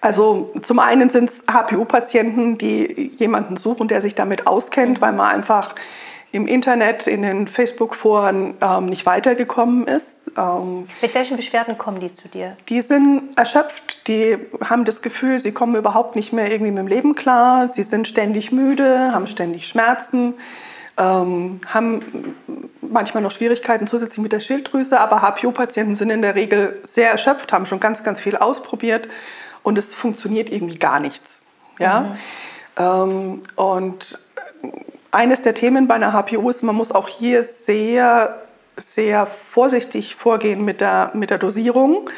Also 0.00 0.54
zum 0.62 0.78
einen 0.78 1.10
sind 1.10 1.28
es 1.28 1.44
HPU-Patienten, 1.46 2.56
die 2.56 3.12
jemanden 3.18 3.58
suchen, 3.58 3.88
der 3.88 4.00
sich 4.00 4.14
damit 4.14 4.46
auskennt, 4.46 5.02
weil 5.02 5.12
man 5.12 5.30
einfach 5.30 5.74
im 6.32 6.46
Internet, 6.46 7.06
in 7.06 7.22
den 7.22 7.48
Facebook-Foren 7.48 8.54
ähm, 8.60 8.86
nicht 8.86 9.06
weitergekommen 9.06 9.86
ist. 9.86 10.20
Ähm, 10.36 10.86
Mit 11.02 11.14
welchen 11.14 11.36
Beschwerden 11.36 11.76
kommen 11.76 12.00
die 12.00 12.12
zu 12.12 12.28
dir? 12.28 12.56
Die 12.68 12.82
sind 12.82 13.36
erschöpft, 13.36 14.06
die 14.06 14.38
haben 14.64 14.84
das 14.84 15.02
Gefühl, 15.02 15.40
sie 15.40 15.52
kommen 15.52 15.74
überhaupt 15.74 16.16
nicht 16.16 16.32
mehr 16.32 16.50
irgendwie 16.50 16.70
mit 16.70 16.78
dem 16.78 16.86
Leben 16.86 17.14
klar, 17.14 17.68
sie 17.68 17.82
sind 17.82 18.06
ständig 18.06 18.52
müde, 18.52 19.12
haben 19.12 19.26
ständig 19.26 19.66
Schmerzen 19.66 20.34
ähm, 21.00 21.60
haben 21.66 22.36
manchmal 22.82 23.22
noch 23.22 23.30
Schwierigkeiten 23.30 23.86
zusätzlich 23.86 24.18
mit 24.18 24.32
der 24.32 24.40
Schilddrüse, 24.40 25.00
aber 25.00 25.22
HPO-Patienten 25.22 25.96
sind 25.96 26.10
in 26.10 26.20
der 26.20 26.34
Regel 26.34 26.78
sehr 26.86 27.10
erschöpft, 27.10 27.52
haben 27.52 27.64
schon 27.66 27.80
ganz, 27.80 28.04
ganz 28.04 28.20
viel 28.20 28.36
ausprobiert 28.36 29.08
und 29.62 29.78
es 29.78 29.94
funktioniert 29.94 30.50
irgendwie 30.50 30.78
gar 30.78 31.00
nichts. 31.00 31.42
Ja? 31.78 32.00
Mhm. 32.00 32.16
Ähm, 32.76 33.42
und 33.56 34.18
eines 35.10 35.42
der 35.42 35.54
Themen 35.54 35.88
bei 35.88 35.94
einer 35.94 36.12
HPO 36.12 36.50
ist, 36.50 36.62
man 36.62 36.74
muss 36.74 36.92
auch 36.92 37.08
hier 37.08 37.44
sehr, 37.44 38.40
sehr 38.76 39.26
vorsichtig 39.26 40.14
vorgehen 40.14 40.64
mit 40.64 40.80
der, 40.80 41.10
mit 41.14 41.30
der 41.30 41.38
Dosierung. 41.38 42.08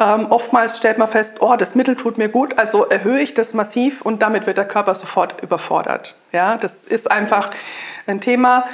Ähm, 0.00 0.26
oftmals 0.30 0.78
stellt 0.78 0.98
man 0.98 1.08
fest, 1.08 1.38
oh, 1.40 1.56
das 1.56 1.74
Mittel 1.74 1.96
tut 1.96 2.18
mir 2.18 2.28
gut, 2.28 2.56
also 2.56 2.84
erhöhe 2.84 3.20
ich 3.20 3.34
das 3.34 3.52
massiv 3.52 4.02
und 4.02 4.22
damit 4.22 4.46
wird 4.46 4.56
der 4.56 4.64
Körper 4.64 4.94
sofort 4.94 5.42
überfordert. 5.42 6.14
Ja, 6.32 6.56
das 6.56 6.84
ist 6.84 7.10
einfach 7.10 7.50
ein 8.06 8.20
Thema, 8.20 8.66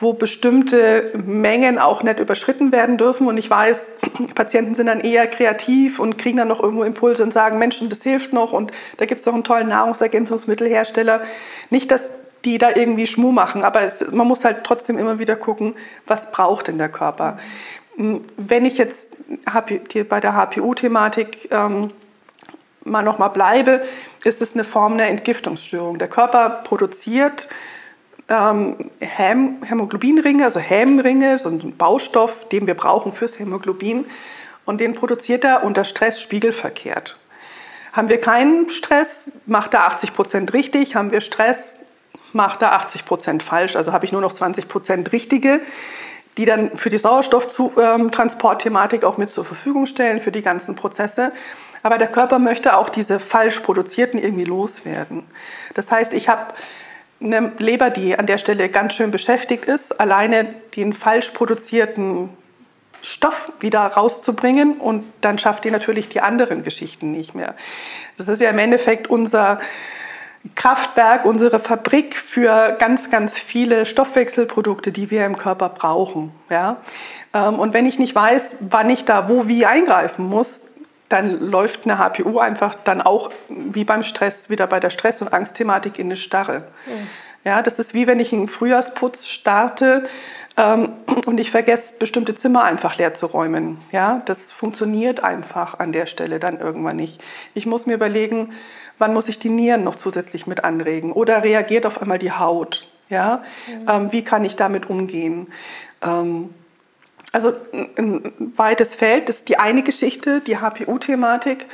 wo 0.00 0.12
bestimmte 0.12 1.12
Mengen 1.14 1.78
auch 1.78 2.02
nicht 2.02 2.18
überschritten 2.18 2.72
werden 2.72 2.96
dürfen. 2.96 3.28
Und 3.28 3.38
ich 3.38 3.48
weiß, 3.48 3.90
Patienten 4.34 4.74
sind 4.74 4.86
dann 4.86 5.00
eher 5.00 5.28
kreativ 5.28 6.00
und 6.00 6.18
kriegen 6.18 6.38
dann 6.38 6.48
noch 6.48 6.60
irgendwo 6.60 6.82
Impulse 6.82 7.22
und 7.22 7.32
sagen, 7.32 7.58
Menschen, 7.58 7.88
das 7.88 8.02
hilft 8.02 8.32
noch 8.32 8.52
und 8.52 8.72
da 8.96 9.06
gibt 9.06 9.20
es 9.20 9.26
noch 9.26 9.34
einen 9.34 9.44
tollen 9.44 9.68
Nahrungsergänzungsmittelhersteller. 9.68 11.22
Nicht, 11.70 11.92
dass 11.92 12.10
die 12.44 12.58
da 12.58 12.70
irgendwie 12.74 13.06
Schmuh 13.06 13.32
machen, 13.32 13.64
aber 13.64 13.82
es, 13.82 14.04
man 14.10 14.26
muss 14.26 14.44
halt 14.44 14.64
trotzdem 14.64 14.98
immer 14.98 15.18
wieder 15.18 15.36
gucken, 15.36 15.74
was 16.06 16.30
braucht 16.30 16.68
denn 16.68 16.78
der 16.78 16.88
Körper. 16.88 17.38
Wenn 17.96 18.64
ich 18.64 18.78
jetzt 18.78 19.08
bei 20.08 20.20
der 20.20 20.34
HPU-Thematik 20.34 21.48
ähm, 21.52 21.90
mal 22.84 23.02
noch 23.02 23.18
mal 23.18 23.28
bleibe, 23.28 23.82
ist 24.24 24.42
es 24.42 24.54
eine 24.54 24.64
Form 24.64 24.98
der 24.98 25.08
Entgiftungsstörung. 25.08 25.98
Der 25.98 26.08
Körper 26.08 26.62
produziert 26.64 27.48
ähm, 28.28 28.90
Häm 29.00 29.62
Hämoglobinringe, 29.64 30.44
also 30.44 30.60
Hämringe, 30.60 31.38
so 31.38 31.50
ein 31.50 31.76
Baustoff, 31.76 32.48
den 32.48 32.66
wir 32.66 32.74
brauchen 32.74 33.12
fürs 33.12 33.38
Hämoglobin. 33.38 34.06
Und 34.64 34.80
den 34.80 34.94
produziert 34.94 35.44
er 35.44 35.62
unter 35.62 35.84
Stress 35.84 36.20
spiegelverkehrt. 36.20 37.18
Haben 37.92 38.08
wir 38.08 38.20
keinen 38.20 38.70
Stress, 38.70 39.30
macht 39.46 39.74
er 39.74 39.86
80 39.86 40.14
Prozent 40.14 40.52
richtig. 40.52 40.96
Haben 40.96 41.10
wir 41.10 41.20
Stress, 41.20 41.76
macht 42.34 42.62
er 42.62 42.74
80 42.74 43.04
Prozent 43.04 43.42
falsch. 43.42 43.76
Also 43.76 43.92
habe 43.92 44.04
ich 44.04 44.12
nur 44.12 44.20
noch 44.20 44.32
20 44.32 44.68
Prozent 44.68 45.12
richtige 45.12 45.60
die 46.36 46.44
dann 46.44 46.76
für 46.76 46.90
die 46.90 46.98
Sauerstofftransportthematik 46.98 49.04
auch 49.04 49.18
mit 49.18 49.30
zur 49.30 49.44
Verfügung 49.44 49.86
stellen, 49.86 50.20
für 50.20 50.32
die 50.32 50.42
ganzen 50.42 50.74
Prozesse. 50.74 51.32
Aber 51.82 51.98
der 51.98 52.08
Körper 52.08 52.38
möchte 52.38 52.76
auch 52.76 52.88
diese 52.88 53.20
falsch 53.20 53.60
produzierten 53.60 54.18
irgendwie 54.18 54.44
loswerden. 54.44 55.24
Das 55.74 55.92
heißt, 55.92 56.14
ich 56.14 56.28
habe 56.28 56.54
eine 57.20 57.52
Leber, 57.58 57.90
die 57.90 58.18
an 58.18 58.26
der 58.26 58.38
Stelle 58.38 58.68
ganz 58.68 58.94
schön 58.94 59.10
beschäftigt 59.10 59.66
ist, 59.66 60.00
alleine 60.00 60.46
den 60.76 60.92
falsch 60.92 61.30
produzierten 61.30 62.30
Stoff 63.02 63.52
wieder 63.60 63.80
rauszubringen 63.80 64.78
und 64.78 65.04
dann 65.20 65.38
schafft 65.38 65.64
die 65.64 65.70
natürlich 65.70 66.08
die 66.08 66.22
anderen 66.22 66.64
Geschichten 66.64 67.12
nicht 67.12 67.34
mehr. 67.34 67.54
Das 68.16 68.28
ist 68.28 68.40
ja 68.40 68.50
im 68.50 68.58
Endeffekt 68.58 69.08
unser 69.08 69.60
Kraftwerk, 70.54 71.24
unsere 71.24 71.58
Fabrik 71.58 72.16
für 72.16 72.76
ganz, 72.78 73.10
ganz 73.10 73.38
viele 73.38 73.86
Stoffwechselprodukte, 73.86 74.92
die 74.92 75.10
wir 75.10 75.24
im 75.24 75.38
Körper 75.38 75.70
brauchen. 75.70 76.32
Ja? 76.50 76.76
Ähm, 77.32 77.58
und 77.58 77.72
wenn 77.72 77.86
ich 77.86 77.98
nicht 77.98 78.14
weiß, 78.14 78.56
wann 78.60 78.90
ich 78.90 79.04
da 79.04 79.28
wo 79.28 79.46
wie 79.48 79.64
eingreifen 79.64 80.28
muss, 80.28 80.62
dann 81.08 81.40
läuft 81.40 81.84
eine 81.84 81.98
HPU 81.98 82.38
einfach 82.38 82.74
dann 82.74 83.00
auch 83.00 83.30
wie 83.48 83.84
beim 83.84 84.02
Stress, 84.02 84.50
wieder 84.50 84.66
bei 84.66 84.80
der 84.80 84.90
Stress- 84.90 85.22
und 85.22 85.32
Angstthematik 85.32 85.98
in 85.98 86.06
eine 86.06 86.16
Starre. 86.16 86.68
Mhm. 86.86 87.08
Ja, 87.44 87.60
das 87.60 87.78
ist 87.78 87.92
wie 87.92 88.06
wenn 88.06 88.20
ich 88.20 88.32
einen 88.32 88.48
Frühjahrsputz 88.48 89.26
starte 89.26 90.08
ähm, 90.56 90.94
und 91.26 91.38
ich 91.38 91.50
vergesse, 91.50 91.92
bestimmte 91.98 92.34
Zimmer 92.34 92.64
einfach 92.64 92.96
leer 92.96 93.12
zu 93.12 93.26
räumen. 93.26 93.78
Ja, 93.92 94.22
das 94.24 94.50
funktioniert 94.50 95.22
einfach 95.22 95.78
an 95.78 95.92
der 95.92 96.06
Stelle 96.06 96.40
dann 96.40 96.58
irgendwann 96.58 96.96
nicht. 96.96 97.22
Ich 97.52 97.66
muss 97.66 97.86
mir 97.86 97.94
überlegen, 97.94 98.54
wann 98.98 99.14
muss 99.14 99.28
ich 99.28 99.38
die 99.38 99.48
Nieren 99.48 99.84
noch 99.84 99.96
zusätzlich 99.96 100.46
mit 100.46 100.64
anregen 100.64 101.12
oder 101.12 101.42
reagiert 101.42 101.86
auf 101.86 102.00
einmal 102.00 102.18
die 102.18 102.32
Haut. 102.32 102.86
Ja, 103.10 103.42
mhm. 103.66 103.88
ähm, 103.88 104.12
wie 104.12 104.22
kann 104.22 104.44
ich 104.44 104.56
damit 104.56 104.88
umgehen? 104.88 105.48
Ähm, 106.02 106.54
also 107.32 107.52
ein 107.98 108.32
weites 108.56 108.94
Feld, 108.94 109.28
das 109.28 109.38
ist 109.38 109.48
die 109.48 109.58
eine 109.58 109.82
Geschichte, 109.82 110.40
die 110.40 110.58
HPU-Thematik. 110.58 111.66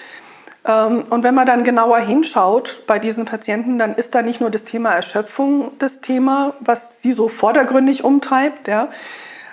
Ähm, 0.65 1.05
und 1.11 1.23
wenn 1.23 1.35
man 1.35 1.47
dann 1.47 1.65
genauer 1.65 1.99
hinschaut 1.99 2.83
bei 2.87 2.99
diesen 2.99 3.27
Patienten, 3.27 3.79
dann 3.79 3.95
ist 3.95 4.15
da 4.15 4.23
nicht 4.23 4.41
nur 4.41 4.51
das 4.51 4.65
Thema 4.65 4.95
Erschöpfung 4.95 5.73
das 5.79 6.01
Thema, 6.01 6.55
was 6.61 7.03
sie 7.03 7.13
so 7.13 7.29
vordergründig 7.29 8.05
umtreibt, 8.05 8.69
ja, 8.69 8.89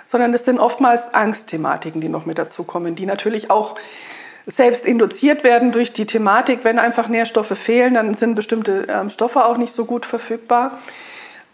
sondern 0.06 0.32
es 0.32 0.44
sind 0.44 0.58
oftmals 0.58 1.12
Angstthematiken, 1.12 2.00
die 2.00 2.08
noch 2.08 2.24
mit 2.24 2.38
dazukommen, 2.38 2.94
die 2.94 3.06
natürlich 3.06 3.50
auch 3.50 3.74
selbst 4.48 4.86
induziert 4.86 5.44
werden 5.44 5.72
durch 5.72 5.92
die 5.92 6.06
Thematik. 6.06 6.60
Wenn 6.62 6.78
einfach 6.78 7.08
Nährstoffe 7.08 7.56
fehlen, 7.56 7.94
dann 7.94 8.14
sind 8.14 8.34
bestimmte 8.34 8.86
ähm, 8.88 9.10
Stoffe 9.10 9.44
auch 9.44 9.58
nicht 9.58 9.74
so 9.74 9.84
gut 9.84 10.06
verfügbar. 10.06 10.78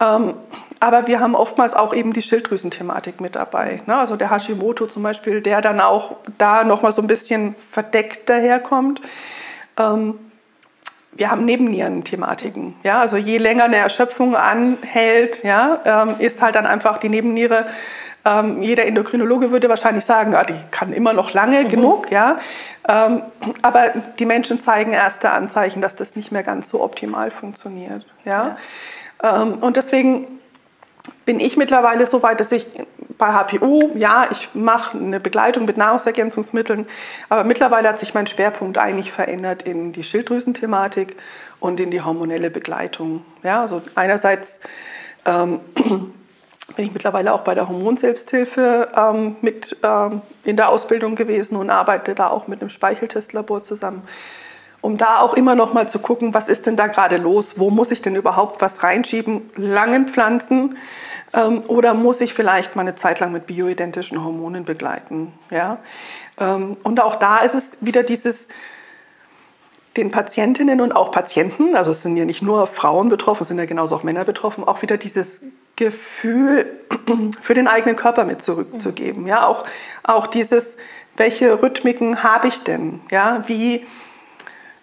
Ähm, 0.00 0.34
aber 0.78 1.06
wir 1.08 1.18
haben 1.18 1.34
oftmals 1.34 1.74
auch 1.74 1.92
eben 1.92 2.12
die 2.12 2.22
Schilddrüsenthematik 2.22 3.20
mit 3.20 3.34
dabei. 3.34 3.82
Ne? 3.86 3.96
Also 3.96 4.16
der 4.16 4.30
Hashimoto 4.30 4.86
zum 4.86 5.02
Beispiel, 5.02 5.40
der 5.40 5.60
dann 5.60 5.80
auch 5.80 6.16
da 6.38 6.62
nochmal 6.62 6.92
so 6.92 7.02
ein 7.02 7.08
bisschen 7.08 7.56
verdeckt 7.70 8.28
daherkommt. 8.28 9.00
Ähm, 9.76 10.18
wir 11.12 11.30
haben 11.30 11.44
Nebennierenthematiken. 11.44 12.76
Ja? 12.84 13.00
Also 13.00 13.16
je 13.16 13.38
länger 13.38 13.64
eine 13.64 13.76
Erschöpfung 13.76 14.36
anhält, 14.36 15.42
ja, 15.42 15.80
ähm, 15.84 16.16
ist 16.18 16.42
halt 16.42 16.54
dann 16.54 16.66
einfach 16.66 16.98
die 16.98 17.08
Nebenniere 17.08 17.66
ähm, 18.24 18.62
jeder 18.62 18.86
Endokrinologe 18.86 19.50
würde 19.50 19.68
wahrscheinlich 19.68 20.04
sagen, 20.04 20.34
ah, 20.34 20.44
die 20.44 20.54
kann 20.70 20.92
immer 20.92 21.12
noch 21.12 21.32
lange 21.32 21.62
mhm. 21.62 21.68
genug, 21.68 22.10
ja. 22.10 22.38
Ähm, 22.88 23.22
aber 23.62 23.92
die 24.18 24.26
Menschen 24.26 24.60
zeigen 24.60 24.92
erste 24.92 25.30
Anzeichen, 25.30 25.80
dass 25.80 25.96
das 25.96 26.16
nicht 26.16 26.32
mehr 26.32 26.42
ganz 26.42 26.70
so 26.70 26.82
optimal 26.82 27.30
funktioniert, 27.30 28.06
ja. 28.24 28.56
ja. 29.22 29.42
Ähm, 29.42 29.54
und 29.54 29.76
deswegen 29.76 30.26
bin 31.26 31.38
ich 31.38 31.56
mittlerweile 31.56 32.06
so 32.06 32.22
weit, 32.22 32.40
dass 32.40 32.52
ich 32.52 32.66
bei 33.18 33.32
HPU, 33.32 33.90
ja, 33.94 34.26
ich 34.30 34.48
mache 34.54 34.96
eine 34.98 35.20
Begleitung 35.20 35.66
mit 35.66 35.76
Nahrungsergänzungsmitteln, 35.76 36.86
aber 37.28 37.44
mittlerweile 37.44 37.88
hat 37.88 37.98
sich 37.98 38.14
mein 38.14 38.26
Schwerpunkt 38.26 38.78
eigentlich 38.78 39.12
verändert 39.12 39.62
in 39.62 39.92
die 39.92 40.02
Schilddrüsenthematik 40.02 41.16
und 41.60 41.78
in 41.78 41.90
die 41.90 42.02
hormonelle 42.02 42.50
Begleitung. 42.50 43.24
Ja, 43.42 43.62
also 43.62 43.82
einerseits 43.94 44.58
ähm, 45.26 45.60
bin 46.76 46.86
ich 46.86 46.92
mittlerweile 46.92 47.32
auch 47.34 47.42
bei 47.42 47.54
der 47.54 47.68
Hormonselbsthilfe 47.68 48.88
ähm, 48.96 49.36
mit 49.42 49.76
ähm, 49.82 50.22
in 50.44 50.56
der 50.56 50.70
Ausbildung 50.70 51.14
gewesen 51.14 51.56
und 51.56 51.70
arbeite 51.70 52.14
da 52.14 52.28
auch 52.28 52.46
mit 52.46 52.60
einem 52.60 52.70
Speicheltestlabor 52.70 53.62
zusammen 53.62 54.02
um 54.84 54.98
da 54.98 55.20
auch 55.20 55.32
immer 55.32 55.54
noch 55.54 55.72
mal 55.72 55.88
zu 55.88 55.98
gucken, 55.98 56.34
was 56.34 56.46
ist 56.46 56.66
denn 56.66 56.76
da 56.76 56.88
gerade 56.88 57.16
los, 57.16 57.58
wo 57.58 57.70
muss 57.70 57.90
ich 57.90 58.02
denn 58.02 58.16
überhaupt 58.16 58.60
was 58.60 58.82
reinschieben, 58.82 59.48
langen 59.56 60.08
Pflanzen 60.08 60.76
ähm, 61.32 61.62
oder 61.68 61.94
muss 61.94 62.20
ich 62.20 62.34
vielleicht 62.34 62.76
mal 62.76 62.82
eine 62.82 62.94
Zeit 62.94 63.18
lang 63.18 63.32
mit 63.32 63.46
bioidentischen 63.46 64.22
Hormonen 64.22 64.66
begleiten. 64.66 65.32
Ja? 65.50 65.78
Ähm, 66.38 66.76
und 66.82 67.00
auch 67.00 67.16
da 67.16 67.38
ist 67.38 67.54
es 67.54 67.78
wieder 67.80 68.02
dieses, 68.02 68.46
den 69.96 70.10
Patientinnen 70.10 70.82
und 70.82 70.92
auch 70.92 71.10
Patienten, 71.10 71.76
also 71.76 71.92
es 71.92 72.02
sind 72.02 72.18
ja 72.18 72.26
nicht 72.26 72.42
nur 72.42 72.66
Frauen 72.66 73.08
betroffen, 73.08 73.44
es 73.44 73.48
sind 73.48 73.58
ja 73.58 73.64
genauso 73.64 73.96
auch 73.96 74.02
Männer 74.02 74.26
betroffen, 74.26 74.64
auch 74.64 74.82
wieder 74.82 74.98
dieses 74.98 75.40
Gefühl 75.76 76.66
für 77.42 77.54
den 77.54 77.68
eigenen 77.68 77.96
Körper 77.96 78.24
mit 78.24 78.42
zurückzugeben. 78.42 79.26
Ja? 79.26 79.46
Auch, 79.46 79.64
auch 80.02 80.26
dieses, 80.26 80.76
welche 81.16 81.62
Rhythmiken 81.62 82.22
habe 82.22 82.48
ich 82.48 82.62
denn? 82.62 83.00
Ja? 83.10 83.42
Wie, 83.46 83.86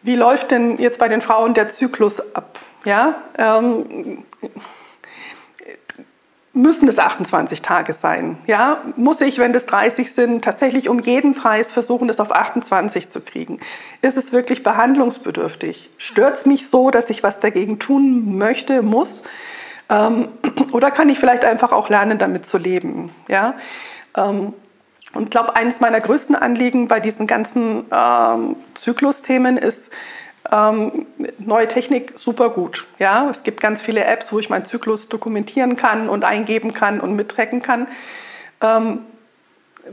wie 0.01 0.15
läuft 0.15 0.51
denn 0.51 0.77
jetzt 0.79 0.99
bei 0.99 1.07
den 1.07 1.21
Frauen 1.21 1.53
der 1.53 1.69
Zyklus 1.69 2.35
ab? 2.35 2.59
Ja? 2.83 3.15
Ähm, 3.37 4.23
müssen 6.53 6.89
es 6.89 6.99
28 6.99 7.61
Tage 7.61 7.93
sein? 7.93 8.37
Ja? 8.45 8.81
Muss 8.97 9.21
ich, 9.21 9.37
wenn 9.37 9.53
das 9.53 9.65
30 9.67 10.11
sind, 10.11 10.43
tatsächlich 10.43 10.89
um 10.89 10.99
jeden 10.99 11.35
Preis 11.35 11.71
versuchen, 11.71 12.09
das 12.09 12.19
auf 12.19 12.31
28 12.31 13.09
zu 13.09 13.21
kriegen? 13.21 13.61
Ist 14.01 14.17
es 14.17 14.33
wirklich 14.33 14.63
behandlungsbedürftig? 14.63 15.89
Stört 15.97 16.35
es 16.35 16.45
mich 16.45 16.69
so, 16.69 16.91
dass 16.91 17.09
ich 17.09 17.23
was 17.23 17.39
dagegen 17.39 17.79
tun 17.79 18.37
möchte, 18.37 18.81
muss? 18.81 19.21
Ähm, 19.91 20.29
oder 20.71 20.89
kann 20.89 21.09
ich 21.09 21.19
vielleicht 21.19 21.45
einfach 21.45 21.71
auch 21.71 21.89
lernen, 21.89 22.17
damit 22.17 22.47
zu 22.47 22.57
leben? 22.57 23.13
Ja? 23.27 23.53
Ähm, 24.17 24.53
und 25.13 25.23
ich 25.23 25.29
glaube, 25.29 25.55
eines 25.57 25.81
meiner 25.81 25.99
größten 25.99 26.35
Anliegen 26.35 26.87
bei 26.87 27.01
diesen 27.01 27.27
ganzen 27.27 27.85
ähm, 27.91 28.55
Zyklusthemen 28.75 29.57
ist, 29.57 29.91
ähm, 30.49 31.05
neue 31.37 31.67
Technik 31.67 32.13
super 32.15 32.49
gut. 32.49 32.87
Ja? 32.97 33.29
Es 33.29 33.43
gibt 33.43 33.59
ganz 33.59 33.81
viele 33.81 34.05
Apps, 34.05 34.31
wo 34.31 34.39
ich 34.39 34.49
meinen 34.49 34.65
Zyklus 34.65 35.09
dokumentieren 35.09 35.75
kann 35.75 36.07
und 36.07 36.23
eingeben 36.23 36.73
kann 36.73 37.01
und 37.01 37.15
mittracken 37.15 37.61
kann. 37.61 37.87
Ähm, 38.61 38.99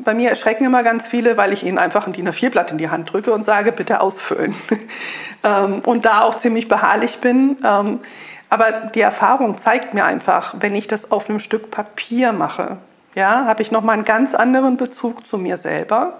bei 0.04 0.14
mir 0.14 0.28
erschrecken 0.28 0.64
immer 0.64 0.82
ganz 0.82 1.08
viele, 1.08 1.36
weil 1.36 1.52
ich 1.52 1.64
ihnen 1.64 1.78
einfach 1.78 2.06
ein 2.06 2.12
DIN 2.12 2.28
A4-Blatt 2.28 2.70
in 2.72 2.78
die 2.78 2.90
Hand 2.90 3.12
drücke 3.12 3.32
und 3.32 3.44
sage, 3.44 3.72
bitte 3.72 4.00
ausfüllen. 4.00 4.54
ähm, 5.42 5.80
und 5.84 6.04
da 6.04 6.22
auch 6.22 6.36
ziemlich 6.36 6.68
beharrlich 6.68 7.18
bin. 7.18 7.56
Aber 8.50 8.72
die 8.72 9.00
Erfahrung 9.00 9.58
zeigt 9.58 9.94
mir 9.94 10.04
einfach, 10.04 10.54
wenn 10.58 10.74
ich 10.74 10.88
das 10.88 11.10
auf 11.10 11.28
einem 11.28 11.40
Stück 11.40 11.70
Papier 11.70 12.32
mache, 12.32 12.78
ja, 13.14 13.44
habe 13.46 13.62
ich 13.62 13.72
nochmal 13.72 13.94
einen 13.94 14.04
ganz 14.04 14.34
anderen 14.34 14.76
Bezug 14.76 15.26
zu 15.26 15.38
mir 15.38 15.56
selber. 15.56 16.14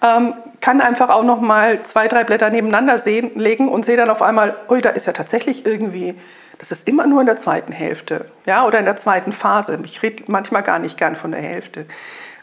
Ähm, 0.00 0.34
kann 0.60 0.80
einfach 0.80 1.08
auch 1.08 1.24
noch 1.24 1.40
mal 1.40 1.82
zwei, 1.82 2.06
drei 2.06 2.22
Blätter 2.22 2.50
nebeneinander 2.50 2.98
sehen, 2.98 3.32
legen 3.34 3.68
und 3.68 3.84
sehe 3.84 3.96
dann 3.96 4.10
auf 4.10 4.22
einmal, 4.22 4.54
ui, 4.68 4.80
da 4.80 4.90
ist 4.90 5.06
ja 5.06 5.12
tatsächlich 5.12 5.66
irgendwie, 5.66 6.16
das 6.58 6.70
ist 6.70 6.86
immer 6.86 7.06
nur 7.06 7.20
in 7.20 7.26
der 7.26 7.36
zweiten 7.36 7.72
Hälfte 7.72 8.26
ja, 8.46 8.64
oder 8.64 8.78
in 8.78 8.84
der 8.84 8.96
zweiten 8.96 9.32
Phase. 9.32 9.78
Ich 9.84 10.02
rede 10.02 10.22
manchmal 10.28 10.62
gar 10.62 10.78
nicht 10.78 10.96
gern 10.96 11.16
von 11.16 11.32
der 11.32 11.40
Hälfte. 11.40 11.86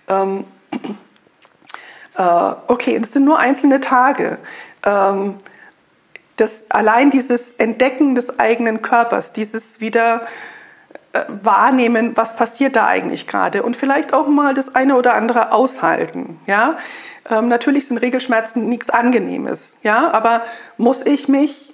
Ähm, 0.09 0.43
äh, 2.17 2.51
okay, 2.67 2.99
das 2.99 3.13
sind 3.13 3.23
nur 3.23 3.39
einzelne 3.39 3.79
Tage. 3.79 4.37
Ähm, 4.85 5.35
das, 6.37 6.69
allein 6.69 7.11
dieses 7.11 7.53
Entdecken 7.53 8.15
des 8.15 8.39
eigenen 8.39 8.81
Körpers, 8.81 9.33
dieses 9.33 9.79
wieder 9.79 10.27
äh, 11.13 11.21
wahrnehmen, 11.43 12.11
was 12.15 12.35
passiert 12.35 12.75
da 12.75 12.87
eigentlich 12.87 13.27
gerade 13.27 13.63
und 13.63 13.75
vielleicht 13.75 14.13
auch 14.13 14.27
mal 14.27 14.53
das 14.53 14.75
eine 14.75 14.95
oder 14.95 15.13
andere 15.13 15.51
aushalten. 15.51 16.39
Ja? 16.45 16.77
Ähm, 17.29 17.47
natürlich 17.47 17.87
sind 17.87 17.97
Regelschmerzen 17.97 18.67
nichts 18.67 18.89
Angenehmes, 18.89 19.77
ja? 19.81 20.11
aber 20.11 20.43
muss 20.77 21.05
ich 21.05 21.27
mich 21.27 21.73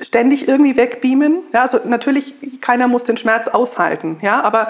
ständig 0.00 0.48
irgendwie 0.48 0.76
wegbeamen? 0.76 1.40
Ja, 1.52 1.62
also 1.62 1.80
natürlich, 1.84 2.34
keiner 2.60 2.88
muss 2.88 3.04
den 3.04 3.16
Schmerz 3.16 3.48
aushalten, 3.48 4.18
ja? 4.22 4.40
aber 4.42 4.68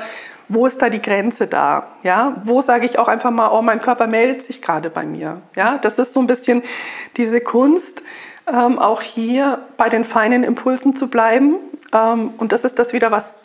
wo 0.49 0.67
ist 0.67 0.81
da 0.81 0.89
die 0.89 1.03
Grenze 1.03 1.47
da? 1.47 1.89
Ja? 2.03 2.41
Wo 2.45 2.63
sage 2.63 2.87
ich 2.87 2.99
auch 2.99 3.09
einfach 3.09 3.31
mal, 3.31 3.51
oh, 3.51 3.61
mein 3.61 3.83
Körper 3.83 4.07
meldet 4.07 4.43
sich 4.43 4.63
gerade 4.63 4.89
bei 4.89 5.05
mir? 5.05 5.43
Ja? 5.55 5.77
Das 5.77 5.99
ist 5.99 6.15
so 6.15 6.21
ein 6.21 6.27
bisschen 6.27 6.63
diese 7.19 7.43
Kunst, 7.43 8.03
ähm, 8.53 8.79
auch 8.79 9.03
hier 9.03 9.61
bei 9.77 9.89
den 9.89 10.05
feinen 10.05 10.45
Impulsen 10.45 10.97
zu 10.97 11.09
bleiben. 11.09 11.57
Ähm, 11.93 12.33
und 12.39 12.53
das 12.53 12.65
ist 12.65 12.79
das 12.79 12.93
wieder, 12.93 13.11
was 13.11 13.45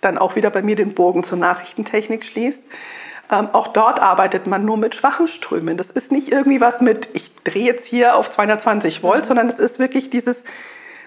dann 0.00 0.18
auch 0.18 0.36
wieder 0.36 0.50
bei 0.50 0.62
mir 0.62 0.76
den 0.76 0.94
Bogen 0.94 1.24
zur 1.24 1.38
Nachrichtentechnik 1.38 2.24
schließt. 2.24 2.62
Ähm, 3.30 3.48
auch 3.52 3.68
dort 3.68 4.00
arbeitet 4.00 4.46
man 4.46 4.64
nur 4.64 4.76
mit 4.76 4.94
schwachen 4.94 5.28
Strömen. 5.28 5.76
Das 5.76 5.90
ist 5.90 6.12
nicht 6.12 6.30
irgendwie 6.30 6.60
was 6.60 6.80
mit, 6.80 7.08
ich 7.14 7.30
drehe 7.42 7.64
jetzt 7.64 7.86
hier 7.86 8.16
auf 8.16 8.30
220 8.30 9.02
Volt, 9.02 9.22
mhm. 9.22 9.24
sondern 9.24 9.48
es 9.48 9.58
ist 9.58 9.78
wirklich 9.78 10.10
dieses 10.10 10.44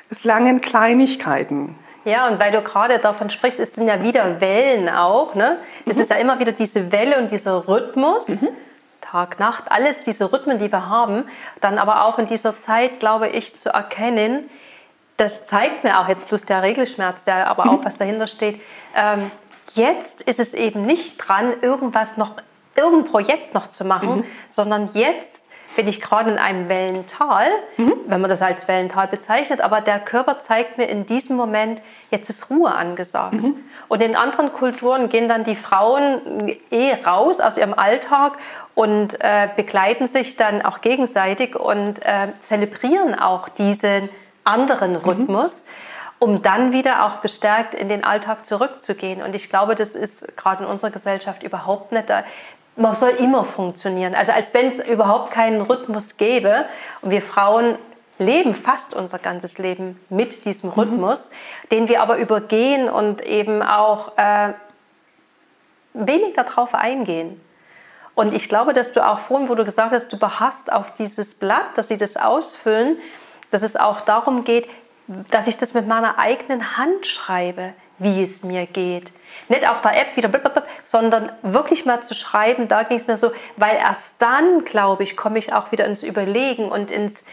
es 0.10 0.24
langen 0.24 0.62
Kleinigkeiten. 0.62 1.76
Ja, 2.06 2.30
und 2.30 2.40
weil 2.40 2.52
du 2.52 2.62
gerade 2.62 3.00
davon 3.00 3.30
sprichst, 3.30 3.60
es 3.60 3.74
sind 3.74 3.88
ja 3.88 4.02
wieder 4.02 4.40
Wellen 4.40 4.88
auch. 4.88 5.36
Ne? 5.36 5.58
Mhm. 5.84 5.92
Es 5.92 5.98
ist 5.98 6.10
ja 6.10 6.16
immer 6.16 6.40
wieder 6.40 6.54
diese 6.54 6.92
Welle 6.92 7.20
und 7.20 7.32
dieser 7.32 7.68
Rhythmus. 7.68 8.30
Mhm. 8.30 8.48
Tag, 9.12 9.40
Nacht, 9.40 9.72
alles 9.72 10.04
diese 10.04 10.32
Rhythmen, 10.32 10.58
die 10.58 10.72
wir 10.72 10.90
haben. 10.90 11.26
Dann 11.62 11.78
aber 11.78 12.06
auch 12.06 12.20
in 12.20 12.28
dieser 12.28 12.60
Zeit, 12.60 13.00
glaube 13.00 13.30
ich, 13.30 13.58
zu 13.58 13.70
erkennen, 13.70 14.50
das 15.18 15.48
zeigt 15.48 15.84
mir 15.84 16.00
auch 16.00 16.08
jetzt 16.08 16.28
plus 16.28 16.46
der 16.46 16.62
Regelschmerz, 16.62 17.24
der 17.24 17.48
aber 17.48 17.68
auch 17.68 17.80
mhm. 17.80 17.86
was 17.86 17.98
dahinter 17.98 18.28
steht. 18.28 18.62
Ähm, 18.96 19.32
jetzt 19.74 20.22
ist 20.22 20.40
es 20.40 20.54
eben 20.54 20.86
nicht 20.86 21.18
dran, 21.18 21.54
irgendwas 21.62 22.18
noch, 22.18 22.34
irgendein 22.76 23.12
Projekt 23.12 23.54
noch 23.54 23.68
zu 23.68 23.84
machen, 23.84 24.18
mhm. 24.18 24.24
sondern 24.50 24.90
jetzt 24.94 25.47
bin 25.78 25.88
ich 25.88 26.02
gerade 26.02 26.32
in 26.32 26.38
einem 26.38 26.68
Wellental, 26.68 27.46
mhm. 27.78 27.94
wenn 28.08 28.20
man 28.20 28.30
das 28.30 28.42
als 28.42 28.68
Wellental 28.68 29.08
bezeichnet, 29.08 29.62
aber 29.62 29.80
der 29.80 30.00
Körper 30.00 30.40
zeigt 30.40 30.78
mir 30.78 30.86
in 30.86 31.06
diesem 31.06 31.38
Moment, 31.38 31.82
jetzt 32.12 32.30
ist 32.30 32.50
Ruhe 32.50 32.72
angesagt. 32.72 33.36
Mhm. 33.36 33.56
Und 33.88 34.02
in 34.02 34.16
anderen 34.16 34.52
Kulturen 34.52 35.08
gehen 35.08 35.30
dann 35.30 35.44
die 35.44 35.56
Frauen 35.56 36.52
eh 36.72 36.94
raus 37.06 37.40
aus 37.40 37.58
ihrem 37.58 37.76
Alltag 37.76 38.38
und 38.74 39.22
äh, 39.22 39.48
begleiten 39.56 40.08
sich 40.08 40.36
dann 40.36 40.64
auch 40.64 40.82
gegenseitig 40.82 41.56
und 41.56 42.04
äh, 42.04 42.34
zelebrieren 42.40 43.18
auch 43.18 43.48
diesen 43.48 44.10
anderen 44.44 44.94
mhm. 44.94 44.98
Rhythmus. 44.98 45.64
Mhm 45.64 45.98
um 46.20 46.42
dann 46.42 46.74
wieder 46.74 47.06
auch 47.06 47.22
gestärkt 47.22 47.76
in 47.76 47.90
den 47.90 48.04
Alltag 48.04 48.46
zurückzugehen. 48.46 49.22
Und 49.22 49.36
ich 49.36 49.50
glaube, 49.50 49.76
das 49.76 49.94
ist 49.94 50.36
gerade 50.36 50.64
in 50.64 50.70
unserer 50.70 50.90
Gesellschaft 50.90 51.44
überhaupt 51.44 51.92
nicht 51.92 52.10
da 52.10 52.24
man 52.78 52.96
soll 52.96 53.10
immer 53.10 53.44
funktionieren. 53.44 54.16
Also 54.16 54.32
als 54.32 54.54
wenn 54.54 54.68
es 54.68 54.80
überhaupt 54.80 55.32
keinen 55.32 55.62
Rhythmus 55.62 56.18
gäbe. 56.18 56.66
Und 57.02 57.12
wir 57.12 57.22
Frauen 57.22 57.78
leben 58.20 58.54
fast 58.54 58.94
unser 58.96 59.20
ganzes 59.20 59.58
Leben 59.58 60.00
mit 60.10 60.46
diesem 60.46 60.70
mhm. 60.70 60.76
Rhythmus, 60.76 61.30
mhm. 61.30 61.70
den 61.70 61.90
wir 61.90 62.02
aber 62.02 62.18
übergehen 62.18 62.90
und 62.90 63.22
eben 63.22 63.62
auch 63.62 64.18
äh, 64.18 64.54
wenig 65.94 66.36
darauf 66.36 66.74
eingehen. 66.74 67.42
Und 68.16 68.34
ich 68.34 68.50
glaube, 68.50 68.74
dass 68.74 68.94
du 68.94 69.06
auch 69.06 69.20
vorhin, 69.20 69.48
wo 69.50 69.56
du 69.56 69.64
gesagt 69.64 69.92
hast, 69.92 70.12
du 70.12 70.18
beharrst 70.18 70.72
auf 70.72 70.92
dieses 70.92 71.36
Blatt, 71.36 71.78
dass 71.78 71.90
sie 71.90 71.98
das 71.98 72.18
ausfüllen, 72.18 72.98
dass 73.52 73.62
es 73.62 73.76
auch 73.76 74.02
darum 74.02 74.44
geht, 74.44 74.68
dass 75.30 75.48
ich 75.48 75.56
das 75.56 75.74
mit 75.74 75.88
meiner 75.88 76.18
eigenen 76.18 76.78
Hand 76.78 77.06
schreibe, 77.06 77.74
wie 78.00 78.22
es 78.22 78.44
mir 78.44 78.66
geht. 78.66 79.12
Nicht 79.50 79.70
auf 79.70 79.82
der 79.82 80.00
App 80.00 80.16
wieder, 80.16 80.30
sondern 80.84 81.32
wirklich 81.42 81.86
mal 81.86 82.02
zu 82.02 82.14
schreiben, 82.14 82.68
da 82.68 82.84
ging 82.84 82.98
es 82.98 83.08
mir 83.08 83.18
so, 83.18 83.32
weil 83.56 83.76
erst 83.78 84.22
dann, 84.22 84.66
glaube 84.66 85.04
ich, 85.04 85.16
komme 85.16 85.40
ich 85.40 85.54
auch 85.54 85.72
wieder 85.72 85.86
ins 85.86 86.04
Überlegen 86.04 86.70
und 86.70 86.92
ins 86.92 87.26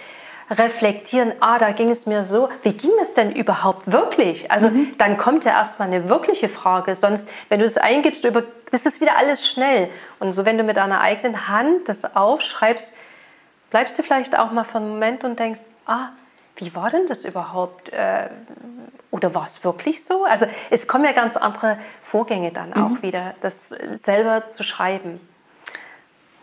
Reflektieren, 0.51 1.33
ah, 1.41 1.59
da 1.59 1.71
ging 1.71 1.89
es 1.89 2.05
mir 2.05 2.25
so, 2.25 2.51
wie 2.63 2.75
ging 2.75 2.93
es 3.01 3.15
denn 3.15 3.33
überhaupt 3.33 3.91
wirklich? 3.91 4.51
Also 4.51 4.69
mhm. 4.69 4.95
dann 4.99 5.17
kommt 5.17 5.45
ja 5.47 5.53
erstmal 5.53 5.89
eine 5.89 6.11
wirkliche 6.11 6.51
Frage, 6.51 6.95
sonst, 6.95 7.29
wenn 7.49 7.61
du 7.61 7.65
es 7.65 7.79
eingibst, 7.79 8.25
über, 8.27 8.43
das 8.71 8.85
ist 8.85 9.01
wieder 9.01 9.17
alles 9.17 9.49
schnell. 9.49 9.89
Und 10.21 10.33
so, 10.33 10.45
wenn 10.45 10.59
du 10.59 10.65
mit 10.65 10.77
deiner 10.77 11.01
eigenen 11.01 11.49
Hand 11.49 11.89
das 11.89 12.15
aufschreibst, 12.15 12.93
bleibst 13.71 13.99
du 13.99 14.03
vielleicht 14.03 14.39
auch 14.39 14.53
mal 14.53 14.65
für 14.65 14.79
einen 14.79 14.91
Moment 14.91 15.25
und 15.25 15.39
denkst, 15.39 15.61
ah, 15.87 16.11
wie 16.57 16.75
war 16.75 16.91
denn 16.91 17.07
das 17.07 17.25
überhaupt? 17.25 17.91
Äh, 17.93 18.29
oder 19.11 19.35
war 19.35 19.47
es 19.47 19.63
wirklich 19.65 20.05
so? 20.05 20.25
Also 20.25 20.47
es 20.71 20.89
kommen 20.89 21.05
ja 21.05 21.13
ganz 21.13 21.37
andere 21.37 21.79
Vorgänge 22.03 22.51
dann 22.51 22.71
mhm. 22.71 22.97
auch 22.97 23.03
wieder, 23.03 23.35
das 23.41 23.69
selber 23.69 24.49
zu 24.49 24.63
schreiben. 24.63 25.21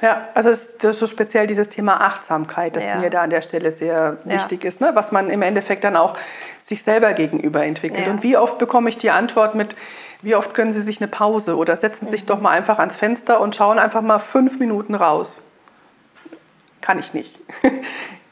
Ja, 0.01 0.29
also 0.33 0.49
es 0.49 0.75
ist 0.75 0.99
so 0.99 1.05
speziell 1.05 1.45
dieses 1.45 1.69
Thema 1.69 2.01
Achtsamkeit, 2.01 2.75
das 2.75 2.85
ja. 2.85 2.95
mir 2.95 3.11
da 3.11 3.21
an 3.21 3.29
der 3.29 3.43
Stelle 3.43 3.71
sehr 3.71 4.17
ja. 4.25 4.33
wichtig 4.33 4.65
ist, 4.65 4.81
ne? 4.81 4.91
was 4.95 5.11
man 5.11 5.29
im 5.29 5.43
Endeffekt 5.43 5.83
dann 5.83 5.95
auch 5.95 6.17
sich 6.63 6.81
selber 6.81 7.13
gegenüber 7.13 7.63
entwickelt. 7.63 8.07
Ja. 8.07 8.11
Und 8.11 8.23
wie 8.23 8.35
oft 8.35 8.57
bekomme 8.57 8.89
ich 8.89 8.97
die 8.97 9.11
Antwort 9.11 9.53
mit, 9.53 9.75
wie 10.23 10.35
oft 10.35 10.55
können 10.55 10.73
Sie 10.73 10.81
sich 10.81 11.01
eine 11.01 11.07
Pause 11.07 11.55
oder 11.55 11.77
setzen 11.77 12.05
Sie 12.05 12.11
sich 12.11 12.23
mhm. 12.23 12.27
doch 12.27 12.41
mal 12.41 12.49
einfach 12.49 12.79
ans 12.79 12.95
Fenster 12.95 13.39
und 13.39 13.55
schauen 13.55 13.77
einfach 13.77 14.01
mal 14.01 14.17
fünf 14.17 14.57
Minuten 14.57 14.95
raus. 14.95 15.41
Kann 16.81 16.97
ich 16.97 17.13
nicht. 17.13 17.39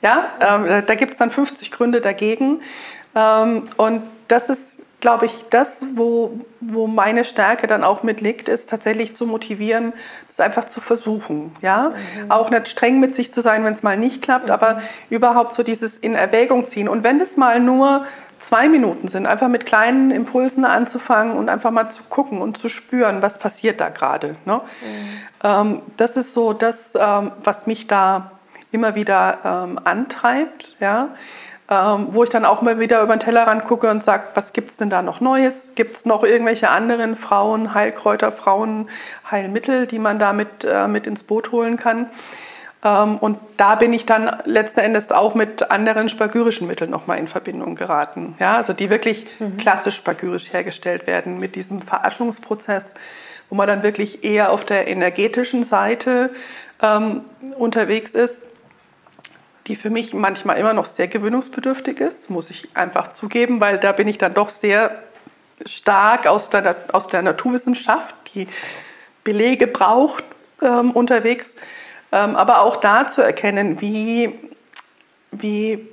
Ja, 0.01 0.29
ähm, 0.39 0.83
da 0.85 0.95
gibt 0.95 1.13
es 1.13 1.17
dann 1.17 1.31
50 1.31 1.71
Gründe 1.71 2.01
dagegen. 2.01 2.61
Ähm, 3.15 3.69
und 3.77 4.03
das 4.27 4.49
ist, 4.49 4.79
glaube 5.01 5.25
ich, 5.25 5.45
das, 5.49 5.79
wo, 5.95 6.39
wo 6.59 6.87
meine 6.87 7.23
Stärke 7.23 7.67
dann 7.67 7.83
auch 7.83 8.03
mit 8.03 8.21
liegt, 8.21 8.47
ist 8.47 8.69
tatsächlich 8.69 9.15
zu 9.15 9.25
motivieren, 9.25 9.93
das 10.27 10.39
einfach 10.39 10.65
zu 10.65 10.79
versuchen. 10.81 11.55
Ja? 11.61 11.93
Mhm. 12.23 12.31
Auch 12.31 12.49
nicht 12.49 12.67
streng 12.67 12.99
mit 12.99 13.15
sich 13.15 13.33
zu 13.33 13.41
sein, 13.41 13.63
wenn 13.63 13.73
es 13.73 13.83
mal 13.83 13.97
nicht 13.97 14.21
klappt, 14.21 14.47
mhm. 14.47 14.51
aber 14.51 14.81
überhaupt 15.09 15.53
so 15.53 15.63
dieses 15.63 15.97
in 15.97 16.15
Erwägung 16.15 16.65
ziehen. 16.65 16.87
Und 16.87 17.03
wenn 17.03 17.19
das 17.19 17.37
mal 17.37 17.59
nur 17.59 18.05
zwei 18.39 18.69
Minuten 18.69 19.09
sind, 19.09 19.25
einfach 19.25 19.49
mit 19.49 19.65
kleinen 19.65 20.11
Impulsen 20.11 20.63
anzufangen 20.63 21.35
und 21.35 21.49
einfach 21.49 21.71
mal 21.71 21.89
zu 21.89 22.03
gucken 22.03 22.41
und 22.41 22.57
zu 22.57 22.69
spüren, 22.69 23.21
was 23.21 23.37
passiert 23.37 23.81
da 23.81 23.89
gerade. 23.89 24.35
Ne? 24.45 24.61
Mhm. 24.81 25.09
Ähm, 25.43 25.81
das 25.97 26.15
ist 26.15 26.33
so 26.33 26.53
das, 26.53 26.93
ähm, 26.97 27.31
was 27.43 27.67
mich 27.67 27.87
da 27.87 28.31
immer 28.71 28.95
wieder 28.95 29.37
ähm, 29.43 29.79
antreibt, 29.83 30.75
ja? 30.79 31.09
Ähm, 31.71 32.07
wo 32.11 32.23
ich 32.23 32.31
dann 32.31 32.45
auch 32.45 32.63
mal 32.63 32.79
wieder 32.79 33.03
über 33.03 33.15
den 33.15 33.19
Tellerrand 33.19 33.63
gucke 33.63 33.91
und 33.91 34.03
sage, 34.03 34.23
was 34.33 34.53
gibt 34.53 34.71
es 34.71 34.77
denn 34.77 34.89
da 34.89 35.03
noch 35.03 35.21
Neues? 35.21 35.73
Gibt 35.75 35.97
es 35.97 36.05
noch 36.05 36.23
irgendwelche 36.23 36.71
anderen 36.71 37.15
Frauen, 37.15 37.75
Heilkräuter, 37.75 38.31
Frauenheilmittel, 38.31 39.85
die 39.85 39.99
man 39.99 40.17
da 40.17 40.33
mit, 40.33 40.63
äh, 40.63 40.87
mit 40.87 41.05
ins 41.05 41.21
Boot 41.21 41.51
holen 41.51 41.77
kann? 41.77 42.07
Ähm, 42.83 43.17
und 43.17 43.37
da 43.57 43.75
bin 43.75 43.93
ich 43.93 44.07
dann 44.07 44.35
letzten 44.45 44.79
Endes 44.79 45.11
auch 45.11 45.35
mit 45.35 45.69
anderen 45.69 46.09
spagyrischen 46.09 46.65
Mitteln 46.65 46.89
nochmal 46.89 47.19
in 47.19 47.27
Verbindung 47.27 47.75
geraten. 47.75 48.35
Ja, 48.39 48.55
also 48.55 48.73
die 48.73 48.89
wirklich 48.89 49.27
mhm. 49.37 49.57
klassisch 49.57 49.97
spagyrisch 49.97 50.51
hergestellt 50.51 51.05
werden 51.05 51.39
mit 51.39 51.53
diesem 51.53 51.83
Veraschungsprozess, 51.83 52.95
wo 53.51 53.55
man 53.55 53.67
dann 53.67 53.83
wirklich 53.83 54.23
eher 54.23 54.51
auf 54.51 54.65
der 54.65 54.87
energetischen 54.87 55.63
Seite 55.63 56.31
ähm, 56.81 57.25
unterwegs 57.59 58.11
ist 58.11 58.45
die 59.69 59.75
für 59.75 59.91
mich 59.91 60.13
manchmal 60.13 60.57
immer 60.57 60.73
noch 60.73 60.87
sehr 60.87 61.07
gewöhnungsbedürftig 61.07 61.99
ist, 61.99 62.29
muss 62.29 62.49
ich 62.49 62.67
einfach 62.73 63.11
zugeben, 63.11 63.61
weil 63.61 63.77
da 63.77 63.91
bin 63.91 64.07
ich 64.07 64.17
dann 64.17 64.33
doch 64.33 64.49
sehr 64.49 65.03
stark 65.63 66.25
aus 66.25 66.49
der, 66.49 66.75
aus 66.91 67.07
der 67.07 67.21
Naturwissenschaft, 67.21 68.15
die 68.33 68.47
Belege 69.23 69.67
braucht, 69.67 70.23
ähm, 70.61 70.91
unterwegs. 70.91 71.53
Ähm, 72.11 72.35
aber 72.35 72.61
auch 72.61 72.77
da 72.77 73.07
zu 73.07 73.21
erkennen, 73.21 73.79
wie, 73.79 74.39
wie 75.31 75.87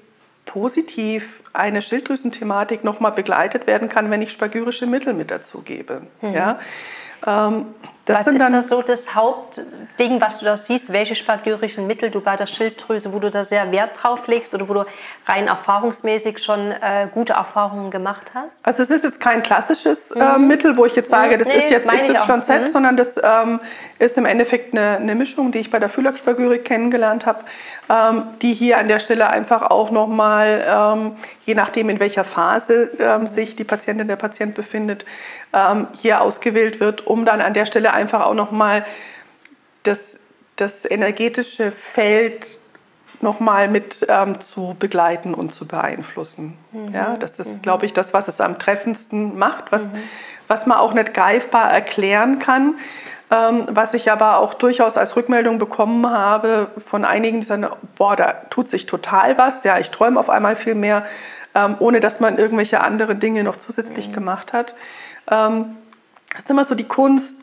positiv 0.47 1.43
eine 1.53 1.83
Schilddrüsenthematik 1.83 2.83
nochmal 2.83 3.13
begleitet 3.13 3.67
werden 3.67 3.91
kann, 3.91 4.11
wenn 4.11 4.23
ich 4.23 4.33
spagyrische 4.33 4.87
Mittel 4.87 5.13
mit 5.13 5.31
dazu 5.31 5.61
gebe. 5.61 6.03
Mhm. 6.23 6.33
Ja? 6.33 6.59
Ähm, 7.27 7.67
das 8.07 8.21
was 8.21 8.27
ist 8.29 8.41
das 8.41 8.69
so 8.69 8.83
das 8.83 9.17
Hauptding, 9.17 10.21
was 10.21 10.39
du 10.39 10.45
da 10.45 10.57
siehst, 10.57 10.93
welche 10.93 11.17
spagyrischen 11.17 11.89
Mittel 11.89 12.11
du 12.11 12.21
bei 12.21 12.37
der 12.37 12.47
Schilddrüse, 12.47 13.13
wo 13.13 13.19
du 13.19 13.31
da 13.31 13.43
sehr 13.43 13.73
Wert 13.73 14.01
drauf 14.01 14.29
legst 14.29 14.55
oder 14.55 14.69
wo 14.69 14.75
du 14.75 14.85
rein 15.27 15.49
erfahrungsmäßig 15.49 16.39
schon 16.39 16.71
äh, 16.71 17.09
gute 17.13 17.33
Erfahrungen 17.33 17.91
gemacht 17.91 18.31
hast? 18.33 18.65
Also 18.65 18.85
es 18.85 18.91
ist 18.91 19.03
jetzt 19.03 19.19
kein 19.21 19.43
klassisches 19.43 20.13
äh, 20.13 20.39
mhm. 20.39 20.47
Mittel, 20.47 20.77
wo 20.77 20.87
ich 20.87 20.95
jetzt 20.95 21.11
sage, 21.11 21.37
das 21.37 21.49
nee, 21.49 21.59
ist 21.59 21.71
jetzt 21.71 21.91
XYZ, 21.91 22.49
mhm. 22.49 22.67
sondern 22.69 22.97
das 22.97 23.21
ähm, 23.21 23.61
ist 23.99 24.17
im 24.17 24.25
Endeffekt 24.25 24.73
eine, 24.73 24.99
eine, 24.99 25.17
Mischung, 25.17 25.51
die 25.51 25.59
ich 25.59 25.73
bei 25.73 25.81
der 25.81 25.89
Phylaxspagyrik 25.89 26.65
kennengelernt 26.65 27.27
habe, 27.27 27.45
ähm, 27.89 28.25
die 28.43 28.53
hier 28.53 28.79
an 28.79 28.89
der 28.89 28.99
Stelle 28.99 29.31
einfach 29.31 29.63
auch 29.63 29.91
nochmal, 29.91 30.65
ähm, 30.69 31.17
je 31.45 31.55
nachdem 31.55 31.89
in 31.89 32.01
welcher 32.01 32.25
Phase 32.25 32.91
ähm, 32.99 33.27
sich 33.27 33.57
die 33.57 33.65
Patientin, 33.65 34.09
der 34.09 34.17
Patient 34.17 34.55
befindet, 34.55 35.05
ähm, 35.53 35.89
hier 36.01 36.21
ausgewählt 36.21 36.81
wird, 36.81 37.07
um 37.07 37.25
dann 37.25 37.41
an 37.41 37.55
der 37.55 37.67
Stelle 37.67 37.93
einfach 37.93 38.23
auch 38.23 38.35
nochmal 38.35 38.85
das, 39.85 40.19
das 40.57 40.89
energetische 40.91 41.71
Feld 41.71 42.47
nochmal 43.21 43.69
mit 43.69 44.05
ähm, 44.09 44.41
zu 44.41 44.77
begleiten 44.79 45.33
und 45.35 45.55
zu 45.55 45.67
beeinflussen. 45.67 46.59
Mhm. 46.73 46.93
Ja, 46.93 47.17
das 47.17 47.39
ist, 47.39 47.49
mhm. 47.49 47.63
glaube 47.63 47.87
ich, 47.87 47.93
das, 47.93 48.13
was 48.13 48.29
es 48.29 48.41
am 48.41 48.59
treffendsten 48.59 49.39
macht, 49.39 49.73
was, 49.73 49.93
mhm. 49.93 49.99
was 50.49 50.67
man 50.67 50.79
auch 50.79 50.93
nicht 50.93 51.15
greifbar 51.15 51.71
erklären 51.73 52.39
kann. 52.39 52.75
Ähm, 53.31 53.67
was 53.69 53.93
ich 53.95 54.11
aber 54.13 54.39
auch 54.39 54.55
durchaus 54.55 54.97
als 54.97 55.17
Rückmeldung 55.17 55.59
bekommen 55.59 56.09
habe 56.09 56.69
von 56.87 57.05
einigen, 57.05 57.41
die 57.41 57.47
sagen, 57.47 57.67
boah, 57.97 58.15
da 58.15 58.33
tut 58.51 58.69
sich 58.69 58.87
total 58.87 59.37
was, 59.37 59.65
ja, 59.65 59.79
ich 59.79 59.91
träume 59.91 60.21
auf 60.21 60.31
einmal 60.31 60.55
viel 60.55 60.77
mehr, 60.77 61.05
ähm, 61.55 61.75
ohne 61.81 61.99
dass 61.99 62.21
man 62.21 62.39
irgendwelche 62.39 62.81
andere 62.81 63.17
Dinge 63.17 63.43
noch 63.43 63.57
zusätzlich 63.57 64.09
mhm. 64.09 64.13
gemacht 64.13 64.53
hat. 64.53 64.75
Ähm, 65.29 65.77
es 66.35 66.45
ist 66.45 66.51
immer 66.51 66.65
so 66.65 66.77
die 66.77 66.85
Kunst, 66.85 67.39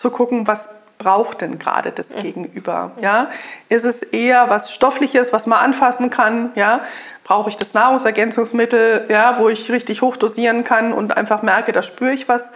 zu 0.00 0.10
gucken, 0.10 0.46
was 0.46 0.70
braucht 0.96 1.42
denn 1.42 1.58
gerade 1.58 1.92
das. 1.92 2.08
Gegenüber? 2.08 2.92
Ja? 3.00 3.30
Ist 3.68 3.84
es 3.84 4.02
eher 4.02 4.48
was 4.48 4.72
Stoffliches, 4.72 5.32
was 5.32 5.46
man 5.46 5.58
anfassen 5.58 6.10
kann? 6.10 6.50
Ja? 6.54 6.80
Brauche 7.22 7.50
ich 7.50 7.56
das 7.56 7.74
Nahrungsergänzungsmittel, 7.74 9.06
ja, 9.08 9.38
wo 9.38 9.48
ich 9.48 9.70
richtig 9.70 10.02
hoch 10.02 10.16
dosieren 10.16 10.64
kann 10.64 10.92
und 10.92 11.16
einfach 11.16 11.42
merke, 11.42 11.72
da 11.72 11.82
spüre 11.82 12.12
ich 12.12 12.28
was? 12.28 12.50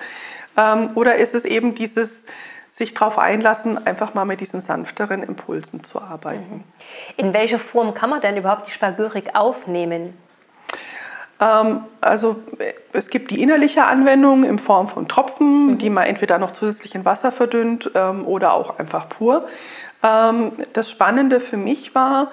Ähm, 0.56 0.90
oder 0.94 1.16
ist 1.16 1.34
es 1.34 1.44
eben 1.44 1.74
dieses 1.74 2.24
sich 2.68 2.92
darauf 2.92 3.18
einlassen, 3.18 3.86
einfach 3.86 4.14
mal 4.14 4.24
mit 4.24 4.40
diesen 4.40 4.60
sanfteren 4.60 5.22
Impulsen 5.22 5.84
zu 5.84 6.02
arbeiten? 6.02 6.56
Mhm. 6.56 6.64
In 7.16 7.34
welcher 7.34 7.58
Form 7.58 7.94
kann 7.94 8.10
man 8.10 8.20
denn 8.20 8.36
überhaupt 8.36 8.66
die 8.66 8.72
Spagyrik 8.72 9.36
aufnehmen? 9.36 10.14
Ähm, 11.40 11.84
also 12.00 12.42
es 12.92 13.10
gibt 13.10 13.30
die 13.30 13.42
innerliche 13.42 13.84
Anwendung 13.84 14.44
in 14.44 14.58
Form 14.58 14.88
von 14.88 15.08
Tropfen, 15.08 15.66
mhm. 15.66 15.78
die 15.78 15.90
man 15.90 16.06
entweder 16.06 16.38
noch 16.38 16.52
zusätzlich 16.52 16.94
in 16.94 17.04
Wasser 17.04 17.32
verdünnt 17.32 17.90
ähm, 17.94 18.26
oder 18.26 18.52
auch 18.52 18.78
einfach 18.78 19.08
pur. 19.08 19.46
Ähm, 20.02 20.52
das 20.72 20.90
Spannende 20.90 21.40
für 21.40 21.56
mich 21.56 21.94
war, 21.94 22.30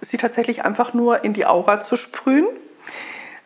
sie 0.00 0.16
tatsächlich 0.16 0.64
einfach 0.64 0.92
nur 0.94 1.24
in 1.24 1.32
die 1.32 1.46
Aura 1.46 1.82
zu 1.82 1.96
sprühen. 1.96 2.46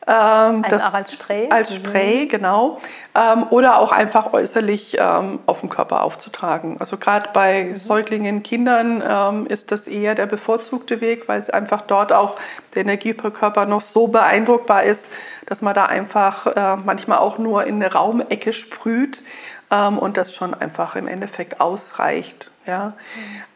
Ähm, 0.07 0.65
also 0.65 0.77
auch 0.77 0.95
als 0.95 1.13
Spray? 1.13 1.49
Als 1.51 1.71
mhm. 1.71 1.75
Spray, 1.75 2.25
mhm. 2.25 2.29
genau. 2.29 2.81
Ähm, 3.15 3.47
oder 3.51 3.79
auch 3.79 3.93
einfach 3.93 4.33
äußerlich 4.33 4.97
ähm, 4.99 5.41
auf 5.47 5.61
dem 5.61 5.69
Körper 5.69 6.03
aufzutragen. 6.03 6.77
Also 6.81 6.97
gerade 6.97 7.31
bei 7.33 7.65
mhm. 7.65 7.79
Säuglingen, 7.79 8.43
Kindern 8.43 9.03
ähm, 9.07 9.47
ist 9.47 9.71
das 9.71 9.87
eher 9.87 10.15
der 10.15 10.27
bevorzugte 10.27 11.01
Weg, 11.01 11.29
weil 11.29 11.41
es 11.41 11.51
einfach 11.51 11.83
dort 11.83 12.13
auch 12.13 12.37
der 12.75 12.83
Energiekörper 12.83 13.67
noch 13.67 13.83
so 13.83 14.07
beeindruckbar 14.09 14.85
ist, 14.85 15.09
dass 15.47 15.61
man 15.63 15.75
da 15.75 15.87
einfach 15.87 16.47
äh, 16.47 16.77
manchmal 16.77 17.19
auch 17.19 17.39
nur 17.39 17.65
in 17.65 17.77
eine 17.77 17.93
Raumecke 17.93 18.53
sprüht 18.53 19.23
ähm, 19.71 19.99
und 19.99 20.17
das 20.17 20.35
schon 20.35 20.55
einfach 20.55 20.97
im 20.97 21.07
Endeffekt 21.07 21.61
ausreicht. 21.61 22.51
Ja. 22.67 22.95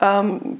Mhm 0.00 0.58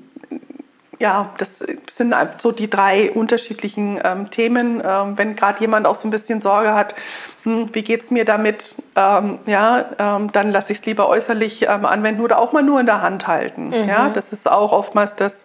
ja, 1.02 1.30
das 1.36 1.58
sind 1.90 2.14
so 2.38 2.52
die 2.52 2.70
drei 2.70 3.10
unterschiedlichen 3.10 4.00
ähm, 4.04 4.30
Themen. 4.30 4.80
Ähm, 4.84 5.18
wenn 5.18 5.34
gerade 5.34 5.58
jemand 5.58 5.84
auch 5.84 5.96
so 5.96 6.06
ein 6.06 6.12
bisschen 6.12 6.40
Sorge 6.40 6.74
hat, 6.74 6.94
hm, 7.42 7.74
wie 7.74 7.82
geht 7.82 8.02
es 8.02 8.12
mir 8.12 8.24
damit, 8.24 8.76
ähm, 8.94 9.40
ja, 9.46 9.84
ähm, 9.98 10.30
dann 10.30 10.52
lasse 10.52 10.72
ich 10.72 10.78
es 10.78 10.86
lieber 10.86 11.08
äußerlich 11.08 11.62
ähm, 11.62 11.86
anwenden 11.86 12.22
oder 12.22 12.38
auch 12.38 12.52
mal 12.52 12.62
nur 12.62 12.78
in 12.78 12.86
der 12.86 13.02
Hand 13.02 13.26
halten. 13.26 13.70
Mhm. 13.70 13.88
Ja, 13.88 14.10
das 14.10 14.32
ist 14.32 14.48
auch 14.48 14.70
oftmals 14.70 15.16
das, 15.16 15.44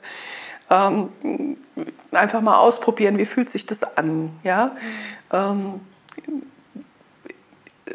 ähm, 0.70 1.10
einfach 2.12 2.42
mal 2.42 2.60
ausprobieren, 2.60 3.18
wie 3.18 3.26
fühlt 3.26 3.50
sich 3.50 3.66
das 3.66 3.98
an. 3.98 4.30
Ja. 4.44 4.72
Mhm 5.34 5.82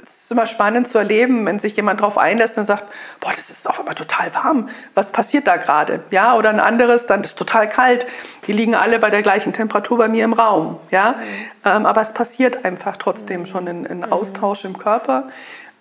es 0.03 0.25
ist 0.25 0.33
immer 0.33 0.47
spannend 0.47 0.89
zu 0.89 0.99
erleben, 0.99 1.47
wenn 1.47 1.61
sich 1.61 1.77
jemand 1.77 2.01
darauf 2.01 2.19
einlässt 2.19 2.59
und 2.59 2.67
sagt, 2.67 2.85
boah, 3.21 3.31
das 3.31 3.51
ist 3.51 3.69
auf 3.69 3.79
einmal 3.79 3.95
total 3.95 4.35
warm. 4.35 4.69
Was 4.95 5.13
passiert 5.13 5.47
da 5.47 5.57
gerade? 5.57 6.01
Ja, 6.11 6.35
oder 6.35 6.51
ein 6.51 6.61
anderes, 6.61 7.07
dann 7.07 7.23
ist 7.23 7.39
total 7.39 7.69
kalt. 7.69 8.07
Die 8.47 8.53
liegen 8.53 8.75
alle 8.75 8.99
bei 8.99 9.11
der 9.11 9.23
gleichen 9.23 9.53
Temperatur 9.53 9.99
bei 9.99 10.09
mir 10.09 10.25
im 10.25 10.33
Raum. 10.33 10.81
Ja, 10.91 11.17
ähm, 11.65 11.87
aber 11.87 12.01
es 12.03 12.13
passiert 12.13 12.65
einfach 12.65 12.97
trotzdem 12.97 13.47
schon 13.47 13.69
ein, 13.69 13.87
ein 13.87 13.99
mhm. 13.99 14.13
Austausch 14.13 14.65
im 14.65 14.77
Körper. 14.77 15.29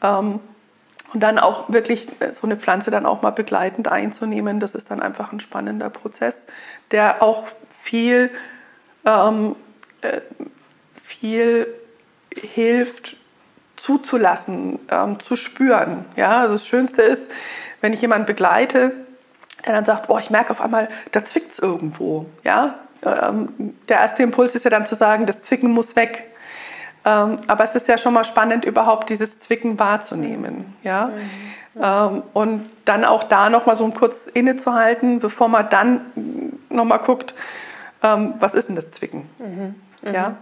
Ähm, 0.03 0.39
und 1.13 1.19
dann 1.19 1.39
auch 1.39 1.67
wirklich 1.67 2.07
so 2.31 2.43
eine 2.43 2.55
Pflanze 2.55 2.89
dann 2.89 3.05
auch 3.05 3.21
mal 3.21 3.31
begleitend 3.31 3.89
einzunehmen, 3.89 4.59
das 4.59 4.75
ist 4.75 4.91
dann 4.91 5.01
einfach 5.01 5.33
ein 5.33 5.41
spannender 5.41 5.89
Prozess, 5.89 6.45
der 6.91 7.21
auch 7.21 7.47
viel, 7.81 8.29
ähm, 9.05 9.55
äh, 10.01 10.21
viel 11.03 11.67
hilft, 12.33 13.17
zuzulassen, 13.81 14.79
ähm, 14.91 15.19
zu 15.19 15.35
spüren. 15.35 16.05
Ja, 16.15 16.41
also 16.41 16.53
das 16.53 16.67
Schönste 16.67 17.01
ist, 17.01 17.31
wenn 17.81 17.93
ich 17.93 18.01
jemanden 18.01 18.27
begleite, 18.27 18.91
der 19.65 19.73
dann 19.73 19.85
sagt, 19.85 20.07
boah, 20.07 20.19
ich 20.19 20.29
merke 20.29 20.51
auf 20.51 20.61
einmal, 20.61 20.87
da 21.11 21.25
zwickt 21.25 21.53
es 21.53 21.59
irgendwo. 21.59 22.27
Ja, 22.43 22.75
ähm, 23.03 23.75
der 23.89 23.97
erste 23.97 24.21
Impuls 24.21 24.53
ist 24.53 24.65
ja 24.65 24.69
dann 24.69 24.85
zu 24.85 24.93
sagen, 24.93 25.25
das 25.25 25.41
Zwicken 25.41 25.71
muss 25.71 25.95
weg. 25.95 26.25
Ähm, 27.03 27.37
aber 27.47 27.63
es 27.63 27.75
ist 27.75 27.87
ja 27.87 27.97
schon 27.97 28.13
mal 28.13 28.23
spannend, 28.23 28.65
überhaupt 28.65 29.09
dieses 29.09 29.39
Zwicken 29.39 29.79
wahrzunehmen. 29.79 30.75
Ja? 30.83 31.07
Mhm. 31.07 31.81
Ähm, 31.81 32.23
und 32.33 32.69
dann 32.85 33.03
auch 33.03 33.23
da 33.23 33.49
noch 33.49 33.65
mal 33.65 33.75
so 33.75 33.87
kurz 33.89 34.27
innezuhalten, 34.27 35.19
bevor 35.19 35.47
man 35.47 35.67
dann 35.69 36.01
noch 36.69 36.85
mal 36.85 36.99
guckt, 36.99 37.33
ähm, 38.03 38.35
was 38.39 38.53
ist 38.53 38.69
denn 38.69 38.75
das 38.75 38.91
Zwicken? 38.91 39.27
Mhm. 39.39 39.75
Mhm. 40.03 40.13
Ja? 40.13 40.35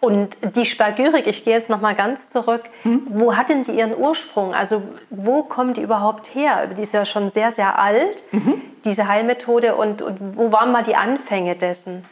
Und 0.00 0.36
die 0.56 0.64
Spargyrik, 0.64 1.26
ich 1.26 1.44
gehe 1.44 1.54
jetzt 1.54 1.70
noch 1.70 1.80
mal 1.80 1.94
ganz 1.94 2.30
zurück, 2.30 2.62
hm? 2.82 3.02
wo 3.08 3.36
hat 3.36 3.48
denn 3.48 3.64
die 3.64 3.72
ihren 3.72 3.96
Ursprung? 3.96 4.54
Also 4.54 4.82
wo 5.10 5.42
kommt 5.42 5.76
die 5.76 5.82
überhaupt 5.82 6.34
her? 6.34 6.68
Die 6.68 6.82
ist 6.82 6.94
ja 6.94 7.04
schon 7.04 7.30
sehr, 7.30 7.50
sehr 7.50 7.78
alt, 7.78 8.22
mhm. 8.30 8.62
diese 8.84 9.08
Heilmethode. 9.08 9.74
Und, 9.74 10.02
und, 10.02 10.36
wo 10.36 10.52
waren 10.52 10.70
mal 10.70 10.82
die 10.84 10.94
Anfänge 10.94 11.56
dessen? 11.56 12.04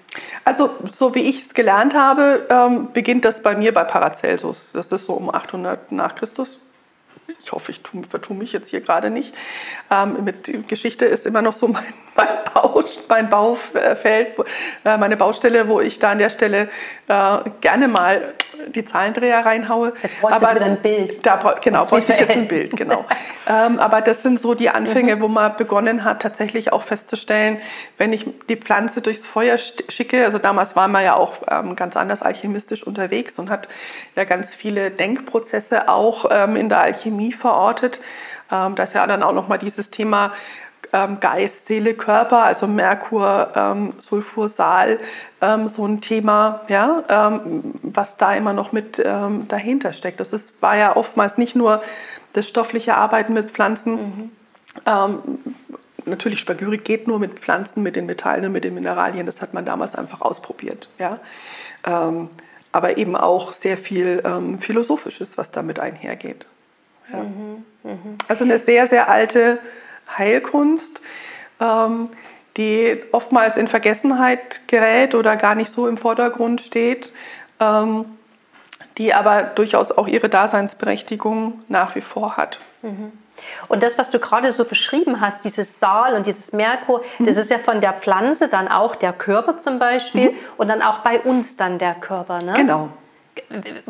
Also 0.44 0.70
so 0.92 1.14
wie 1.14 1.20
ich 1.20 1.38
es 1.40 1.54
gelernt 1.54 1.94
habe, 1.94 2.46
ähm, 2.50 2.88
beginnt 2.92 3.24
das 3.24 3.42
bei 3.42 3.56
mir 3.56 3.72
bei 3.72 3.84
Paracelsus. 3.84 4.70
Das 4.72 4.90
ist 4.90 5.06
so 5.06 5.12
um 5.12 5.32
800 5.32 5.92
nach 5.92 6.14
Christus 6.14 6.58
ich 7.40 7.52
hoffe, 7.52 7.72
ich 7.72 7.80
vertue 8.08 8.36
mich 8.36 8.52
jetzt 8.52 8.68
hier 8.68 8.80
gerade 8.80 9.10
nicht. 9.10 9.34
Ähm, 9.90 10.24
mit 10.24 10.68
Geschichte 10.68 11.04
ist 11.04 11.26
immer 11.26 11.42
noch 11.42 11.52
so 11.52 11.68
mein, 11.68 11.84
mein, 12.16 12.28
Bau, 12.52 12.84
mein 13.08 13.30
Baufeld, 13.30 14.34
äh, 14.84 14.96
meine 14.96 15.16
Baustelle, 15.16 15.68
wo 15.68 15.80
ich 15.80 15.98
da 15.98 16.10
an 16.10 16.18
der 16.18 16.30
Stelle 16.30 16.68
äh, 17.08 17.38
gerne 17.60 17.88
mal 17.88 18.34
die 18.68 18.84
Zahlendreher 18.84 19.44
reinhaue. 19.44 19.92
Jetzt 20.02 20.20
bräuchte 20.20 20.46
aber, 20.46 20.54
wieder 20.56 20.66
ein 20.66 20.76
Bild. 20.76 21.24
Da, 21.24 21.56
genau, 21.62 21.84
bräuchte 21.84 22.12
ich 22.12 22.20
jetzt 22.20 22.36
ein 22.36 22.48
Bild, 22.48 22.76
genau. 22.76 23.04
ähm, 23.48 23.78
aber 23.78 24.00
das 24.00 24.22
sind 24.22 24.40
so 24.40 24.54
die 24.54 24.70
Anfänge, 24.70 25.16
mhm. 25.16 25.20
wo 25.20 25.28
man 25.28 25.56
begonnen 25.56 26.04
hat, 26.04 26.22
tatsächlich 26.22 26.72
auch 26.72 26.82
festzustellen, 26.82 27.58
wenn 27.98 28.12
ich 28.12 28.26
die 28.48 28.56
Pflanze 28.56 29.00
durchs 29.00 29.26
Feuer 29.26 29.56
schicke, 29.58 30.24
also 30.24 30.38
damals 30.38 30.76
war 30.76 30.88
man 30.88 31.04
ja 31.04 31.14
auch 31.14 31.38
ähm, 31.50 31.76
ganz 31.76 31.96
anders 31.96 32.22
alchemistisch 32.22 32.86
unterwegs 32.86 33.38
und 33.38 33.50
hat 33.50 33.68
ja 34.14 34.24
ganz 34.24 34.54
viele 34.54 34.90
Denkprozesse 34.90 35.88
auch 35.88 36.26
ähm, 36.30 36.56
in 36.56 36.68
der 36.68 36.80
Alchemie 36.80 37.32
verortet. 37.32 38.00
Ähm, 38.50 38.74
da 38.74 38.82
ist 38.84 38.94
ja 38.94 39.06
dann 39.06 39.22
auch 39.22 39.32
nochmal 39.32 39.58
dieses 39.58 39.90
Thema 39.90 40.32
ähm, 40.96 41.20
Geist, 41.20 41.66
Seele, 41.66 41.94
Körper, 41.94 42.44
also 42.44 42.66
Merkur, 42.66 43.52
ähm, 43.54 43.92
Sulfur, 43.98 44.48
Sal, 44.48 44.98
ähm, 45.42 45.68
so 45.68 45.86
ein 45.86 46.00
Thema, 46.00 46.62
ja, 46.68 47.04
ähm, 47.08 47.74
was 47.82 48.16
da 48.16 48.32
immer 48.34 48.54
noch 48.54 48.72
mit 48.72 49.02
ähm, 49.04 49.46
dahinter 49.48 49.92
steckt. 49.92 50.20
Das 50.20 50.32
ist, 50.32 50.60
war 50.62 50.76
ja 50.76 50.96
oftmals 50.96 51.36
nicht 51.36 51.54
nur 51.54 51.82
das 52.32 52.48
stoffliche 52.48 52.96
Arbeiten 52.96 53.34
mit 53.34 53.50
Pflanzen. 53.50 53.92
Mhm. 53.92 54.30
Ähm, 54.86 55.18
natürlich, 56.06 56.40
Spagyrik 56.40 56.84
geht 56.84 57.06
nur 57.06 57.18
mit 57.18 57.40
Pflanzen, 57.40 57.82
mit 57.82 57.94
den 57.96 58.06
Metallen 58.06 58.46
und 58.46 58.52
mit 58.52 58.64
den 58.64 58.74
Mineralien. 58.74 59.26
Das 59.26 59.42
hat 59.42 59.52
man 59.52 59.66
damals 59.66 59.94
einfach 59.94 60.20
ausprobiert. 60.22 60.88
Ja. 60.98 61.20
aber 62.72 62.98
eben 62.98 63.14
auch 63.16 63.52
sehr 63.52 63.78
viel 63.78 64.22
Philosophisches, 64.60 65.38
was 65.38 65.50
damit 65.52 65.78
einhergeht. 65.78 66.46
Ja. 67.12 67.20
Mhm. 67.20 67.64
Mhm. 67.84 68.18
Also 68.28 68.44
eine 68.44 68.58
sehr, 68.58 68.86
sehr 68.86 69.08
alte 69.08 69.60
Heilkunst, 70.16 71.00
ähm, 71.60 72.10
die 72.56 73.02
oftmals 73.12 73.56
in 73.56 73.68
Vergessenheit 73.68 74.66
gerät 74.66 75.14
oder 75.14 75.36
gar 75.36 75.54
nicht 75.54 75.70
so 75.70 75.86
im 75.88 75.96
Vordergrund 75.96 76.60
steht, 76.60 77.12
ähm, 77.60 78.04
die 78.98 79.12
aber 79.12 79.42
durchaus 79.42 79.92
auch 79.92 80.08
ihre 80.08 80.28
Daseinsberechtigung 80.28 81.60
nach 81.68 81.94
wie 81.96 82.00
vor 82.00 82.36
hat. 82.36 82.60
Mhm. 82.82 83.12
Und 83.68 83.82
das, 83.82 83.98
was 83.98 84.10
du 84.10 84.18
gerade 84.18 84.50
so 84.50 84.64
beschrieben 84.64 85.20
hast, 85.20 85.44
dieses 85.44 85.78
Saal 85.78 86.14
und 86.14 86.26
dieses 86.26 86.52
Merkur, 86.52 87.02
mhm. 87.18 87.26
das 87.26 87.36
ist 87.36 87.50
ja 87.50 87.58
von 87.58 87.82
der 87.82 87.92
Pflanze 87.92 88.48
dann 88.48 88.68
auch 88.68 88.96
der 88.96 89.12
Körper 89.12 89.58
zum 89.58 89.78
Beispiel 89.78 90.30
mhm. 90.30 90.36
und 90.56 90.68
dann 90.68 90.80
auch 90.80 90.98
bei 90.98 91.20
uns 91.20 91.56
dann 91.56 91.78
der 91.78 91.94
Körper. 91.94 92.42
Ne? 92.42 92.54
Genau, 92.56 92.88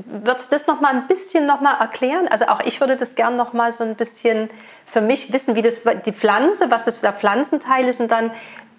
Würdest 0.07 0.51
du 0.51 0.55
das 0.55 0.67
noch 0.67 0.81
mal 0.81 0.93
ein 0.93 1.07
bisschen 1.07 1.47
noch 1.47 1.61
mal 1.61 1.75
erklären? 1.79 2.29
Also 2.29 2.47
auch 2.47 2.61
ich 2.61 2.81
würde 2.81 2.97
das 2.97 3.15
gerne 3.15 3.37
noch 3.37 3.53
mal 3.53 3.73
so 3.73 3.85
ein 3.85 3.95
bisschen 3.95 4.51
für 4.87 5.01
mich 5.01 5.33
wissen, 5.33 5.57
wie 5.57 5.63
das 5.63 5.81
die 6.05 6.13
Pflanze, 6.13 6.71
was 6.71 6.85
das 6.85 7.01
der 7.01 7.13
Pflanzenteil 7.13 7.89
ist 7.89 8.01
und 8.01 8.11
dann 8.11 8.31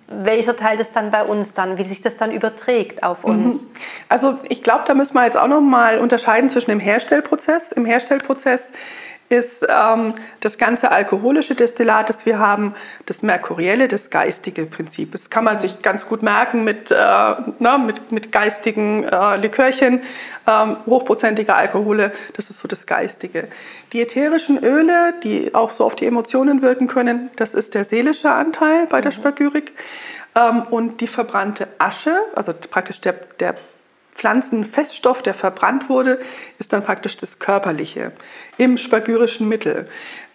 welcher 0.10 0.56
Teil 0.56 0.78
das 0.78 0.94
dann 0.94 1.12
bei 1.12 1.24
uns 1.24 1.54
dann, 1.54 1.78
wie 1.78 1.84
sich 1.84 2.02
das 2.02 2.16
dann 2.16 2.32
überträgt 2.32 3.04
auf 3.04 3.26
mhm. 3.26 3.46
uns. 3.46 3.68
Also 4.08 4.40
ich 4.48 4.64
glaube, 4.64 4.86
da 4.88 4.94
müssen 4.94 5.14
wir 5.16 5.26
jetzt 5.26 5.38
auch 5.38 5.48
noch 5.48 5.62
mal 5.62 6.00
unterscheiden 6.00 6.50
zwischen 6.50 6.72
dem 6.72 6.80
Herstellprozess. 6.80 7.74
Im 7.74 7.86
Herstellprozess 7.86 8.72
ist 9.30 9.66
ähm, 9.70 10.14
das 10.40 10.58
ganze 10.58 10.92
alkoholische 10.92 11.56
Destillat, 11.56 12.10
das 12.10 12.26
wir 12.26 12.40
haben, 12.40 12.74
das 13.06 13.24
merkurielle, 13.24 13.88
das 13.88 14.10
geistige 14.10 14.66
Prinzip. 14.66 15.12
Das 15.12 15.30
kann 15.30 15.44
man 15.44 15.60
sich 15.60 15.82
ganz 15.82 16.06
gut 16.06 16.24
merken 16.24 16.64
mit, 16.64 16.92
äh, 16.92 16.96
na, 16.96 17.78
mit, 17.78 18.12
mit 18.12 18.32
geistigen 18.32 19.04
äh, 19.04 19.38
Likörchen, 19.38 20.02
ähm, 20.48 20.78
hochprozentige 20.86 21.54
Alkohole, 21.54 22.14
das 22.34 22.50
ist 22.50 22.60
so 22.60 22.68
das 22.68 22.86
Geistige. 22.86 23.48
Die 23.94 24.02
ätherischen 24.02 24.64
Öle, 24.64 25.14
die 25.24 25.54
auch 25.54 25.72
so 25.72 25.84
auf 25.84 25.96
die 25.96 26.06
Emotionen 26.06 26.62
wirken 26.62 26.88
können, 26.88 27.30
das 27.36 27.54
ist 27.54 27.76
der 27.76 27.84
seelische 27.84 28.32
Anteil 28.32 28.88
bei 28.88 29.02
der 29.02 29.12
mhm. 29.12 29.16
Spagyrik. 29.16 29.74
Ähm, 30.36 30.64
und 30.70 31.02
die 31.02 31.08
verbrannte 31.08 31.68
Asche, 31.80 32.16
also 32.36 32.54
praktisch 32.54 33.02
der, 33.02 33.14
der 33.40 33.56
Pflanzenfeststoff, 34.18 35.22
der 35.22 35.34
verbrannt 35.34 35.90
wurde, 35.90 36.20
ist 36.58 36.74
dann 36.74 36.84
praktisch 36.84 37.18
das 37.18 37.40
Körperliche 37.40 38.12
im 38.58 38.78
spagyrischen 38.78 39.48
Mittel. 39.48 39.88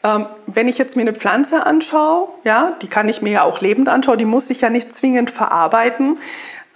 Ähm, 0.04 0.26
wenn 0.46 0.68
ich 0.68 0.78
jetzt 0.78 0.96
mir 0.96 1.02
eine 1.02 1.12
Pflanze 1.12 1.66
anschaue, 1.66 2.28
ja, 2.44 2.76
die 2.80 2.86
kann 2.86 3.08
ich 3.08 3.22
mir 3.22 3.32
ja 3.32 3.42
auch 3.42 3.60
lebend 3.60 3.88
anschauen, 3.88 4.18
die 4.18 4.24
muss 4.24 4.50
ich 4.50 4.60
ja 4.60 4.70
nicht 4.70 4.94
zwingend 4.94 5.30
verarbeiten, 5.30 6.18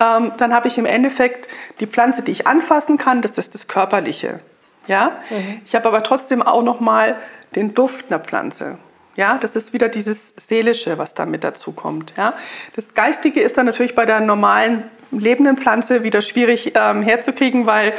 ähm, 0.01 0.33
dann 0.37 0.53
habe 0.53 0.69
ich 0.69 0.79
im 0.79 0.85
Endeffekt 0.85 1.49
die 1.81 1.87
Pflanze, 1.87 2.23
die 2.23 2.33
ich 2.33 2.47
anfassen 2.47 2.99
kann, 2.99 3.23
das 3.23 3.39
ist 3.39 3.55
das 3.55 3.69
Körperliche. 3.69 4.41
Ja? 4.89 5.13
Mhm. 5.31 5.61
Ich 5.65 5.75
habe 5.75 5.87
aber 5.87 6.03
trotzdem 6.03 6.43
auch 6.43 6.63
noch 6.63 6.81
mal 6.81 7.17
den 7.55 7.75
Duft 7.75 8.07
einer 8.11 8.21
Pflanze. 8.21 8.79
Ja, 9.17 9.39
das 9.39 9.57
ist 9.57 9.73
wieder 9.73 9.89
dieses 9.89 10.35
Seelische, 10.37 10.99
was 10.99 11.15
da 11.15 11.25
mit 11.25 11.43
dazu 11.43 11.73
kommt. 11.73 12.13
Ja. 12.17 12.35
Das 12.75 12.95
Geistige 12.95 13.41
ist 13.41 13.57
dann 13.57 13.67
natürlich 13.67 13.95
bei 13.95 14.07
der 14.07 14.21
normalen 14.21 14.85
lebenden 15.11 15.57
Pflanze 15.57 16.03
wieder 16.03 16.21
schwierig 16.21 16.73
ähm, 16.75 17.03
herzukriegen, 17.03 17.67
weil 17.67 17.95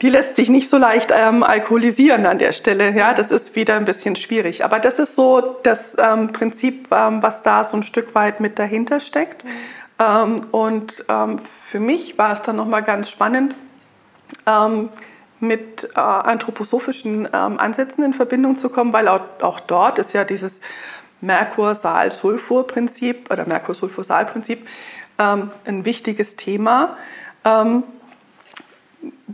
die 0.00 0.08
lässt 0.08 0.36
sich 0.36 0.48
nicht 0.48 0.70
so 0.70 0.78
leicht 0.78 1.12
ähm, 1.14 1.42
alkoholisieren 1.42 2.24
an 2.24 2.38
der 2.38 2.52
Stelle. 2.52 2.92
Ja, 2.92 3.12
das 3.12 3.30
ist 3.30 3.54
wieder 3.54 3.76
ein 3.76 3.84
bisschen 3.84 4.16
schwierig. 4.16 4.64
Aber 4.64 4.80
das 4.80 4.98
ist 4.98 5.14
so 5.14 5.58
das 5.62 5.96
ähm, 5.98 6.32
Prinzip, 6.32 6.88
ähm, 6.90 7.22
was 7.22 7.42
da 7.42 7.64
so 7.64 7.76
ein 7.76 7.82
Stück 7.82 8.14
weit 8.14 8.40
mit 8.40 8.58
dahinter 8.58 9.00
steckt. 9.00 9.44
Mhm. 9.98 10.46
und 10.52 11.04
ähm, 11.10 11.40
für 11.68 11.78
mich 11.78 12.16
war 12.16 12.32
es 12.32 12.40
dann 12.40 12.56
nochmal 12.56 12.82
ganz 12.82 13.10
spannend, 13.10 13.54
ähm, 14.46 14.88
mit 15.40 15.88
äh, 15.94 16.00
anthroposophischen 16.00 17.28
ähm, 17.32 17.58
Ansätzen 17.58 18.04
in 18.04 18.12
Verbindung 18.12 18.56
zu 18.56 18.68
kommen, 18.68 18.92
weil 18.92 19.08
auch, 19.08 19.22
auch 19.40 19.60
dort 19.60 19.98
ist 19.98 20.12
ja 20.12 20.24
dieses 20.24 20.60
Merkur-Sal-Sulfur-Prinzip 21.20 23.30
oder 23.30 23.46
Merkur-Sulfur-Sal-Prinzip 23.46 24.66
ein 25.18 25.84
wichtiges 25.84 26.36
Thema 26.36 26.96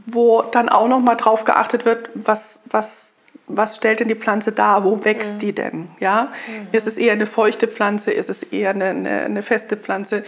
wo 0.07 0.43
dann 0.43 0.69
auch 0.69 0.89
noch 0.89 1.01
mal 1.01 1.17
drauf 1.17 1.45
geachtet 1.45 1.85
wird, 1.85 2.11
was, 2.15 2.59
was, 2.67 3.13
was 3.47 3.77
stellt 3.77 4.01
denn 4.01 4.09
die 4.09 4.15
Pflanze 4.15 4.53
dar, 4.53 4.85
wo 4.85 5.05
wächst 5.05 5.37
mhm. 5.37 5.41
die 5.41 5.53
denn? 5.53 5.89
Ja? 6.01 6.33
Mhm. 6.47 6.69
Ist 6.73 6.87
es 6.87 6.99
eher 6.99 7.13
eine 7.13 7.27
feuchte 7.27 7.69
Pflanze, 7.69 8.13
ist 8.13 8.31
es 8.31 8.43
eher 8.43 8.71
eine, 8.71 8.87
eine, 8.87 9.21
eine 9.23 9.43
feste 9.43 9.77
Pflanze? 9.77 10.25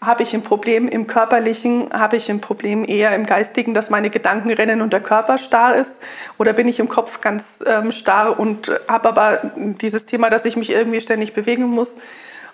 Habe 0.00 0.22
ich 0.22 0.32
ein 0.34 0.42
Problem 0.42 0.88
im 0.88 1.06
körperlichen, 1.06 1.92
habe 1.92 2.16
ich 2.16 2.30
ein 2.30 2.40
Problem 2.40 2.84
eher 2.84 3.14
im 3.14 3.26
geistigen, 3.26 3.74
dass 3.74 3.90
meine 3.90 4.10
Gedanken 4.10 4.50
rennen 4.50 4.80
und 4.80 4.92
der 4.92 5.00
Körper 5.00 5.38
starr 5.38 5.74
ist? 5.74 6.00
Oder 6.38 6.52
bin 6.52 6.68
ich 6.68 6.78
im 6.78 6.88
Kopf 6.88 7.20
ganz 7.20 7.62
ähm, 7.66 7.90
starr 7.90 8.38
und 8.38 8.70
habe 8.86 9.08
aber 9.08 9.40
dieses 9.54 10.06
Thema, 10.06 10.30
dass 10.30 10.44
ich 10.44 10.56
mich 10.56 10.70
irgendwie 10.70 11.00
ständig 11.00 11.34
bewegen 11.34 11.64
muss? 11.64 11.96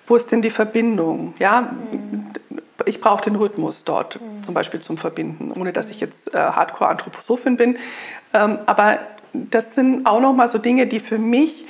Wo 0.06 0.16
ist 0.16 0.32
denn 0.32 0.42
die 0.42 0.50
Verbindung? 0.50 1.34
Ja? 1.38 1.72
Mhm 1.90 2.30
ich 2.86 3.00
brauche 3.00 3.24
den 3.24 3.36
Rhythmus 3.36 3.84
dort 3.84 4.20
mhm. 4.20 4.42
zum 4.42 4.54
Beispiel 4.54 4.80
zum 4.80 4.98
Verbinden, 4.98 5.52
ohne 5.52 5.72
dass 5.72 5.90
ich 5.90 6.00
jetzt 6.00 6.34
äh, 6.34 6.38
Hardcore-Anthroposophin 6.38 7.56
bin. 7.56 7.78
Ähm, 8.32 8.58
aber 8.66 8.98
das 9.32 9.74
sind 9.74 10.06
auch 10.06 10.20
nochmal 10.20 10.48
so 10.48 10.58
Dinge, 10.58 10.86
die 10.86 11.00
für 11.00 11.18
mich 11.18 11.66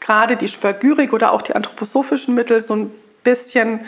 gerade 0.00 0.36
die 0.36 0.48
Spagyrik 0.48 1.12
oder 1.12 1.32
auch 1.32 1.42
die 1.42 1.54
anthroposophischen 1.54 2.34
Mittel 2.34 2.60
so 2.60 2.74
ein 2.74 2.90
bisschen 3.22 3.80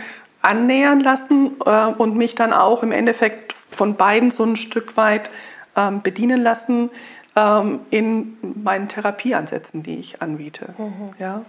annähern 0.42 1.00
lassen 1.00 1.56
äh, 1.64 1.86
und 1.86 2.16
mich 2.16 2.34
dann 2.34 2.52
auch 2.52 2.82
im 2.82 2.92
Endeffekt 2.92 3.54
von 3.70 3.96
beiden 3.96 4.30
so 4.30 4.44
ein 4.44 4.56
Stück 4.56 4.96
weit 4.96 5.30
ähm, 5.76 6.02
bedienen 6.02 6.42
lassen 6.42 6.90
ähm, 7.36 7.80
in 7.90 8.36
meinen 8.62 8.88
Therapieansätzen, 8.88 9.82
die 9.82 9.98
ich 9.98 10.20
anbiete. 10.20 10.74
Mhm. 10.76 11.10
Ja. 11.18 11.42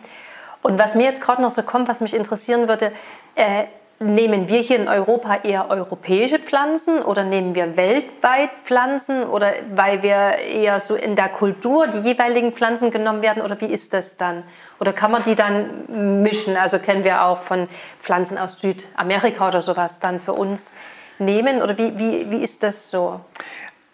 Und 0.61 0.79
was 0.79 0.95
mir 0.95 1.03
jetzt 1.03 1.21
gerade 1.21 1.41
noch 1.41 1.49
so 1.49 1.61
kommt, 1.63 1.89
was 1.89 1.99
mich 1.99 2.13
interessieren 2.13 2.69
würde, 2.69 2.93
äh, 3.35 3.65
Nehmen 3.99 4.49
wir 4.49 4.59
hier 4.59 4.79
in 4.79 4.87
Europa 4.87 5.35
eher 5.43 5.69
europäische 5.69 6.39
Pflanzen 6.39 7.03
oder 7.03 7.23
nehmen 7.23 7.55
wir 7.55 7.77
weltweit 7.77 8.49
Pflanzen 8.63 9.23
oder 9.23 9.53
weil 9.73 10.03
wir 10.03 10.39
eher 10.39 10.79
so 10.79 10.95
in 10.95 11.15
der 11.15 11.29
Kultur 11.29 11.87
die 11.87 11.99
jeweiligen 11.99 12.51
Pflanzen 12.51 12.91
genommen 12.91 13.21
werden 13.21 13.41
oder 13.41 13.59
wie 13.61 13.67
ist 13.67 13.93
das 13.93 14.17
dann? 14.17 14.43
Oder 14.79 14.93
kann 14.93 15.11
man 15.11 15.23
die 15.23 15.35
dann 15.35 16.21
mischen? 16.21 16.57
Also 16.57 16.79
kennen 16.79 17.03
wir 17.03 17.23
auch 17.23 17.37
von 17.37 17.69
Pflanzen 18.01 18.37
aus 18.37 18.59
Südamerika 18.59 19.47
oder 19.47 19.61
sowas 19.61 19.99
dann 19.99 20.19
für 20.19 20.33
uns 20.33 20.73
nehmen 21.19 21.61
oder 21.61 21.77
wie, 21.77 21.97
wie, 21.97 22.31
wie 22.31 22.43
ist 22.43 22.63
das 22.63 22.89
so? 22.89 23.21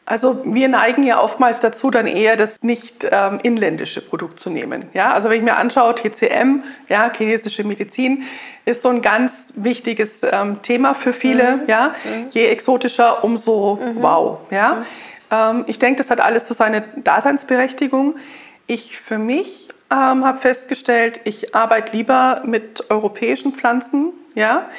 Also 0.10 0.42
wir 0.44 0.70
neigen 0.70 1.04
ja 1.04 1.22
oftmals 1.22 1.60
dazu, 1.60 1.92
dann 1.92 2.08
eher 2.08 2.36
das 2.36 2.64
nicht 2.64 3.08
ähm, 3.12 3.38
inländische 3.44 4.02
Produkt 4.02 4.40
zu 4.40 4.50
nehmen. 4.50 4.90
Ja? 4.96 5.14
Also 5.14 5.30
wenn 5.30 5.38
ich 5.38 5.44
mir 5.44 5.56
anschaue, 5.56 5.94
TCM, 5.94 6.64
ja, 6.88 7.12
chinesische 7.16 7.64
Medizin, 7.64 8.24
ist 8.66 8.82
so 8.82 8.90
ein 8.90 9.04
ganz 9.04 9.54
wichtiges 9.56 10.22
ähm, 10.24 10.64
Thema 10.64 10.96
für 10.96 11.14
viele. 11.14 11.58
Mhm. 11.58 11.62
Ja? 11.68 11.90
Mhm. 11.90 12.26
Je 12.32 12.48
exotischer, 12.48 13.24
umso 13.24 13.76
mhm. 13.76 14.02
wow. 14.02 14.40
Ja? 14.50 14.74
Mhm. 14.74 14.86
Ähm, 15.30 15.64
ich 15.68 15.78
denke, 15.78 16.02
das 16.02 16.10
hat 16.10 16.22
alles 16.22 16.48
so 16.48 16.56
seine 16.56 16.86
Daseinsberechtigung. 16.96 18.16
Ich 18.66 18.98
für 18.98 19.20
mich 19.20 19.68
ähm, 19.92 20.26
habe 20.26 20.40
festgestellt, 20.40 21.20
ich 21.26 21.54
arbeite 21.54 21.96
lieber 21.96 22.42
mit 22.46 22.90
europäischen 22.90 23.54
Pflanzen. 23.54 24.14
Ja? 24.34 24.70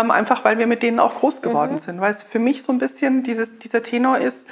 Ähm, 0.00 0.10
einfach 0.10 0.44
weil 0.44 0.58
wir 0.58 0.66
mit 0.66 0.82
denen 0.82 0.98
auch 0.98 1.16
groß 1.16 1.42
geworden 1.42 1.72
mhm. 1.72 1.78
sind. 1.78 2.00
Weil 2.00 2.10
es 2.10 2.22
für 2.22 2.38
mich 2.38 2.62
so 2.62 2.72
ein 2.72 2.78
bisschen 2.78 3.22
dieses, 3.22 3.58
dieser 3.58 3.82
Tenor 3.82 4.18
ist, 4.18 4.46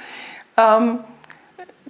ähm, 0.57 0.99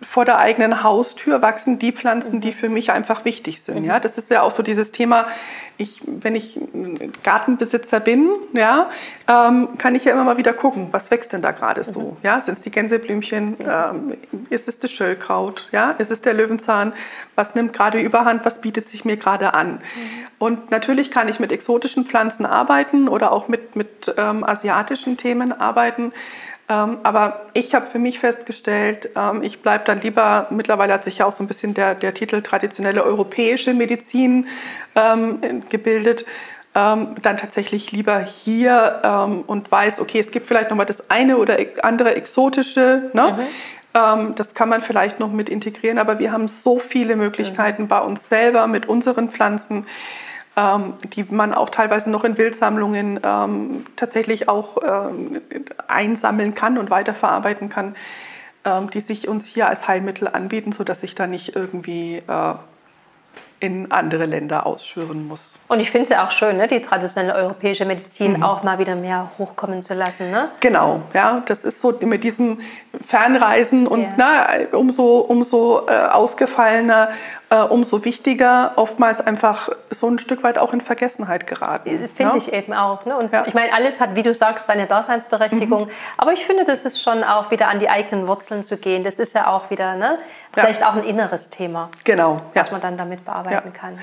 vor 0.02 0.26
der 0.26 0.40
eigenen 0.40 0.84
Haustür 0.84 1.42
wachsen 1.42 1.80
die 1.80 1.92
Pflanzen, 1.92 2.42
die 2.42 2.50
mhm. 2.50 2.54
für 2.54 2.70
mich 2.70 2.92
einfach 2.92 3.26
wichtig 3.26 3.62
sind. 3.62 3.80
Mhm. 3.80 3.86
Ja, 3.86 4.00
das 4.00 4.18
ist 4.18 4.30
ja 4.30 4.42
auch 4.42 4.52
so 4.52 4.64
dieses 4.64 4.92
Thema. 4.92 5.28
Ich, 5.78 6.02
wenn 6.06 6.36
ich 6.36 6.60
Gartenbesitzer 7.24 8.00
bin, 8.00 8.30
ja, 8.54 8.90
ähm, 9.28 9.70
kann 9.78 9.96
ich 9.96 10.06
ja 10.06 10.12
immer 10.12 10.24
mal 10.24 10.38
wieder 10.38 10.54
gucken, 10.54 10.90
was 10.92 11.10
wächst 11.10 11.34
denn 11.34 11.42
da 11.42 11.52
gerade 11.52 11.84
so? 11.84 12.00
Mhm. 12.00 12.18
Ja, 12.22 12.42
sind 12.42 12.56
es 12.56 12.62
die 12.62 12.72
Gänseblümchen? 12.72 13.58
Ähm, 13.60 14.14
ist 14.50 14.68
es 14.68 14.80
das 14.80 14.92
Schöllkraut? 14.92 15.68
Ja, 15.72 15.92
ist 15.92 16.12
es 16.12 16.22
der 16.22 16.34
Löwenzahn? 16.34 16.94
Was 17.36 17.56
nimmt 17.56 17.74
gerade 17.74 18.00
Überhand? 18.00 18.46
Was 18.46 18.62
bietet 18.62 18.88
sich 18.88 19.04
mir 19.04 19.18
gerade 19.18 19.54
an? 19.54 19.82
Und 20.38 20.72
natürlich 20.72 21.10
kann 21.10 21.28
ich 21.28 21.40
mit 21.40 21.52
exotischen 21.52 22.06
Pflanzen 22.06 22.46
arbeiten 22.46 23.08
oder 23.08 23.32
auch 23.32 23.48
mit, 23.48 23.76
mit 23.76 24.14
ähm, 24.18 24.44
asiatischen 24.44 25.18
Themen 25.18 25.52
arbeiten. 25.52 26.14
Ähm, 26.70 26.98
aber 27.04 27.48
ich 27.54 27.76
habe 27.76 27.86
für 27.86 28.00
mich 28.00 28.20
festgestellt, 28.20 29.10
ähm, 29.16 29.44
ich 29.44 29.62
bleibe 29.62 29.84
dann 29.86 30.02
lieber, 30.02 30.48
mittlerweile 30.50 30.94
hat 30.94 31.04
sich 31.04 31.18
ja 31.18 31.26
auch 31.26 31.34
so 31.34 31.44
ein 31.44 31.48
bisschen 31.48 31.74
der, 31.74 31.94
der 31.94 32.14
Titel 32.14 32.42
traditionelle 32.42 33.04
europäische 33.04 33.74
Medizin 33.74 34.48
ähm, 34.96 35.40
gebildet, 35.70 36.26
ähm, 36.74 37.16
dann 37.22 37.38
tatsächlich 37.38 37.92
lieber 37.92 38.20
hier 38.20 39.02
ähm, 39.04 39.44
und 39.46 39.72
weiß, 39.72 40.00
okay, 40.00 40.20
es 40.20 40.32
gibt 40.32 40.48
vielleicht 40.48 40.70
nochmal 40.70 40.86
das 40.86 41.10
eine 41.10 41.38
oder 41.38 41.58
andere 41.82 42.16
exotische. 42.16 43.12
Ne? 43.14 43.38
Mhm. 43.38 43.40
Ähm, 43.94 44.36
das 44.36 44.54
kann 44.54 44.70
man 44.70 44.82
vielleicht 44.82 45.20
noch 45.20 45.32
mit 45.32 45.50
integrieren, 45.50 46.00
aber 46.00 46.18
wir 46.18 46.32
haben 46.32 46.48
so 46.48 46.80
viele 46.80 47.16
Möglichkeiten 47.16 47.84
mhm. 47.84 47.88
bei 47.90 48.00
uns 48.00 48.30
selber 48.30 48.68
mit 48.68 48.88
unseren 48.88 49.30
Pflanzen 49.30 49.86
ähm, 50.56 50.94
die 51.04 51.24
man 51.24 51.54
auch 51.54 51.70
teilweise 51.70 52.12
noch 52.12 52.24
in 52.24 52.38
Wildsammlungen 52.38 53.20
ähm, 53.24 53.86
tatsächlich 53.96 54.50
auch 54.50 54.78
ähm, 54.86 55.42
einsammeln 55.88 56.54
kann 56.54 56.78
und 56.78 56.90
weiterverarbeiten 56.90 57.70
kann, 57.70 57.96
ähm, 58.66 58.90
die 58.90 59.00
sich 59.00 59.28
uns 59.28 59.48
hier 59.48 59.68
als 59.68 59.88
Heilmittel 59.88 60.28
anbieten, 60.28 60.72
sodass 60.72 61.04
ich 61.04 61.16
da 61.16 61.28
nicht 61.28 61.56
irgendwie 61.56 62.18
äh, 62.28 62.54
in 63.64 63.94
andere 63.94 64.26
Länder 64.26 64.66
ausschwören 64.66 65.26
muss. 65.26 65.54
Und 65.70 65.80
ich 65.80 65.90
finde 65.90 66.04
es 66.04 66.10
ja 66.10 66.26
auch 66.26 66.32
schön, 66.32 66.58
ne, 66.58 66.68
die 66.68 66.82
traditionelle 66.82 67.34
europäische 67.34 67.86
Medizin 67.86 68.34
mhm. 68.34 68.44
auch 68.44 68.62
mal 68.62 68.78
wieder 68.78 68.96
mehr 68.96 69.32
hochkommen 69.38 69.82
zu 69.82 69.94
lassen. 69.94 70.32
Ne? 70.32 70.50
Genau, 70.60 71.02
ja, 71.14 71.42
das 71.46 71.64
ist 71.64 71.80
so 71.80 71.98
mit 72.02 72.26
diesem 72.26 72.60
Fernreisen 73.08 73.88
und 73.88 74.04
ja. 74.18 74.48
ne, 74.48 74.68
umso, 74.72 75.20
umso 75.20 75.88
äh, 75.88 75.92
ausgefallener, 75.92 77.10
äh, 77.50 77.56
umso 77.58 78.06
wichtiger, 78.06 78.74
oftmals 78.76 79.20
einfach 79.20 79.70
so 79.90 80.08
ein 80.08 80.20
Stück 80.20 80.44
weit 80.44 80.60
auch 80.60 80.74
in 80.74 80.82
Vergessenheit 80.82 81.48
geraten. 81.48 81.90
Äh, 81.90 82.08
finde 82.08 82.34
ja? 82.34 82.36
ich 82.38 82.54
eben 82.54 82.74
auch. 82.74 83.06
Ne? 83.06 83.18
Und 83.18 83.34
ja. 83.34 83.46
ich 83.48 83.56
meine, 83.56 83.74
alles 83.74 84.00
hat, 84.00 84.16
wie 84.16 84.22
du 84.22 84.34
sagst, 84.34 84.68
seine 84.68 84.86
Daseinsberechtigung. 84.86 85.86
Mhm. 85.86 85.92
Aber 86.18 86.34
ich 86.34 86.46
finde, 86.46 86.66
das 86.66 86.86
ist 86.86 87.02
schon 87.02 87.24
auch 87.24 87.50
wieder 87.50 87.68
an 87.68 87.80
die 87.80 87.90
eigenen 87.90 88.28
Wurzeln 88.28 88.64
zu 88.64 88.78
gehen. 88.78 89.04
Das 89.04 89.16
ist 89.16 89.34
ja 89.34 89.48
auch 89.48 89.72
wieder 89.72 89.96
ne, 89.96 90.20
vielleicht 90.54 90.86
auch 90.86 90.94
ein 90.94 91.04
inneres 91.04 91.50
Thema, 91.50 91.90
genau. 92.04 92.42
was 92.54 92.72
man 92.72 92.80
dann 92.80 92.96
damit 92.96 93.26
bearbeiten 93.26 93.74
kann. 93.74 93.98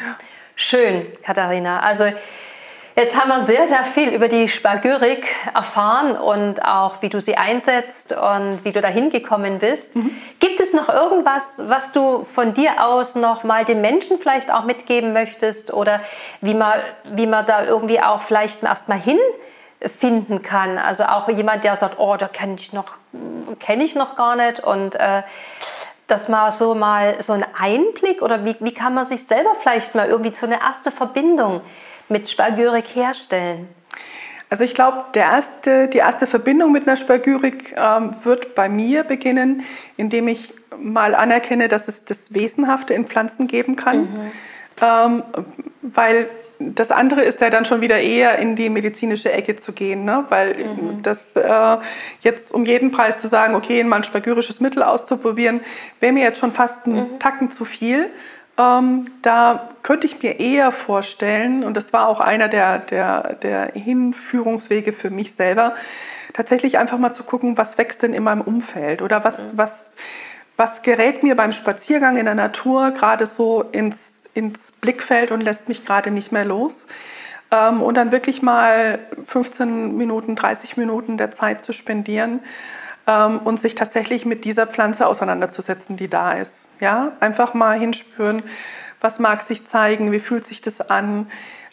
Schön, 0.56 1.06
Katharina. 1.22 1.80
Also 1.80 2.06
Jetzt 2.96 3.16
haben 3.16 3.28
wir 3.28 3.38
sehr, 3.38 3.66
sehr 3.66 3.84
viel 3.84 4.08
über 4.08 4.28
die 4.28 4.48
Spagyrik 4.48 5.24
erfahren 5.54 6.16
und 6.16 6.64
auch, 6.64 7.02
wie 7.02 7.08
du 7.08 7.20
sie 7.20 7.36
einsetzt 7.36 8.12
und 8.12 8.64
wie 8.64 8.72
du 8.72 8.80
dahin 8.80 9.10
gekommen 9.10 9.60
bist. 9.60 9.94
Mhm. 9.94 10.10
Gibt 10.40 10.60
es 10.60 10.72
noch 10.72 10.88
irgendwas, 10.88 11.62
was 11.68 11.92
du 11.92 12.24
von 12.24 12.52
dir 12.52 12.84
aus 12.84 13.14
noch 13.14 13.44
mal 13.44 13.64
den 13.64 13.80
Menschen 13.80 14.18
vielleicht 14.18 14.52
auch 14.52 14.64
mitgeben 14.64 15.12
möchtest 15.12 15.72
oder 15.72 16.00
wie 16.40 16.54
man, 16.54 16.80
wie 17.04 17.26
man 17.26 17.46
da 17.46 17.64
irgendwie 17.64 18.00
auch 18.00 18.20
vielleicht 18.20 18.64
erst 18.64 18.88
mal 18.88 19.00
hinfinden 19.00 20.42
kann? 20.42 20.76
Also 20.76 21.04
auch 21.04 21.28
jemand, 21.28 21.62
der 21.62 21.76
sagt, 21.76 21.98
oh, 21.98 22.16
da 22.16 22.26
kenne 22.26 22.56
ich 22.58 22.72
noch, 22.72 22.96
kenne 23.60 23.84
ich 23.84 23.94
noch 23.94 24.16
gar 24.16 24.34
nicht 24.34 24.60
und 24.60 24.96
äh, 24.96 25.22
dass 26.08 26.28
man 26.28 26.50
so 26.50 26.74
mal 26.74 27.22
so 27.22 27.34
einen 27.34 27.46
Einblick 27.56 28.20
oder 28.20 28.44
wie, 28.44 28.56
wie 28.58 28.74
kann 28.74 28.94
man 28.94 29.04
sich 29.04 29.24
selber 29.24 29.54
vielleicht 29.54 29.94
mal 29.94 30.08
irgendwie 30.08 30.34
so 30.34 30.44
eine 30.44 30.60
erste 30.60 30.90
Verbindung 30.90 31.60
mit 32.10 32.28
Spagyrik 32.28 32.94
herstellen? 32.94 33.68
Also 34.50 34.64
ich 34.64 34.74
glaube, 34.74 35.04
erste, 35.14 35.88
die 35.88 35.98
erste 35.98 36.26
Verbindung 36.26 36.72
mit 36.72 36.86
einer 36.86 36.96
Spagyrik 36.96 37.76
ähm, 37.76 38.16
wird 38.24 38.56
bei 38.56 38.68
mir 38.68 39.04
beginnen, 39.04 39.62
indem 39.96 40.26
ich 40.26 40.52
mal 40.76 41.14
anerkenne, 41.14 41.68
dass 41.68 41.86
es 41.86 42.04
das 42.04 42.34
Wesenhafte 42.34 42.94
in 42.94 43.06
Pflanzen 43.06 43.46
geben 43.46 43.76
kann. 43.76 44.00
Mhm. 44.00 44.32
Ähm, 44.82 45.22
weil 45.82 46.28
das 46.58 46.90
andere 46.90 47.22
ist 47.22 47.40
ja 47.40 47.48
dann 47.48 47.64
schon 47.64 47.80
wieder 47.80 47.98
eher 47.98 48.38
in 48.38 48.54
die 48.54 48.68
medizinische 48.68 49.32
Ecke 49.32 49.56
zu 49.56 49.72
gehen, 49.72 50.04
ne? 50.04 50.26
weil 50.28 50.56
mhm. 50.56 51.02
das 51.02 51.34
äh, 51.36 51.76
jetzt 52.20 52.52
um 52.52 52.66
jeden 52.66 52.90
Preis 52.90 53.20
zu 53.20 53.28
sagen, 53.28 53.54
okay, 53.54 53.82
mal 53.82 53.96
ein 53.96 54.04
spagyrisches 54.04 54.60
Mittel 54.60 54.82
auszuprobieren, 54.82 55.60
wäre 56.00 56.12
mir 56.12 56.24
jetzt 56.24 56.38
schon 56.38 56.52
fast 56.52 56.86
ein 56.86 56.94
mhm. 56.94 57.18
Tacken 57.18 57.50
zu 57.50 57.64
viel. 57.64 58.10
Ähm, 58.60 59.10
da 59.22 59.70
könnte 59.82 60.06
ich 60.06 60.22
mir 60.22 60.38
eher 60.38 60.72
vorstellen, 60.72 61.64
und 61.64 61.76
das 61.76 61.92
war 61.92 62.08
auch 62.08 62.20
einer 62.20 62.48
der, 62.48 62.78
der, 62.78 63.34
der 63.34 63.72
Hinführungswege 63.72 64.92
für 64.92 65.10
mich 65.10 65.34
selber, 65.34 65.74
tatsächlich 66.34 66.76
einfach 66.76 66.98
mal 66.98 67.14
zu 67.14 67.22
gucken, 67.22 67.56
was 67.56 67.78
wächst 67.78 68.02
denn 68.02 68.12
in 68.12 68.22
meinem 68.22 68.42
Umfeld 68.42 69.00
oder 69.00 69.24
was, 69.24 69.56
was, 69.56 69.92
was 70.56 70.82
gerät 70.82 71.22
mir 71.22 71.36
beim 71.36 71.52
Spaziergang 71.52 72.18
in 72.18 72.26
der 72.26 72.34
Natur 72.34 72.90
gerade 72.90 73.24
so 73.24 73.62
ins, 73.72 74.22
ins 74.34 74.72
Blickfeld 74.72 75.30
und 75.30 75.40
lässt 75.40 75.68
mich 75.68 75.86
gerade 75.86 76.10
nicht 76.10 76.30
mehr 76.30 76.44
los. 76.44 76.86
Ähm, 77.50 77.80
und 77.80 77.96
dann 77.96 78.12
wirklich 78.12 78.42
mal 78.42 78.98
15 79.24 79.96
Minuten, 79.96 80.36
30 80.36 80.76
Minuten 80.76 81.16
der 81.16 81.32
Zeit 81.32 81.64
zu 81.64 81.72
spendieren 81.72 82.40
ähm, 83.10 83.40
und 83.40 83.58
sich 83.58 83.74
tatsächlich 83.74 84.24
mit 84.24 84.44
dieser 84.44 84.66
Pflanze 84.66 85.06
auseinanderzusetzen, 85.06 85.96
die 85.96 86.08
da 86.08 86.32
ist. 86.32 86.68
Ja? 86.80 87.12
Einfach 87.20 87.54
mal 87.54 87.78
hinspüren, 87.78 88.42
was 89.00 89.18
mag 89.18 89.42
sich 89.42 89.66
zeigen, 89.66 90.12
wie 90.12 90.20
fühlt 90.20 90.46
sich 90.46 90.62
das 90.62 90.80
an. 90.80 91.30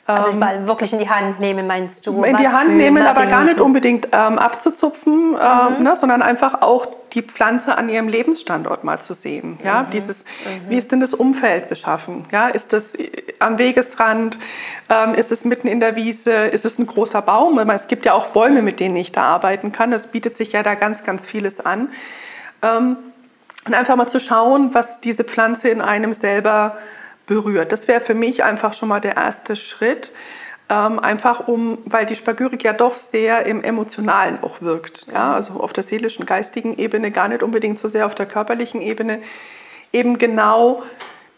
Also 0.08 0.30
ich 0.30 0.34
ähm, 0.36 0.40
mal 0.40 0.68
wirklich 0.68 0.94
in 0.94 1.00
die 1.00 1.10
Hand 1.10 1.40
nehmen, 1.42 1.68
meinst 1.68 2.08
du? 2.08 2.24
In 2.24 2.38
die 2.38 2.48
Hand 2.48 2.78
nehmen, 2.78 3.06
aber 3.06 3.26
gar 3.26 3.44
nicht 3.44 3.60
unbedingt 3.60 4.08
ähm, 4.14 4.40
abzuzupfen, 4.40 5.36
äh, 5.36 5.70
mhm. 5.78 5.84
ne, 5.84 5.96
sondern 5.98 6.22
einfach 6.22 6.62
auch 6.62 6.88
die 7.14 7.22
Pflanze 7.22 7.78
an 7.78 7.90
ihrem 7.90 8.08
Lebensstandort 8.08 8.84
mal 8.84 9.02
zu 9.02 9.14
sehen. 9.14 9.60
Ja? 9.64 9.84
Mhm. 9.84 9.90
Dieses, 9.92 10.24
mhm. 10.24 10.70
Wie 10.70 10.78
ist 10.78 10.92
denn 10.92 11.02
das 11.02 11.14
Umfeld 11.14 11.68
beschaffen? 11.68 12.26
Ja? 12.32 12.48
Ist 12.48 12.72
das 12.72 12.96
äh, 12.96 13.12
am 13.40 13.58
Wegesrand? 13.58 14.40
Ähm, 14.90 15.14
ist 15.14 15.32
es 15.32 15.44
mitten 15.44 15.68
in 15.68 15.82
der 15.82 15.98
Wiese? 15.98 16.32
Ist 16.32 16.66
es 16.66 16.80
ein 16.80 16.88
großer 16.88 17.22
Baum? 17.22 17.58
Es 17.70 17.88
gibt 17.88 18.06
ja 18.06 18.14
auch 18.14 18.28
Bäume, 18.28 18.62
mit 18.62 18.80
denen 18.80 18.96
ich 18.96 19.12
da 19.12 19.24
arbeiten 19.24 19.74
kann. 19.74 19.92
Das 19.92 20.08
bietet 20.08 20.38
sich 20.38 20.54
ja 20.54 20.64
da 20.64 20.76
ganz, 20.76 21.04
ganz 21.04 21.26
vieles 21.26 21.60
an. 21.60 21.90
Ähm, 22.62 22.98
und 23.66 23.74
einfach 23.74 23.98
mal 23.98 24.08
zu 24.08 24.22
schauen, 24.22 24.74
was 24.74 25.02
diese 25.02 25.26
Pflanze 25.26 25.68
in 25.68 25.82
einem 25.82 26.14
selber 26.14 26.78
berührt. 27.28 27.72
Das 27.72 27.88
wäre 27.88 28.02
für 28.02 28.16
mich 28.16 28.44
einfach 28.44 28.74
schon 28.74 28.90
mal 28.90 29.02
der 29.02 29.16
erste 29.16 29.56
Schritt. 29.56 30.12
Ähm, 30.70 31.00
einfach 31.00 31.48
um, 31.48 31.78
weil 31.86 32.06
die 32.06 32.16
Spagyrik 32.16 32.62
ja 32.64 32.74
doch 32.74 32.94
sehr 32.94 33.46
im 33.46 33.64
Emotionalen 33.64 34.44
auch 34.44 34.62
wirkt. 34.62 35.08
Ja? 35.14 35.34
Also 35.34 35.54
auf 35.62 35.72
der 35.72 35.84
seelischen, 35.84 36.26
geistigen 36.26 36.78
Ebene, 36.78 37.12
gar 37.12 37.30
nicht 37.30 37.42
unbedingt 37.42 37.80
so 37.80 37.88
sehr 37.88 38.06
auf 38.06 38.16
der 38.16 38.26
körperlichen 38.26 38.82
Ebene. 38.82 39.22
Eben 39.94 40.18
genau 40.18 40.84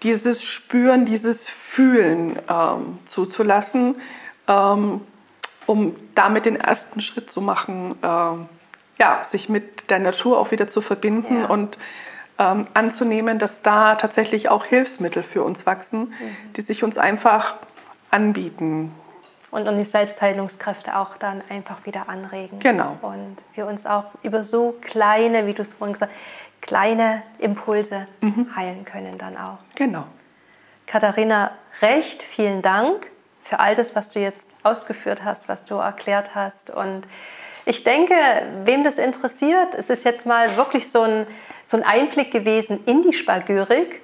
dieses 0.02 0.44
Spüren, 0.44 1.06
dieses 1.06 1.48
Fühlen 1.48 2.40
ähm, 2.50 2.98
zuzulassen, 3.06 3.98
ähm, 4.48 5.02
um 5.68 5.96
damit 6.16 6.46
den 6.46 6.56
ersten 6.56 7.02
Schritt 7.02 7.30
zu 7.30 7.42
machen, 7.42 7.94
ähm, 8.02 8.48
ja, 9.00 9.24
sich 9.30 9.48
mit 9.48 9.92
der 9.92 10.00
Natur 10.00 10.40
auch 10.40 10.50
wieder 10.50 10.68
zu 10.68 10.82
verbinden 10.82 11.42
ja. 11.42 11.46
und 11.48 11.78
ähm, 12.40 12.68
anzunehmen, 12.74 13.38
dass 13.38 13.62
da 13.62 13.96
tatsächlich 13.96 14.50
auch 14.50 14.66
Hilfsmittel 14.66 15.24
für 15.24 15.44
uns 15.44 15.66
wachsen, 15.66 16.00
mhm. 16.00 16.54
die 16.56 16.62
sich 16.62 16.84
uns 16.84 16.98
einfach 16.98 17.56
anbieten. 18.10 18.94
Und, 19.52 19.68
und 19.68 19.78
die 19.78 19.84
Selbstheilungskräfte 19.84 20.98
auch 20.98 21.18
dann 21.18 21.42
einfach 21.50 21.86
wieder 21.86 22.08
anregen. 22.08 22.60
Genau. 22.60 22.98
Und 23.02 23.38
wir 23.56 23.66
uns 23.66 23.86
auch 23.86 24.06
über 24.24 24.44
so 24.44 24.76
kleine, 24.82 25.48
wie 25.48 25.54
du 25.54 25.64
es 25.64 25.74
vorhin 25.74 25.94
gesagt 25.94 26.12
hast, 26.14 26.62
kleine 26.62 27.24
Impulse 27.40 28.08
mhm. 28.22 28.56
heilen 28.56 28.86
können 28.86 29.18
dann 29.18 29.38
auch. 29.38 29.58
Genau. 29.76 30.06
Katharina, 30.86 31.52
recht 31.82 32.24
vielen 32.24 32.62
Dank 32.62 33.12
für 33.44 33.60
all 33.60 33.76
das, 33.76 33.96
was 33.96 34.10
du 34.10 34.20
jetzt 34.20 34.56
ausgeführt 34.64 35.24
hast, 35.24 35.50
was 35.50 35.66
du 35.66 35.76
erklärt 35.76 36.36
hast. 36.36 36.70
Und 36.70 37.04
ich 37.66 37.84
denke, 37.84 38.14
wem 38.66 38.84
das 38.84 38.98
interessiert, 38.98 39.74
es 39.76 39.90
ist 39.90 40.06
jetzt 40.06 40.26
mal 40.26 40.58
wirklich 40.58 40.90
so 40.90 41.02
ein 41.02 41.28
so 41.70 41.78
ein 41.78 41.84
Einblick 41.84 42.32
gewesen 42.32 42.84
in 42.88 43.04
die 43.04 43.14
Spagyrik. 43.14 44.02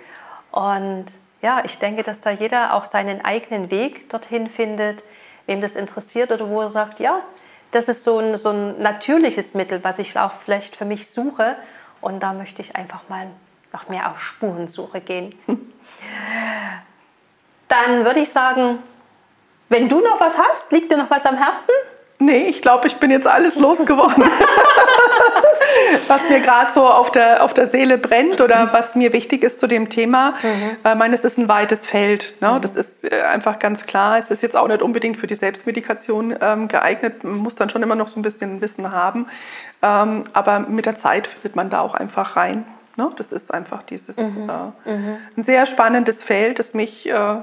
Und 0.52 1.06
ja, 1.42 1.64
ich 1.66 1.80
denke, 1.80 2.04
dass 2.04 2.22
da 2.22 2.30
jeder 2.30 2.76
auch 2.76 2.86
seinen 2.86 3.26
eigenen 3.26 3.72
Weg 3.72 4.08
dorthin 4.08 4.52
findet, 4.52 5.04
wem 5.48 5.62
das 5.62 5.76
interessiert 5.76 6.30
oder 6.32 6.48
wo 6.48 6.62
er 6.62 6.70
sagt, 6.70 7.00
ja, 7.00 7.24
das 7.72 7.90
ist 7.90 8.04
so 8.04 8.20
ein, 8.20 8.38
so 8.38 8.52
ein 8.52 8.80
natürliches 8.84 9.56
Mittel, 9.56 9.84
was 9.84 9.98
ich 9.98 10.16
auch 10.16 10.34
vielleicht 10.34 10.76
für 10.76 10.86
mich 10.86 11.10
suche. 11.10 11.56
Und 12.02 12.22
da 12.22 12.34
möchte 12.34 12.62
ich 12.62 12.76
einfach 12.76 13.10
mal 13.10 13.32
noch 13.74 13.90
mehr 13.90 14.12
auf 14.12 14.22
Spurensuche 14.22 15.02
gehen. 15.02 15.34
Dann 17.68 18.06
würde 18.06 18.20
ich 18.20 18.30
sagen, 18.30 18.78
wenn 19.70 19.90
du 19.90 20.02
noch 20.02 20.20
was 20.20 20.38
hast, 20.38 20.72
liegt 20.72 20.92
dir 20.92 20.98
noch 20.98 21.10
was 21.10 21.26
am 21.26 21.36
Herzen? 21.36 21.74
Nee, 22.20 22.48
ich 22.48 22.62
glaube, 22.62 22.88
ich 22.88 22.96
bin 22.96 23.12
jetzt 23.12 23.28
alles 23.28 23.56
losgeworden. 23.56 24.24
was 26.08 26.30
mir 26.30 26.40
gerade 26.40 26.72
so 26.72 26.88
auf 26.88 27.12
der, 27.12 27.44
auf 27.44 27.54
der 27.54 27.68
Seele 27.68 27.98
brennt 27.98 28.42
oder 28.42 28.72
was 28.72 28.96
mir 28.96 29.14
wichtig 29.14 29.44
ist 29.44 29.60
zu 29.60 29.68
dem 29.68 29.90
Thema. 29.90 30.32
Mhm. 30.42 30.78
Ich 30.92 30.96
meine, 30.96 31.16
es 31.16 31.26
ist 31.26 31.38
ein 31.38 31.48
weites 31.48 31.86
Feld. 31.86 32.34
Ne? 32.42 32.52
Mhm. 32.52 32.62
Das 32.62 32.76
ist 32.76 33.04
äh, 33.04 33.22
einfach 33.22 33.60
ganz 33.60 33.86
klar. 33.86 34.18
Es 34.18 34.32
ist 34.32 34.42
jetzt 34.42 34.56
auch 34.56 34.68
nicht 34.68 34.82
unbedingt 34.82 35.18
für 35.18 35.28
die 35.28 35.36
Selbstmedikation 35.36 36.36
ähm, 36.40 36.68
geeignet. 36.68 37.24
Man 37.24 37.38
muss 37.38 37.56
dann 37.56 37.70
schon 37.70 37.84
immer 37.84 37.96
noch 37.96 38.08
so 38.08 38.20
ein 38.20 38.24
bisschen 38.24 38.62
Wissen 38.62 38.92
haben. 38.92 39.28
Ähm, 39.82 40.24
aber 40.34 40.60
mit 40.60 40.86
der 40.86 40.96
Zeit 40.96 41.28
findet 41.28 41.56
man 41.56 41.70
da 41.70 41.82
auch 41.82 41.96
einfach 41.96 42.36
rein. 42.36 42.66
Ne? 42.96 43.10
Das 43.18 43.32
ist 43.32 43.54
einfach 43.54 43.84
dieses 43.84 44.18
mhm. 44.18 44.50
Äh, 44.86 44.92
mhm. 44.92 45.18
ein 45.38 45.44
sehr 45.44 45.66
spannendes 45.66 46.24
Feld, 46.24 46.60
das 46.60 46.74
mich 46.74 47.10
äh, 47.10 47.36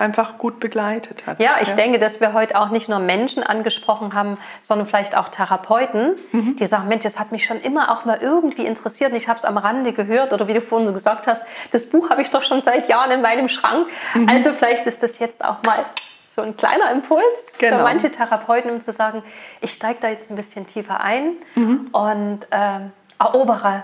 einfach 0.00 0.38
gut 0.38 0.58
begleitet 0.58 1.26
hat. 1.26 1.40
Ja, 1.40 1.56
ich 1.60 1.68
ja. 1.68 1.74
denke, 1.74 1.98
dass 1.98 2.20
wir 2.20 2.32
heute 2.32 2.58
auch 2.58 2.70
nicht 2.70 2.88
nur 2.88 2.98
Menschen 2.98 3.42
angesprochen 3.42 4.14
haben, 4.14 4.38
sondern 4.62 4.86
vielleicht 4.86 5.16
auch 5.16 5.28
Therapeuten, 5.28 6.16
mhm. 6.32 6.56
die 6.56 6.66
sagen, 6.66 6.88
Mensch, 6.88 7.04
das 7.04 7.18
hat 7.20 7.30
mich 7.30 7.46
schon 7.46 7.60
immer 7.60 7.92
auch 7.92 8.04
mal 8.04 8.18
irgendwie 8.20 8.66
interessiert 8.66 9.12
und 9.12 9.16
ich 9.16 9.28
habe 9.28 9.38
es 9.38 9.44
am 9.44 9.58
Rande 9.58 9.92
gehört 9.92 10.32
oder 10.32 10.48
wie 10.48 10.54
du 10.54 10.60
vorhin 10.60 10.88
so 10.88 10.94
gesagt 10.94 11.26
hast, 11.26 11.44
das 11.70 11.88
Buch 11.88 12.10
habe 12.10 12.22
ich 12.22 12.30
doch 12.30 12.42
schon 12.42 12.62
seit 12.62 12.88
Jahren 12.88 13.10
in 13.10 13.22
meinem 13.22 13.48
Schrank. 13.48 13.86
Mhm. 14.14 14.28
Also 14.28 14.52
vielleicht 14.52 14.86
ist 14.86 15.02
das 15.02 15.18
jetzt 15.18 15.44
auch 15.44 15.62
mal 15.64 15.84
so 16.26 16.42
ein 16.42 16.56
kleiner 16.56 16.90
Impuls 16.92 17.56
genau. 17.58 17.78
für 17.78 17.82
manche 17.82 18.10
Therapeuten, 18.10 18.70
um 18.70 18.80
zu 18.80 18.92
sagen, 18.92 19.22
ich 19.60 19.74
steige 19.74 19.98
da 20.00 20.08
jetzt 20.08 20.30
ein 20.30 20.36
bisschen 20.36 20.66
tiefer 20.66 21.00
ein 21.00 21.32
mhm. 21.56 21.88
und 21.92 22.40
äh, 22.50 22.80
erobere 23.18 23.82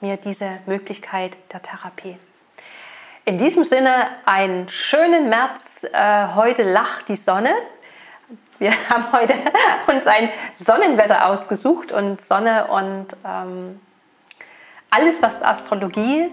mir 0.00 0.16
diese 0.16 0.48
Möglichkeit 0.66 1.36
der 1.52 1.62
Therapie. 1.62 2.16
In 3.24 3.38
diesem 3.38 3.62
Sinne 3.62 4.08
einen 4.24 4.68
schönen 4.68 5.28
März. 5.28 5.84
Äh, 5.92 6.34
heute 6.34 6.64
lacht 6.64 7.08
die 7.08 7.14
Sonne. 7.14 7.54
Wir 8.58 8.72
haben 8.90 9.12
heute 9.12 9.34
uns 9.86 10.08
ein 10.08 10.28
Sonnenwetter 10.54 11.26
ausgesucht 11.26 11.92
und 11.92 12.20
Sonne 12.20 12.66
und 12.66 13.06
ähm, 13.24 13.80
alles, 14.90 15.22
was 15.22 15.40
Astrologie 15.40 16.30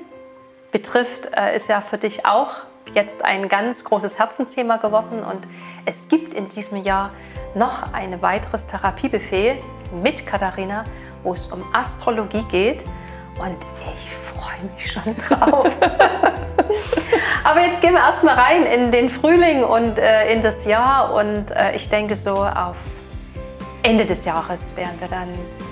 betrifft, 0.72 1.30
äh, 1.38 1.56
ist 1.56 1.70
ja 1.70 1.82
für 1.82 2.00
dich 2.00 2.26
auch 2.26 2.56
jetzt 2.96 3.24
ein 3.24 3.50
ganz 3.50 3.84
großes 3.84 4.18
Herzensthema 4.18 4.78
geworden. 4.78 5.24
Und 5.24 5.46
es 5.86 6.08
gibt 6.08 6.34
in 6.34 6.50
diesem 6.50 6.78
Jahr 6.78 7.12
noch 7.54 7.94
ein 7.94 8.20
weiteres 8.24 8.66
Therapiebuffet 8.66 9.62
mit 10.02 10.26
Katharina, 10.26 10.86
wo 11.22 11.34
es 11.34 11.46
um 11.46 11.64
Astrologie 11.72 12.46
geht. 12.50 12.84
Und 13.38 13.58
ich 13.94 14.19
freue 14.40 14.70
mich 14.76 14.92
schon 14.92 15.16
drauf. 15.28 15.78
Aber 17.44 17.62
jetzt 17.62 17.82
gehen 17.82 17.94
wir 17.94 18.02
erstmal 18.02 18.36
rein 18.36 18.66
in 18.66 18.92
den 18.92 19.10
Frühling 19.10 19.64
und 19.64 19.98
äh, 19.98 20.32
in 20.32 20.42
das 20.42 20.66
Jahr. 20.66 21.14
Und 21.14 21.52
äh, 21.52 21.76
ich 21.76 21.90
denke, 21.90 22.16
so 22.16 22.36
auf 22.36 22.76
Ende 23.84 24.06
des 24.06 24.26
Jahres 24.26 24.76
werden 24.76 25.00
wir 25.00 25.08
dann 25.08 25.30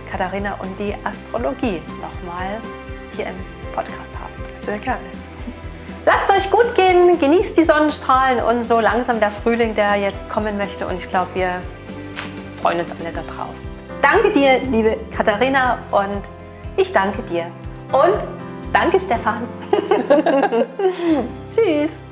Katharina 0.10 0.56
und 0.60 0.80
die 0.80 0.96
Astrologie 1.04 1.82
nochmal 2.02 2.60
hier 3.16 3.28
im 3.28 3.36
Podcast 3.74 4.16
haben. 4.16 4.34
Sehr 4.66 4.78
gerne. 4.80 5.02
Lasst 6.06 6.30
euch 6.32 6.50
gut 6.50 6.74
gehen, 6.76 7.20
genießt 7.20 7.58
die 7.58 7.64
Sonnenstrahlen 7.64 8.42
und 8.42 8.62
so 8.62 8.80
langsam 8.80 9.20
der 9.20 9.30
Frühling, 9.30 9.76
der 9.76 9.96
jetzt 9.96 10.30
kommen 10.30 10.58
möchte. 10.58 10.88
Und 10.88 10.96
ich 10.96 11.10
glaube, 11.10 11.28
wir 11.34 11.62
freuen 12.62 12.80
uns 12.80 12.92
alle 12.98 13.12
darauf. 13.12 13.54
Danke 14.02 14.32
dir, 14.32 14.60
liebe 14.60 14.98
Katharina, 15.16 15.80
und 15.92 16.22
ich 16.78 16.94
danke 16.94 17.22
dir. 17.24 17.48
Und 17.92 18.47
danke, 18.82 19.00
Stefan. 19.00 19.48
Tschüss. 21.54 22.07